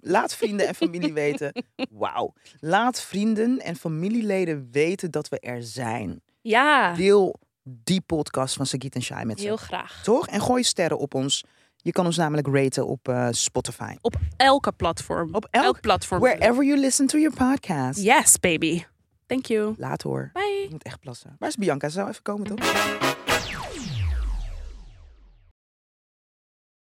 Laat 0.00 0.34
vrienden 0.34 0.66
en 0.66 0.74
familie 0.74 1.12
weten. 1.22 1.64
Wauw. 1.90 2.32
Laat 2.60 3.00
vrienden 3.00 3.58
en 3.58 3.76
familieleden 3.76 4.68
weten 4.70 5.10
dat 5.10 5.28
we 5.28 5.40
er 5.40 5.62
zijn. 5.62 6.20
ja, 6.40 6.94
Deel 6.94 7.34
die 7.62 8.00
podcast 8.00 8.54
van 8.56 8.66
Sagit 8.66 8.94
en 8.94 9.02
Shai 9.02 9.24
met 9.24 9.38
ze. 9.40 9.44
heel 9.46 9.56
graag. 9.56 10.00
Toch? 10.02 10.26
En 10.28 10.40
gooi 10.40 10.62
sterren 10.62 10.98
op 10.98 11.14
ons. 11.14 11.44
Je 11.76 11.92
kan 11.92 12.06
ons 12.06 12.16
namelijk 12.16 12.46
raten 12.48 12.86
op 12.86 13.08
eh, 13.08 13.28
Spotify. 13.30 13.94
Op 14.00 14.16
elke 14.36 14.72
platform. 14.72 15.34
Op 15.34 15.46
elk, 15.50 15.80
platform. 15.80 16.20
wherever 16.20 16.64
you 16.64 16.78
listen 16.80 17.06
to 17.06 17.18
your 17.18 17.36
podcast. 17.36 18.00
Yes, 18.02 18.38
baby. 18.40 18.84
Thank 19.26 19.46
you. 19.46 19.74
Laat 19.78 20.02
hoor. 20.02 20.30
Bye. 20.32 20.62
Ik 20.64 20.70
moet 20.70 20.82
echt 20.84 21.00
plassen. 21.00 21.36
Waar 21.38 21.48
is 21.48 21.56
Bianca? 21.56 21.88
Ze 21.88 21.94
zou 21.94 22.08
even 22.08 22.22
komen 22.22 22.46
toch? 22.46 23.23